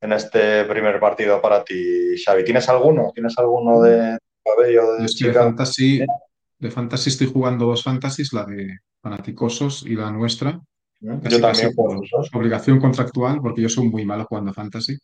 en 0.00 0.12
este 0.12 0.64
primer 0.64 1.00
partido 1.00 1.40
para 1.40 1.64
ti, 1.64 2.16
Xavi? 2.22 2.44
¿Tienes 2.44 2.68
alguno? 2.68 3.10
¿Tienes 3.14 3.38
alguno 3.38 3.80
de 3.80 4.18
cabello 4.44 4.98
Yo 4.98 5.26
de 5.26 5.28
de 5.28 5.32
fantasy, 5.32 6.04
de 6.58 6.70
fantasy 6.70 7.10
estoy 7.10 7.28
jugando 7.28 7.66
dos 7.66 7.82
fantasies, 7.82 8.32
la 8.32 8.44
de 8.44 8.78
Fanaticosos 9.00 9.84
y 9.86 9.94
la 9.94 10.10
nuestra. 10.10 10.60
¿Mm? 11.00 11.18
Casi, 11.18 11.36
Yo 11.36 11.40
también 11.40 11.74
por 11.74 12.02
obligación 12.32 12.80
contractual, 12.80 13.40
porque 13.40 13.62
yo 13.62 13.68
soy 13.68 13.88
muy 13.88 14.04
malo 14.04 14.24
jugando 14.24 14.52
fantasy. 14.52 14.98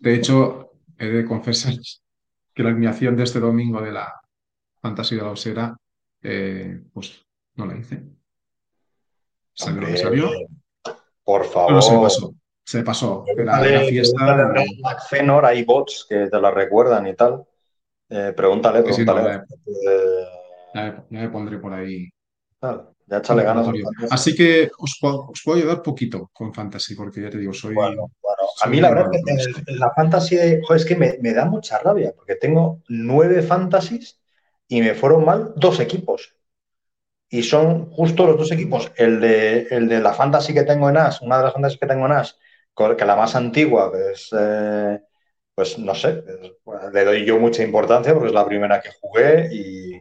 De 0.00 0.14
hecho, 0.14 0.72
he 0.98 1.06
de 1.06 1.24
confesar 1.24 1.74
que 2.54 2.62
la 2.62 2.70
alineación 2.70 3.16
de 3.16 3.24
este 3.24 3.40
domingo 3.40 3.80
de 3.80 3.92
la 3.92 4.12
fantasy 4.80 5.16
de 5.16 5.22
la 5.22 5.30
Osera, 5.30 5.76
eh, 6.22 6.80
pues 6.92 7.23
no 7.56 7.66
la 7.66 7.76
hice. 7.76 8.02
Salió 9.52 9.80
lo 9.82 9.86
que 9.86 9.96
salió. 9.96 10.30
por 11.22 11.44
favor. 11.44 11.72
Bueno, 11.72 11.82
se 11.82 11.98
pasó. 11.98 12.34
Se 12.64 12.82
pasó. 12.82 13.24
Era, 13.26 13.60
Pregúntale, 13.60 13.88
fiesta. 13.88 14.50
pregúntale 14.52 14.96
Fenor, 15.08 15.46
hay 15.46 15.64
bots 15.64 16.06
que 16.08 16.26
te 16.28 16.40
la 16.40 16.50
recuerdan 16.50 17.06
y 17.06 17.14
tal. 17.14 17.44
Eh, 18.08 18.32
pregúntale, 18.36 18.82
Sí, 18.86 18.92
sí, 18.94 19.04
no, 19.04 19.14
pregúntale. 19.14 19.44
Ya 20.74 21.04
me, 21.10 21.28
pondré 21.28 21.58
por 21.58 21.72
ahí. 21.72 22.08
Ya 23.06 23.18
échale 23.18 23.44
ganas. 23.44 23.68
Así 24.10 24.34
que 24.34 24.70
os 24.78 24.96
puedo, 25.00 25.28
os 25.28 25.42
puedo 25.44 25.58
ayudar 25.58 25.82
poquito 25.82 26.30
con 26.32 26.54
fantasy, 26.54 26.94
porque 26.94 27.20
ya 27.20 27.30
te 27.30 27.38
digo, 27.38 27.52
soy. 27.52 27.74
Bueno, 27.74 28.10
bueno, 28.22 28.48
a 28.62 28.66
mí 28.66 28.80
la 28.80 28.90
verdad 28.90 29.10
es 29.14 29.48
que 29.48 29.72
la 29.74 29.92
fantasy, 29.94 30.36
joder, 30.62 30.80
es 30.80 30.84
que 30.86 30.96
me, 30.96 31.18
me 31.20 31.34
da 31.34 31.44
mucha 31.44 31.78
rabia, 31.78 32.12
porque 32.16 32.36
tengo 32.36 32.80
nueve 32.88 33.42
fantasies 33.42 34.18
y 34.68 34.80
me 34.80 34.94
fueron 34.94 35.24
mal 35.24 35.52
dos 35.56 35.80
equipos. 35.80 36.33
Y 37.28 37.42
son 37.42 37.90
justo 37.90 38.26
los 38.26 38.38
dos 38.38 38.52
equipos, 38.52 38.92
el 38.96 39.20
de, 39.20 39.66
el 39.70 39.88
de 39.88 40.00
la 40.00 40.12
fantasy 40.12 40.54
que 40.54 40.62
tengo 40.62 40.88
en 40.88 40.98
As, 40.98 41.20
una 41.22 41.38
de 41.38 41.44
las 41.44 41.52
fantasies 41.52 41.80
que 41.80 41.86
tengo 41.86 42.06
en 42.06 42.12
As, 42.12 42.38
que 42.76 43.04
la 43.04 43.16
más 43.16 43.34
antigua, 43.34 43.92
eh, 43.94 45.00
pues 45.54 45.78
no 45.78 45.94
sé, 45.94 46.22
le 46.92 47.04
doy 47.04 47.24
yo 47.24 47.38
mucha 47.38 47.62
importancia 47.62 48.12
porque 48.12 48.28
es 48.28 48.34
la 48.34 48.46
primera 48.46 48.80
que 48.80 48.90
jugué 49.00 49.48
y, 49.52 50.00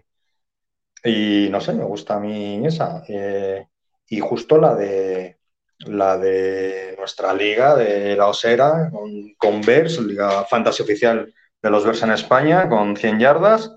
y 1.03 1.49
no 1.49 1.61
sé, 1.61 1.74
me 1.74 1.84
gusta 1.84 2.15
a 2.15 2.19
mí 2.19 2.65
esa. 2.65 3.03
Eh, 3.07 3.67
y 4.07 4.19
justo 4.19 4.57
la 4.57 4.76
de 4.76 5.39
la 5.86 6.17
de 6.17 6.95
nuestra 6.97 7.34
liga 7.34 7.76
de 7.76 8.15
la 8.15 8.28
Osera 8.28 8.89
con, 8.91 9.34
con 9.38 9.61
Bears, 9.61 9.99
liga 9.99 10.45
fantasy 10.45 10.84
oficial 10.84 11.34
de 11.61 11.69
los 11.69 11.84
Bears 11.84 12.03
en 12.03 12.11
España, 12.11 12.69
con 12.69 12.95
100 12.95 13.19
yardas. 13.19 13.71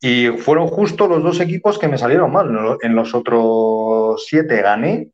Y 0.00 0.28
fueron 0.28 0.68
justo 0.68 1.08
los 1.08 1.22
dos 1.22 1.40
equipos 1.40 1.78
que 1.78 1.88
me 1.88 1.98
salieron 1.98 2.32
mal. 2.32 2.78
En 2.82 2.94
los 2.94 3.14
otros 3.14 4.24
siete 4.26 4.62
gané. 4.62 5.10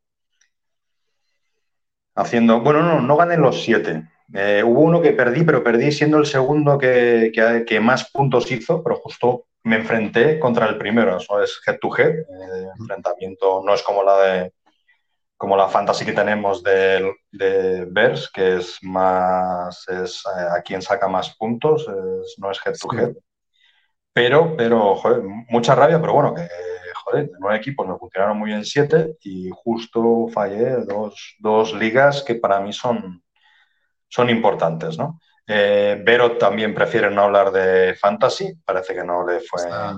Haciendo. 2.15 2.61
Bueno, 2.61 2.83
no, 2.83 3.01
no 3.01 3.17
gané 3.17 3.37
los 3.37 3.63
siete. 3.63 4.09
Eh, 4.33 4.63
hubo 4.65 4.81
uno 4.81 5.01
que 5.03 5.13
perdí, 5.13 5.43
pero 5.45 5.63
perdí 5.63 5.91
siendo 5.93 6.19
el 6.19 6.27
segundo 6.27 6.79
que, 6.79 7.31
que- 7.35 7.65
que 7.67 7.81
más 7.81 8.11
puntos 8.11 8.51
hizo, 8.51 8.83
pero 8.83 8.97
justo 8.97 9.47
me 9.65 9.77
enfrenté 9.77 10.39
contra 10.39 10.67
el 10.67 10.79
primero. 10.79 11.17
Eso 11.17 11.43
es 11.43 11.61
head 11.67 11.79
to 11.81 11.89
head. 11.97 12.11
eh, 12.21 12.69
enfrentamiento 12.79 13.63
no 13.65 13.75
es 13.75 13.83
como 13.83 14.03
la 14.03 14.19
de 14.23 14.53
como 15.37 15.57
la 15.57 15.69
fantasy 15.69 16.05
que 16.07 16.13
tenemos 16.13 16.63
de, 16.63 17.13
de 17.33 17.85
Bears, 17.91 18.31
que 18.33 18.57
es 18.57 18.79
más 18.83 19.87
es 19.89 20.23
eh, 20.27 20.47
a 20.57 20.63
quien 20.63 20.81
saca 20.81 21.09
más 21.09 21.35
puntos, 21.37 21.83
es- 21.83 22.37
no 22.39 22.51
es 22.51 22.59
head 22.65 22.75
to 22.81 22.89
Sí. 22.91 22.97
Pero, 24.15 24.57
pero, 24.57 24.95
joder, 24.95 25.23
mucha 25.49 25.75
rabia, 25.75 26.01
pero 26.01 26.15
bueno, 26.15 26.35
que, 26.35 26.49
joder, 27.05 27.27
de 27.27 27.37
nueve 27.41 27.59
equipos 27.59 27.87
me 27.87 27.99
funcionaron 27.99 28.39
muy 28.39 28.51
bien 28.51 28.65
siete 28.65 29.17
y 29.21 29.51
justo 29.53 30.29
fallé 30.33 30.85
dos, 30.87 31.35
dos 31.41 31.75
ligas 31.75 32.23
que 32.23 32.37
para 32.37 32.61
mí 32.61 32.73
son, 32.73 33.23
son 34.09 34.31
importantes, 34.31 34.97
¿no? 34.97 35.21
Eh, 35.47 36.01
Vero 36.07 36.39
también 36.39 36.75
prefiere 36.75 37.11
no 37.11 37.23
hablar 37.23 37.51
de 37.51 37.95
fantasy, 37.95 38.55
parece 38.65 38.95
que 38.95 39.05
no 39.05 39.27
le 39.27 39.41
fue 39.41 39.63
Está, 39.63 39.95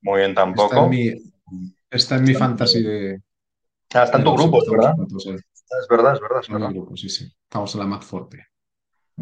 muy 0.00 0.18
bien 0.18 0.30
está 0.30 0.40
tampoco. 0.40 0.84
en 0.84 0.90
mi, 0.90 1.12
está 1.90 2.16
en 2.16 2.24
mi 2.24 2.34
fantasy 2.34 2.82
de. 2.82 3.22
Ah, 3.94 4.04
está 4.04 4.18
en 4.18 4.24
tu 4.24 4.34
grupo, 4.34 4.58
¿verdad? 4.70 4.96
puntos, 4.96 5.26
eh. 5.26 5.36
Es 5.36 5.86
verdad, 5.88 6.14
es 6.14 6.20
verdad, 6.20 6.40
es 6.40 6.48
verdad. 6.48 6.70
grupo, 6.70 6.96
sí, 6.96 7.08
sí. 7.08 7.30
Estamos 7.44 7.74
en 7.74 7.80
la 7.80 7.86
más 7.86 8.04
fuerte. 8.04 8.46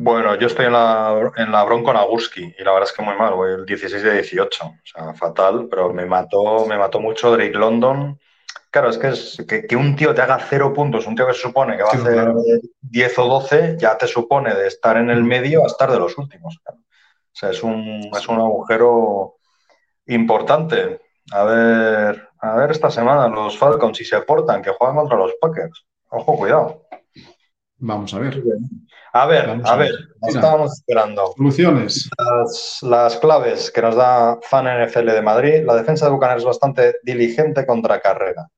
Bueno, 0.00 0.36
yo 0.36 0.46
estoy 0.46 0.66
en 0.66 0.72
la, 0.74 1.32
en 1.36 1.50
la 1.50 1.64
Bronco 1.64 1.92
Naguski 1.92 2.54
y 2.56 2.62
la 2.62 2.72
verdad 2.72 2.88
es 2.88 2.96
que 2.96 3.02
muy 3.02 3.16
mal, 3.16 3.34
voy 3.34 3.52
el 3.52 3.66
16 3.66 4.00
de 4.02 4.12
18, 4.14 4.64
o 4.64 4.74
sea, 4.84 5.12
fatal, 5.14 5.66
pero 5.68 5.92
me 5.92 6.06
mató, 6.06 6.66
me 6.66 6.78
mató 6.78 7.00
mucho 7.00 7.32
Drake 7.32 7.58
London. 7.58 8.18
Claro, 8.70 8.90
es 8.90 8.98
que, 8.98 9.08
es 9.08 9.44
que, 9.48 9.66
que 9.66 9.74
un 9.74 9.96
tío 9.96 10.14
te 10.14 10.22
haga 10.22 10.38
cero 10.38 10.72
puntos, 10.72 11.06
un 11.08 11.16
tío 11.16 11.26
que 11.26 11.34
se 11.34 11.40
supone 11.40 11.76
que 11.76 11.82
va 11.82 11.90
Sí, 11.90 11.96
a 11.96 12.00
hacer 12.02 12.12
claro. 12.14 12.40
10 12.80 13.18
o 13.18 13.24
12, 13.26 13.76
ya 13.78 13.98
te 13.98 14.06
supone 14.06 14.54
de 14.54 14.68
estar 14.68 14.96
en 14.98 15.10
el 15.10 15.24
Mm. 15.24 15.26
medio 15.26 15.64
a 15.64 15.66
estar 15.66 15.90
de 15.90 15.98
los 15.98 16.16
últimos. 16.16 16.60
claro. 16.62 16.78
O 16.78 17.36
sea, 17.40 17.50
es 17.50 17.62
un, 17.64 18.08
es 18.16 18.28
un 18.28 18.38
agujero 18.38 19.36
importante. 20.06 21.00
A 21.32 21.44
ver, 21.44 22.28
a 22.40 22.56
ver 22.56 22.70
esta 22.70 22.90
semana 22.90 23.28
los 23.28 23.58
Falcons 23.58 23.96
si 23.98 24.04
se 24.04 24.20
portan, 24.22 24.62
que 24.62 24.70
juegan 24.70 24.96
contra 24.96 25.16
los 25.18 25.32
Packers. 25.40 25.86
Ojo, 26.10 26.36
cuidado. 26.36 26.87
Vamos 27.78 28.12
a 28.14 28.18
ver. 28.18 28.42
A 29.12 29.26
ver, 29.26 29.46
Vamos 29.46 29.68
a 29.68 29.72
a 29.72 29.76
ver, 29.76 29.92
ver. 29.92 30.08
estábamos 30.28 30.72
esperando. 30.74 31.32
Soluciones. 31.36 32.10
Las, 32.18 32.78
las 32.82 33.16
claves 33.18 33.70
que 33.70 33.80
nos 33.82 33.94
da 33.96 34.38
Fan 34.42 34.66
NFL 34.66 35.12
de 35.12 35.22
Madrid. 35.22 35.64
La 35.64 35.76
defensa 35.76 36.06
de 36.06 36.12
Bucaneros 36.12 36.42
es 36.42 36.46
bastante 36.46 36.96
diligente 37.02 37.64
contra 37.66 38.00
carrera. 38.00 38.48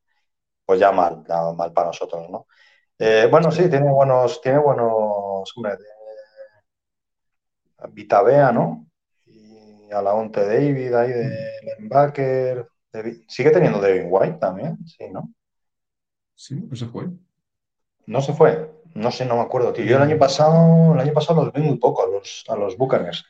Pues 0.64 0.81
ya 0.81 0.93
mal, 0.93 1.25
ya 1.29 1.53
mal 1.53 1.73
para 1.73 1.89
nosotros, 1.89 2.29
¿no? 2.31 2.47
Eh, 2.99 3.29
bueno, 3.31 3.51
sí, 3.51 3.68
tiene 3.68 3.91
buenos, 3.91 4.41
tiene 4.41 4.59
buenos, 4.59 5.53
hombre, 5.57 5.73
de 5.77 5.85
Vitabea, 7.93 8.53
¿no? 8.53 8.87
Y 9.27 9.91
Alaonte 9.93 10.45
David 10.47 10.95
ahí 10.95 11.11
de. 11.11 11.39
David- 12.93 13.25
Sigue 13.29 13.51
teniendo 13.51 13.81
Devin 13.81 14.09
White 14.11 14.39
también, 14.39 14.79
sí, 14.87 15.09
¿no? 15.11 15.33
Sí, 16.35 16.55
no 16.68 16.77
se 16.77 16.87
fue. 16.87 17.09
No 18.07 18.21
se 18.21 18.33
fue. 18.33 18.71
No 18.95 19.11
sé, 19.11 19.24
no 19.24 19.36
me 19.36 19.43
acuerdo, 19.43 19.72
tío. 19.72 19.84
Yo 19.84 19.97
el 19.97 20.03
año 20.03 20.18
pasado, 20.18 20.95
el 20.95 21.01
año 21.01 21.12
pasado 21.12 21.45
los 21.45 21.53
vi 21.53 21.62
muy 21.62 21.78
poco 21.78 22.05
a 22.05 22.11
los, 22.11 22.45
a 22.49 22.57
los 22.57 22.76
Buccaneers. 22.76 23.24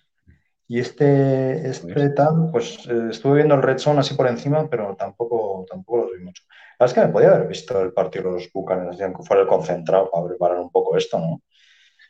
Y 0.68 0.78
este, 0.78 1.68
este 1.68 2.10
tal, 2.10 2.48
pues 2.52 2.86
eh, 2.88 3.08
estuve 3.10 3.36
viendo 3.38 3.56
el 3.56 3.62
Red 3.62 3.78
Zone 3.78 4.00
así 4.00 4.14
por 4.14 4.28
encima, 4.28 4.68
pero 4.70 4.94
tampoco, 4.96 5.66
tampoco 5.68 6.02
los 6.04 6.12
vi 6.16 6.24
mucho. 6.24 6.44
La 6.78 6.86
verdad 6.86 6.86
es 6.86 6.94
que 7.02 7.06
me 7.08 7.12
podía 7.12 7.28
haber 7.34 7.48
visto 7.48 7.80
el 7.82 7.92
partido 7.92 8.26
de 8.26 8.30
los 8.36 8.52
Buccaneers, 8.52 9.00
aunque 9.00 9.22
fuera 9.24 9.42
el 9.42 9.48
concentrado 9.48 10.08
para 10.10 10.26
preparar 10.28 10.58
un 10.60 10.70
poco 10.70 10.96
esto, 10.96 11.18
¿no? 11.18 11.42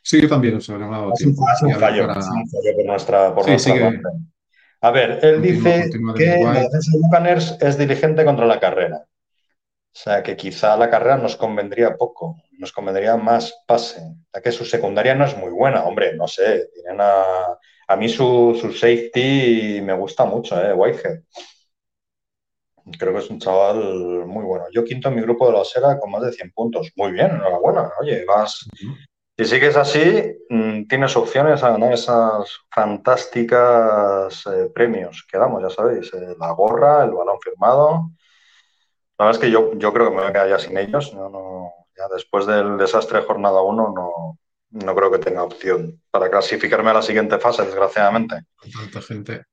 Sí, 0.03 0.21
yo 0.21 0.29
también, 0.29 0.55
o 0.55 0.61
sea, 0.61 0.77
no 0.77 0.89
me 0.89 0.95
ha 0.95 0.99
dado 0.99 1.13
tiempo. 1.13 1.45
hace 1.47 1.65
un 1.65 1.75
fallo, 1.75 2.07
para- 2.07 2.21
por 2.21 2.85
nuestra, 2.85 3.35
por 3.35 3.43
Sí, 3.45 3.49
nuestra 3.51 3.73
parte. 3.73 4.01
A 4.83 4.91
ver, 4.91 5.19
él 5.23 5.35
Continúa, 5.41 5.41
dice 5.41 5.81
continúa 5.81 6.13
que 6.15 6.25
la 6.43 6.61
defensa 6.61 6.91
de 6.93 6.99
Buccaneers 7.01 7.57
es 7.61 7.77
diligente 7.77 8.25
contra 8.25 8.45
la 8.45 8.59
carrera. 8.59 9.05
O 9.93 9.97
sea, 10.03 10.23
que 10.23 10.37
quizá 10.37 10.77
la 10.77 10.89
carrera 10.89 11.17
nos 11.17 11.35
convendría 11.35 11.97
poco, 11.97 12.37
nos 12.57 12.71
convendría 12.71 13.17
más 13.17 13.53
pase, 13.67 14.01
ya 14.33 14.41
que 14.41 14.51
su 14.51 14.63
secundaria 14.65 15.15
no 15.15 15.25
es 15.25 15.35
muy 15.37 15.51
buena, 15.51 15.83
hombre, 15.83 16.15
no 16.15 16.27
sé, 16.27 16.69
tienen 16.73 17.01
a, 17.01 17.57
a 17.87 17.95
mí 17.97 18.07
su, 18.07 18.57
su 18.59 18.71
safety 18.71 19.81
me 19.83 19.93
gusta 19.93 20.25
mucho, 20.25 20.61
¿eh? 20.63 20.73
Whitehead. 20.73 21.19
Creo 22.97 23.13
que 23.13 23.19
es 23.19 23.29
un 23.29 23.39
chaval 23.39 24.25
muy 24.25 24.43
bueno. 24.43 24.65
Yo 24.73 24.83
quinto 24.83 25.09
en 25.09 25.15
mi 25.15 25.21
grupo 25.21 25.45
de 25.47 25.53
la 25.53 25.59
Osera 25.59 25.99
con 25.99 26.11
más 26.11 26.23
de 26.23 26.31
100 26.31 26.51
puntos. 26.51 26.91
Muy 26.95 27.11
bien, 27.11 27.29
enhorabuena. 27.31 27.91
Oye, 28.01 28.25
vas, 28.25 28.67
Ujú. 28.73 28.95
si 29.37 29.45
sigues 29.45 29.77
así, 29.77 29.99
mm, 30.49 30.87
tienes 30.87 31.15
opciones 31.15 31.63
a 31.63 31.71
ganar 31.71 31.93
esas 31.93 32.59
fantásticas 32.71 34.43
eh, 34.47 34.69
premios 34.73 35.25
que 35.31 35.37
damos, 35.37 35.61
ya 35.61 35.69
sabéis, 35.69 36.11
eh, 36.13 36.35
la 36.39 36.51
gorra, 36.53 37.03
el 37.03 37.11
balón 37.11 37.39
firmado. 37.41 38.11
La 39.21 39.27
verdad 39.27 39.39
es 39.43 39.47
que 39.47 39.53
yo, 39.53 39.71
yo 39.75 39.93
creo 39.93 40.07
que 40.07 40.15
me 40.15 40.21
voy 40.21 40.29
a 40.31 40.33
quedar 40.33 40.49
ya 40.49 40.57
sin 40.57 40.75
ellos. 40.79 41.13
No, 41.13 41.29
no, 41.29 41.71
ya 41.95 42.07
después 42.11 42.47
del 42.47 42.75
desastre 42.75 43.19
de 43.19 43.25
jornada 43.27 43.61
1 43.61 43.93
no, 43.95 44.39
no 44.71 44.95
creo 44.95 45.11
que 45.11 45.19
tenga 45.19 45.43
opción 45.43 46.01
para 46.09 46.31
clasificarme 46.31 46.89
a 46.89 46.93
la 46.95 47.01
siguiente 47.03 47.37
fase, 47.37 47.63
desgraciadamente. 47.63 48.37
Con 48.55 48.71
tanta 48.71 48.99
gente. 49.03 49.45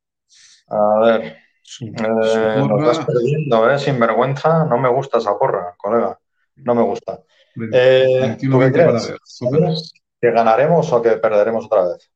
A 0.69 1.01
ver, 1.01 1.37
Su, 1.61 1.85
eh, 1.85 1.91
su 1.93 2.67
nos 2.67 2.83
vas 2.83 2.99
porra, 3.01 3.07
perdiendo, 3.09 3.71
¿eh? 3.71 3.79
Sin 3.79 4.01
vergüenza. 4.01 4.65
No 4.65 4.79
me 4.79 4.89
gusta 4.89 5.19
esa 5.19 5.39
porra, 5.39 5.75
colega. 5.77 6.19
No 6.57 6.75
me 6.75 6.83
gusta. 6.85 7.21
Eh, 7.71 8.39
¿tú 8.41 8.59
qué 8.59 8.71
21-20 8.71 8.73
para 8.73 8.89
crees? 8.89 9.09
ver. 9.51 9.73
¿Que 10.19 10.31
ganaremos 10.31 10.91
o 10.91 11.03
que 11.03 11.11
perderemos 11.11 11.67
otra 11.67 11.89
vez? 11.89 12.11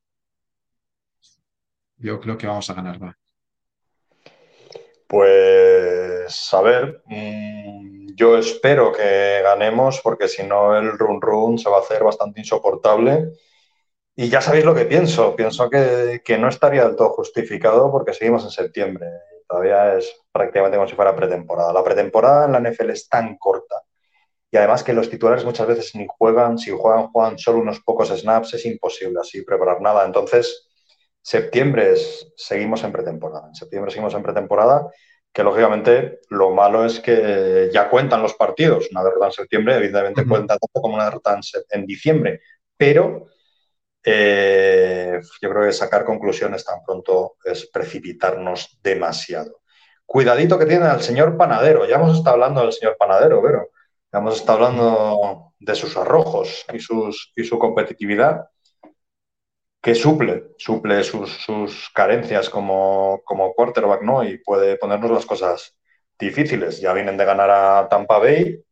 Yo 1.98 2.18
creo 2.18 2.38
que 2.38 2.46
vamos 2.46 2.70
a 2.70 2.72
ganar, 2.72 3.02
va. 3.02 3.18
Pues, 5.12 6.54
a 6.54 6.62
ver, 6.62 7.02
mm, 7.04 8.14
yo 8.16 8.38
espero 8.38 8.92
que 8.92 9.42
ganemos 9.42 10.00
porque 10.00 10.26
si 10.26 10.42
no 10.42 10.74
el 10.74 10.98
run 10.98 11.20
run 11.20 11.58
se 11.58 11.68
va 11.68 11.76
a 11.76 11.80
hacer 11.80 12.02
bastante 12.02 12.40
insoportable. 12.40 13.28
Y 14.16 14.30
ya 14.30 14.40
sabéis 14.40 14.64
lo 14.64 14.74
que 14.74 14.86
pienso. 14.86 15.36
Pienso 15.36 15.68
que, 15.68 16.22
que 16.24 16.38
no 16.38 16.48
estaría 16.48 16.86
del 16.86 16.96
todo 16.96 17.10
justificado 17.10 17.92
porque 17.92 18.14
seguimos 18.14 18.44
en 18.44 18.52
septiembre. 18.52 19.06
Todavía 19.46 19.98
es 19.98 20.10
prácticamente 20.32 20.78
como 20.78 20.88
si 20.88 20.96
fuera 20.96 21.14
pretemporada. 21.14 21.74
La 21.74 21.84
pretemporada 21.84 22.46
en 22.46 22.52
la 22.52 22.60
NFL 22.60 22.90
es 22.90 23.06
tan 23.06 23.36
corta. 23.36 23.82
Y 24.50 24.56
además 24.56 24.82
que 24.82 24.94
los 24.94 25.10
titulares 25.10 25.44
muchas 25.44 25.66
veces 25.66 25.94
ni 25.94 26.06
juegan, 26.08 26.56
si 26.56 26.70
juegan, 26.70 27.08
juegan 27.08 27.38
solo 27.38 27.58
unos 27.58 27.80
pocos 27.80 28.08
snaps, 28.08 28.54
es 28.54 28.64
imposible 28.64 29.20
así 29.20 29.42
preparar 29.42 29.82
nada. 29.82 30.06
Entonces, 30.06 30.71
septiembre 31.22 31.92
es, 31.92 32.32
seguimos 32.36 32.84
en 32.84 32.92
pretemporada. 32.92 33.48
En 33.48 33.54
septiembre 33.54 33.90
seguimos 33.90 34.14
en 34.14 34.22
pretemporada, 34.22 34.90
que 35.32 35.42
lógicamente 35.42 36.20
lo 36.28 36.50
malo 36.50 36.84
es 36.84 37.00
que 37.00 37.70
ya 37.72 37.88
cuentan 37.88 38.22
los 38.22 38.34
partidos. 38.34 38.88
Una 38.90 39.04
derrota 39.04 39.26
en 39.26 39.32
septiembre, 39.32 39.76
evidentemente 39.76 40.26
cuenta 40.26 40.58
tanto 40.58 40.80
como 40.80 40.96
una 40.96 41.06
derrota 41.06 41.38
en 41.70 41.86
diciembre. 41.86 42.40
Pero 42.76 43.28
eh, 44.04 45.20
yo 45.40 45.50
creo 45.50 45.66
que 45.66 45.72
sacar 45.72 46.04
conclusiones 46.04 46.64
tan 46.64 46.82
pronto 46.84 47.36
es 47.44 47.66
precipitarnos 47.66 48.78
demasiado. 48.82 49.60
Cuidadito 50.04 50.58
que 50.58 50.66
tiene 50.66 50.86
al 50.86 51.02
señor 51.02 51.36
Panadero. 51.36 51.86
Ya 51.86 51.96
hemos 51.96 52.16
estado 52.18 52.34
hablando 52.34 52.62
del 52.62 52.72
señor 52.72 52.96
Panadero, 52.98 53.40
pero 53.42 53.70
ya 54.12 54.18
hemos 54.18 54.36
estado 54.36 54.66
hablando 54.66 55.54
de 55.58 55.74
sus 55.74 55.96
arrojos 55.96 56.66
y, 56.72 56.80
sus, 56.80 57.32
y 57.36 57.44
su 57.44 57.58
competitividad, 57.58 58.46
que 59.82 59.96
suple, 59.96 60.52
suple 60.58 61.02
sus, 61.02 61.32
sus 61.32 61.90
carencias 61.90 62.48
como, 62.48 63.20
como 63.24 63.52
quarterback, 63.52 64.02
¿no? 64.02 64.22
Y 64.22 64.38
puede 64.38 64.76
ponernos 64.76 65.10
las 65.10 65.26
cosas 65.26 65.76
difíciles. 66.16 66.80
Ya 66.80 66.92
vienen 66.92 67.16
de 67.16 67.24
ganar 67.24 67.50
a 67.50 67.88
Tampa 67.88 68.18
Bay. 68.18 68.62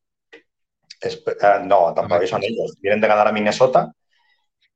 Eh, 1.03 1.25
no, 1.65 1.89
a 1.89 1.95
Tampa 1.95 2.17
Bay 2.17 2.29
son 2.29 2.45
ellos. 2.45 2.77
Vienen 2.81 3.01
de 3.01 3.09
ganar 3.09 3.27
a 3.27 3.33
Minnesota. 3.33 3.93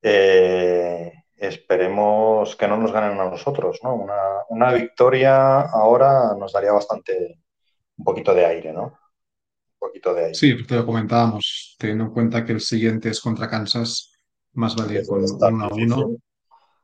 Eh, 0.02 1.12
esperemos 1.36 2.56
que 2.56 2.66
no 2.66 2.78
nos 2.78 2.92
ganen 2.92 3.18
a 3.20 3.30
nosotros, 3.30 3.78
¿no? 3.84 3.94
Una, 3.94 4.18
una 4.48 4.72
victoria 4.72 5.60
ahora 5.60 6.34
nos 6.36 6.52
daría 6.52 6.72
bastante, 6.72 7.38
un 7.96 8.04
poquito 8.04 8.34
de 8.34 8.44
aire, 8.44 8.72
¿no? 8.72 8.82
Un 8.82 9.78
poquito 9.78 10.12
de 10.12 10.22
aire. 10.22 10.34
Sí, 10.34 10.66
te 10.66 10.74
lo 10.74 10.84
comentábamos, 10.84 11.76
teniendo 11.78 12.04
en 12.04 12.10
cuenta 12.10 12.44
que 12.44 12.52
el 12.52 12.60
siguiente 12.60 13.10
es 13.10 13.20
contra 13.20 13.48
Kansas, 13.48 14.13
más 14.54 14.76
vale 14.76 15.06
con 15.06 15.24
está 15.24 15.48
un 15.48 15.62
1 15.62 15.64
a. 15.64 15.68
1. 15.74 16.16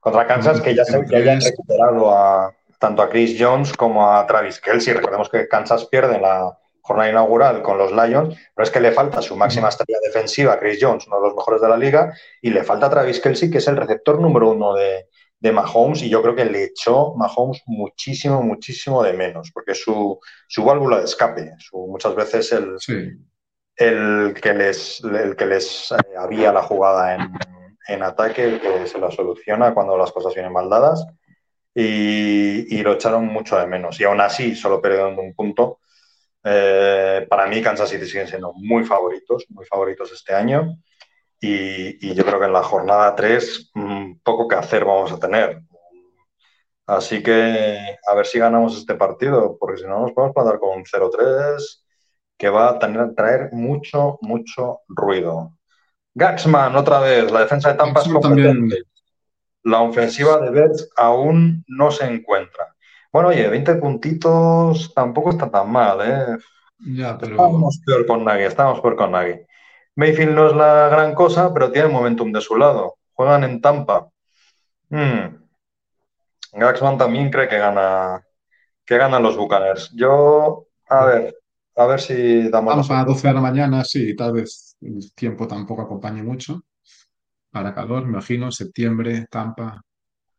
Contra 0.01 0.27
Kansas, 0.27 0.61
que 0.61 0.75
ya, 0.75 0.85
se, 0.85 1.05
que 1.05 1.17
hayan 1.17 1.41
recuperado 1.41 2.11
a, 2.11 2.55
tanto 2.79 3.03
a 3.03 3.11
Chris 3.11 3.37
Jones 3.39 3.73
como 3.75 4.11
a 4.11 4.27
Travis 4.27 4.59
Kelsey. 4.61 4.95
Recordemos 4.95 5.29
que 5.29 5.47
Kansas 5.47 5.85
pierde 5.87 6.17
en 6.17 6.23
la 6.23 6.59
jornada 6.81 7.11
inaugural 7.11 7.63
con 7.63 7.77
los 7.77 7.93
Lions, 7.93 8.35
pero 8.55 8.65
es 8.65 8.71
que 8.71 8.81
le 8.81 8.93
falta 8.93 9.21
su 9.21 9.37
máxima 9.37 9.69
estrella 9.69 9.99
defensiva, 10.03 10.59
Chris 10.59 10.79
Jones, 10.81 11.07
uno 11.07 11.17
de 11.17 11.29
los 11.29 11.37
mejores 11.37 11.61
de 11.61 11.69
la 11.69 11.77
liga, 11.77 12.15
y 12.41 12.51
le 12.51 12.65
falta 12.65 12.87
a 12.87 12.91
Travis 12.91 13.21
Kelsey, 13.21 13.51
que 13.51 13.59
es 13.59 13.69
el 13.69 13.77
receptor 13.77 14.19
número 14.19 14.51
uno 14.51 14.75
de, 14.75 15.09
de 15.39 15.53
Mahomes, 15.53 16.03
y 16.03 16.09
yo 16.09 16.23
creo 16.23 16.35
que 16.35 16.47
le 16.47 16.65
echó 16.65 17.15
Mahomes 17.17 17.63
muchísimo, 17.67 18.43
muchísimo 18.43 19.03
de 19.03 19.13
menos, 19.13 19.51
porque 19.53 19.75
su, 19.75 20.19
su 20.49 20.65
válvula 20.65 20.99
de 20.99 21.05
escape, 21.05 21.53
su, 21.59 21.87
muchas 21.87 22.15
veces 22.15 22.51
el, 22.53 22.77
Sí, 22.79 23.11
el 23.81 24.35
que 24.41 24.53
les, 24.53 25.03
el 25.03 25.35
que 25.37 25.47
les 25.47 25.91
eh, 25.93 26.17
había 26.19 26.53
la 26.53 26.63
jugada 26.63 27.15
en, 27.15 27.33
en 27.89 28.03
ataque, 28.03 28.61
que 28.61 28.87
se 28.87 28.99
la 28.99 29.11
soluciona 29.11 29.75
cuando 29.75 29.97
las 29.97 30.13
cosas 30.13 30.35
vienen 30.35 30.53
mal 30.53 30.69
dadas. 30.69 31.07
Y, 31.75 32.83
lo 32.83 32.95
echaron 32.95 33.27
mucho 33.27 33.57
de 33.59 33.67
menos. 33.67 34.01
Y 34.01 34.05
aún 34.05 34.21
así, 34.21 34.55
solo 34.57 34.81
perdiendo 34.81 35.23
un 35.23 35.35
punto. 35.35 35.81
Eh, 36.45 37.27
para 37.29 37.47
mí, 37.47 37.63
Kansas 37.63 37.91
City 37.91 38.07
siguen 38.07 38.29
siendo 38.29 38.53
muy 38.55 38.85
favoritos, 38.85 39.47
muy 39.51 39.65
favoritos 39.67 40.13
este 40.13 40.35
año. 40.35 40.77
Y, 41.41 42.11
y 42.11 42.15
yo 42.15 42.25
creo 42.25 42.39
que 42.39 42.47
en 42.47 42.53
la 42.53 42.63
jornada 42.63 43.15
3, 43.15 43.71
mm, 43.75 44.13
poco 44.23 44.49
que 44.49 44.57
hacer 44.57 44.85
vamos 44.85 45.13
a 45.13 45.19
tener. 45.19 45.63
Así 46.91 47.23
que 47.23 47.79
a 48.05 48.15
ver 48.15 48.27
si 48.27 48.41
ganamos 48.41 48.77
este 48.77 48.97
partido, 48.97 49.57
porque 49.61 49.81
si 49.81 49.87
no 49.87 50.01
nos 50.01 50.13
podemos 50.13 50.35
plantar 50.35 50.59
con 50.59 50.79
un 50.79 50.85
0-3 50.85 51.85
que 52.37 52.49
va 52.49 52.71
a 52.71 52.79
tener, 52.81 53.15
traer 53.15 53.51
mucho, 53.53 54.19
mucho 54.23 54.81
ruido. 54.89 55.53
Gaxman, 56.15 56.77
otra 56.77 57.01
vez, 57.01 57.31
la 57.31 57.41
defensa 57.41 57.71
de 57.71 57.79
Tampa 57.79 58.01
es 58.01 58.09
también. 58.21 58.49
competente. 58.49 58.83
La 59.63 59.83
ofensiva 59.83 60.39
de 60.39 60.51
Betts 60.51 60.91
aún 60.97 61.65
no 61.69 61.91
se 61.91 62.07
encuentra. 62.07 62.75
Bueno, 63.13 63.29
oye, 63.29 63.49
20 63.49 63.75
puntitos 63.77 64.93
tampoco 64.95 65.31
está 65.31 65.51
tan 65.51 65.71
mal, 65.71 65.99
¿eh? 66.03 66.39
ya, 66.95 67.19
pero 67.19 67.33
Estábamos 67.33 67.81
peor 67.85 68.07
con 68.07 68.25
Nagy, 68.25 68.45
estábamos 68.45 68.81
peor 68.81 68.97
con 68.97 69.13
Nagy. 69.13 69.41
Mayfield 69.97 70.35
no 70.35 70.47
es 70.49 70.57
la 70.57 70.89
gran 70.89 71.15
cosa, 71.15 71.53
pero 71.53 71.71
tiene 71.71 71.89
el 71.89 71.93
momentum 71.93 72.33
de 72.33 72.41
su 72.41 72.57
lado. 72.57 72.97
Juegan 73.13 73.45
en 73.45 73.61
Tampa. 73.61 74.09
Hmm. 74.89 75.37
Gaxman 76.53 76.99
también 76.99 77.31
cree 77.31 77.49
que 77.49 77.59
gana, 77.59 78.25
que 78.85 78.97
ganan 78.97 79.23
los 79.23 79.37
Buccaneers. 79.37 79.91
Yo, 79.95 80.67
a 80.89 81.05
ver, 81.05 81.37
a 81.77 81.87
ver 81.87 82.01
si 82.01 82.49
damos 82.49 82.75
Tampa 82.75 82.81
a 82.81 82.85
sorpresa. 82.85 83.05
12 83.05 83.29
de 83.29 83.35
la 83.35 83.41
mañana, 83.41 83.85
sí, 83.85 84.17
tal 84.17 84.33
vez 84.33 84.70
el 84.81 85.15
tiempo 85.15 85.47
tampoco 85.47 85.83
acompañe 85.83 86.23
mucho. 86.23 86.63
Para 87.51 87.75
calor, 87.75 88.05
me 88.05 88.11
imagino, 88.11 88.51
septiembre, 88.53 89.27
Tampa, 89.31 89.83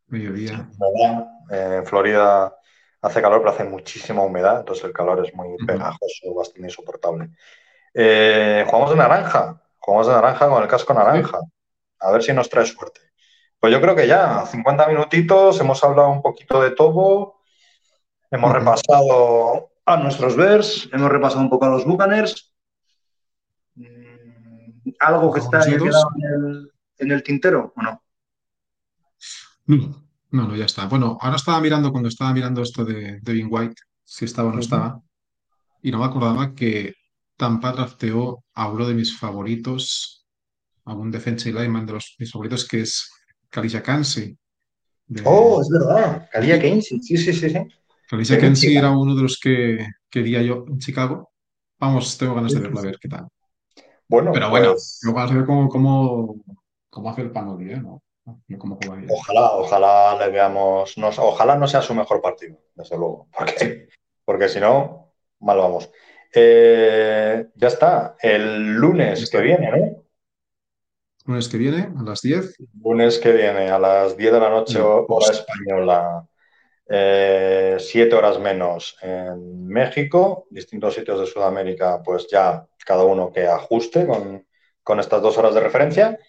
mediodía. 0.07 0.69
humedad. 0.79 1.27
Eh, 1.51 1.77
en 1.79 1.85
Florida 1.85 2.55
hace 3.01 3.21
calor, 3.21 3.39
pero 3.39 3.51
hace 3.51 3.63
muchísima 3.63 4.21
humedad, 4.21 4.59
entonces 4.59 4.85
el 4.85 4.93
calor 4.93 5.25
es 5.25 5.33
muy 5.33 5.57
pegajoso, 5.65 6.33
bastante 6.35 6.67
insoportable. 6.67 7.29
Eh, 7.93 8.63
jugamos 8.67 8.91
de 8.91 8.95
naranja, 8.95 9.61
jugamos 9.79 10.07
de 10.07 10.13
naranja 10.13 10.47
con 10.47 10.61
el 10.61 10.69
casco 10.69 10.93
naranja. 10.93 11.39
A 11.99 12.11
ver 12.11 12.23
si 12.23 12.33
nos 12.33 12.49
trae 12.49 12.65
suerte. 12.65 13.01
Pues 13.59 13.71
yo 13.71 13.81
creo 13.81 13.95
que 13.95 14.07
ya, 14.07 14.45
50 14.45 14.87
minutitos, 14.87 15.59
hemos 15.59 15.83
hablado 15.83 16.09
un 16.09 16.21
poquito 16.21 16.61
de 16.61 16.71
todo, 16.71 17.35
hemos 18.31 18.51
repasado 18.53 19.71
a 19.85 19.97
nuestros 19.97 20.35
Bears, 20.35 20.89
hemos 20.91 21.11
repasado 21.11 21.41
un 21.41 21.49
poco 21.49 21.65
a 21.65 21.69
los 21.69 21.85
Buccaneers. 21.85 22.53
¿Algo 24.99 25.31
que 25.33 25.39
está 25.39 25.63
en 25.65 25.81
el, 26.23 26.71
en 26.97 27.11
el 27.11 27.23
tintero 27.23 27.73
o 27.75 27.81
no? 27.81 28.01
No, 29.65 30.03
no, 30.31 30.55
ya 30.55 30.65
está. 30.65 30.87
Bueno, 30.87 31.17
ahora 31.21 31.35
estaba 31.35 31.61
mirando, 31.61 31.91
cuando 31.91 32.09
estaba 32.09 32.33
mirando 32.33 32.61
esto 32.61 32.83
de 32.85 33.19
Devin 33.21 33.47
White, 33.49 33.75
si 34.03 34.25
estaba 34.25 34.49
o 34.49 34.53
no 34.53 34.59
estaba, 34.59 34.99
y 35.81 35.91
no 35.91 35.99
me 35.99 36.05
acordaba 36.05 36.53
que 36.53 36.93
Tampa 37.37 37.71
drafteó 37.71 38.43
a 38.53 38.69
uno 38.69 38.87
de 38.87 38.93
mis 38.93 39.17
favoritos, 39.17 40.25
a 40.85 40.93
un 40.93 41.11
defensive 41.11 41.59
lineman 41.59 41.85
de 41.85 41.93
los, 41.93 42.15
mis 42.19 42.31
favoritos, 42.31 42.67
que 42.67 42.81
es 42.81 43.09
Kalisha 43.49 43.81
Kansi. 43.81 44.37
de- 45.07 45.23
Oh, 45.25 45.61
es 45.61 45.69
verdad. 45.69 46.29
Kalia 46.31 46.59
Keynes. 46.59 46.85
Sí, 46.87 46.99
sí, 47.17 47.33
sí, 47.33 47.49
sí. 47.49 47.57
Kansi 48.39 48.75
era 48.77 48.91
uno 48.91 49.15
de 49.15 49.23
los 49.23 49.37
que 49.39 49.85
quería 50.09 50.41
yo 50.41 50.65
en 50.67 50.79
Chicago. 50.79 51.29
Vamos, 51.79 52.17
tengo 52.17 52.35
ganas 52.35 52.53
de 52.53 52.59
verlo, 52.59 52.79
a 52.79 52.83
ver 52.83 52.97
qué 52.99 53.09
tal. 53.09 53.27
Bueno, 54.11 54.33
Pero 54.33 54.49
bueno, 54.49 54.71
pues 54.73 54.99
tengo 55.01 55.15
ganas 55.15 55.31
de 55.31 55.37
ver 55.37 55.45
cómo, 55.45 55.69
cómo, 55.69 56.35
cómo 56.89 57.09
hace 57.09 57.21
el 57.21 57.31
¿eh? 57.31 57.81
ojalá, 59.09 59.51
ojalá 59.53 60.17
le 60.19 60.29
veamos. 60.29 60.97
no- 60.97 61.07
ojalá 61.07 61.55
no 61.55 61.65
sea 61.65 61.81
su 61.81 61.95
mejor 61.95 62.21
partido, 62.21 62.57
desde 62.75 62.97
luego. 62.97 63.29
Porque, 63.37 63.87
porque 64.25 64.49
si 64.49 64.59
no, 64.59 65.13
mal 65.39 65.57
vamos. 65.57 65.89
Eh, 66.35 67.47
ya 67.55 67.67
está. 67.69 68.17
El 68.21 68.73
lunes 68.73 69.29
que 69.29 69.39
viene, 69.39 69.71
¿no? 69.71 70.03
Lunes 71.25 71.47
que 71.47 71.57
viene, 71.57 71.93
a 71.97 72.03
las 72.03 72.21
10, 72.21 72.57
Lunes 72.83 73.17
que 73.17 73.31
viene, 73.31 73.69
a 73.69 73.79
las 73.79 74.17
10 74.17 74.33
de 74.33 74.39
la 74.41 74.49
noche, 74.49 74.81
hora 74.81 75.07
post. 75.07 75.47
Española, 76.87 77.77
7 77.79 78.15
horas 78.15 78.39
menos 78.39 78.97
en 79.01 79.67
México, 79.67 80.47
distintos 80.49 80.93
sitios 80.95 81.19
de 81.19 81.25
Sudamérica, 81.25 82.01
pues 82.03 82.27
ya 82.29 82.65
cada 82.85 83.03
uno 83.03 83.31
que 83.31 83.47
ajuste 83.47 84.05
con, 84.05 84.45
con 84.83 84.99
estas 84.99 85.21
dos 85.21 85.37
horas 85.37 85.53
de 85.53 85.61
referencia. 85.61 86.19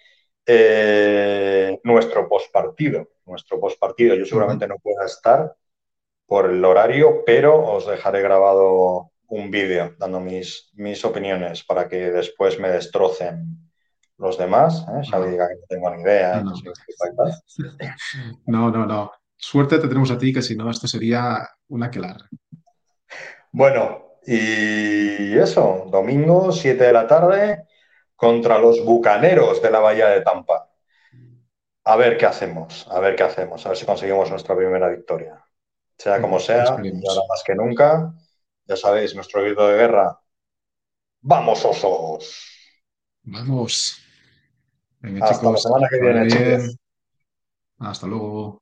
Eh, 0.44 1.80
nuestro 1.84 2.28
postpartido, 2.28 3.08
nuestro 3.26 3.60
postpartido. 3.60 4.14
Yo 4.14 4.24
seguramente 4.24 4.66
no 4.66 4.76
pueda 4.78 5.06
estar 5.06 5.54
por 6.26 6.50
el 6.50 6.64
horario, 6.64 7.22
pero 7.24 7.64
os 7.64 7.86
dejaré 7.86 8.22
grabado 8.22 9.10
un 9.28 9.50
vídeo 9.50 9.94
dando 9.98 10.20
mis, 10.20 10.70
mis 10.74 11.04
opiniones 11.04 11.64
para 11.64 11.88
que 11.88 12.10
después 12.10 12.58
me 12.58 12.70
destrocen 12.70 13.70
los 14.18 14.36
demás. 14.36 14.84
¿eh? 14.88 15.08
No. 15.10 15.24
diga 15.24 15.48
que 15.48 15.54
no 15.54 15.66
tengo 15.68 15.90
ni 15.94 16.02
idea. 16.02 16.42
No, 18.46 18.70
no, 18.70 18.86
no. 18.86 19.12
Suerte 19.44 19.78
te 19.80 19.88
tenemos 19.88 20.12
a 20.12 20.18
ti, 20.18 20.32
que 20.32 20.40
si 20.40 20.54
no, 20.54 20.70
esto 20.70 20.86
sería 20.86 21.48
una 21.68 21.90
quelar. 21.90 22.28
Bueno, 23.50 24.12
y 24.24 25.36
eso, 25.36 25.88
domingo, 25.90 26.52
7 26.52 26.84
de 26.84 26.92
la 26.92 27.08
tarde, 27.08 27.66
contra 28.14 28.58
los 28.58 28.84
Bucaneros 28.84 29.60
de 29.60 29.70
la 29.72 29.80
Bahía 29.80 30.06
de 30.10 30.20
Tampa. 30.20 30.70
A 31.84 31.96
ver 31.96 32.16
qué 32.16 32.26
hacemos, 32.26 32.86
a 32.88 33.00
ver 33.00 33.16
qué 33.16 33.24
hacemos, 33.24 33.66
a 33.66 33.70
ver 33.70 33.78
si 33.78 33.84
conseguimos 33.84 34.30
nuestra 34.30 34.56
primera 34.56 34.88
victoria. 34.88 35.44
Sea 35.98 36.20
como 36.20 36.38
sea, 36.38 36.64
y 36.80 37.08
ahora 37.08 37.22
más 37.28 37.42
que 37.44 37.56
nunca, 37.56 38.14
ya 38.64 38.76
sabéis, 38.76 39.16
nuestro 39.16 39.42
grito 39.42 39.66
de 39.66 39.76
guerra. 39.76 40.20
¡Vamos, 41.20 41.64
osos! 41.64 42.48
Vamos. 43.24 43.98
Venga, 45.00 45.26
Hasta 45.26 45.50
la 45.50 45.56
chicos, 45.56 45.62
semana 45.62 45.88
que 45.90 46.00
viene, 46.00 46.28
chicos. 46.28 46.76
Hasta 47.80 48.06
luego. 48.06 48.61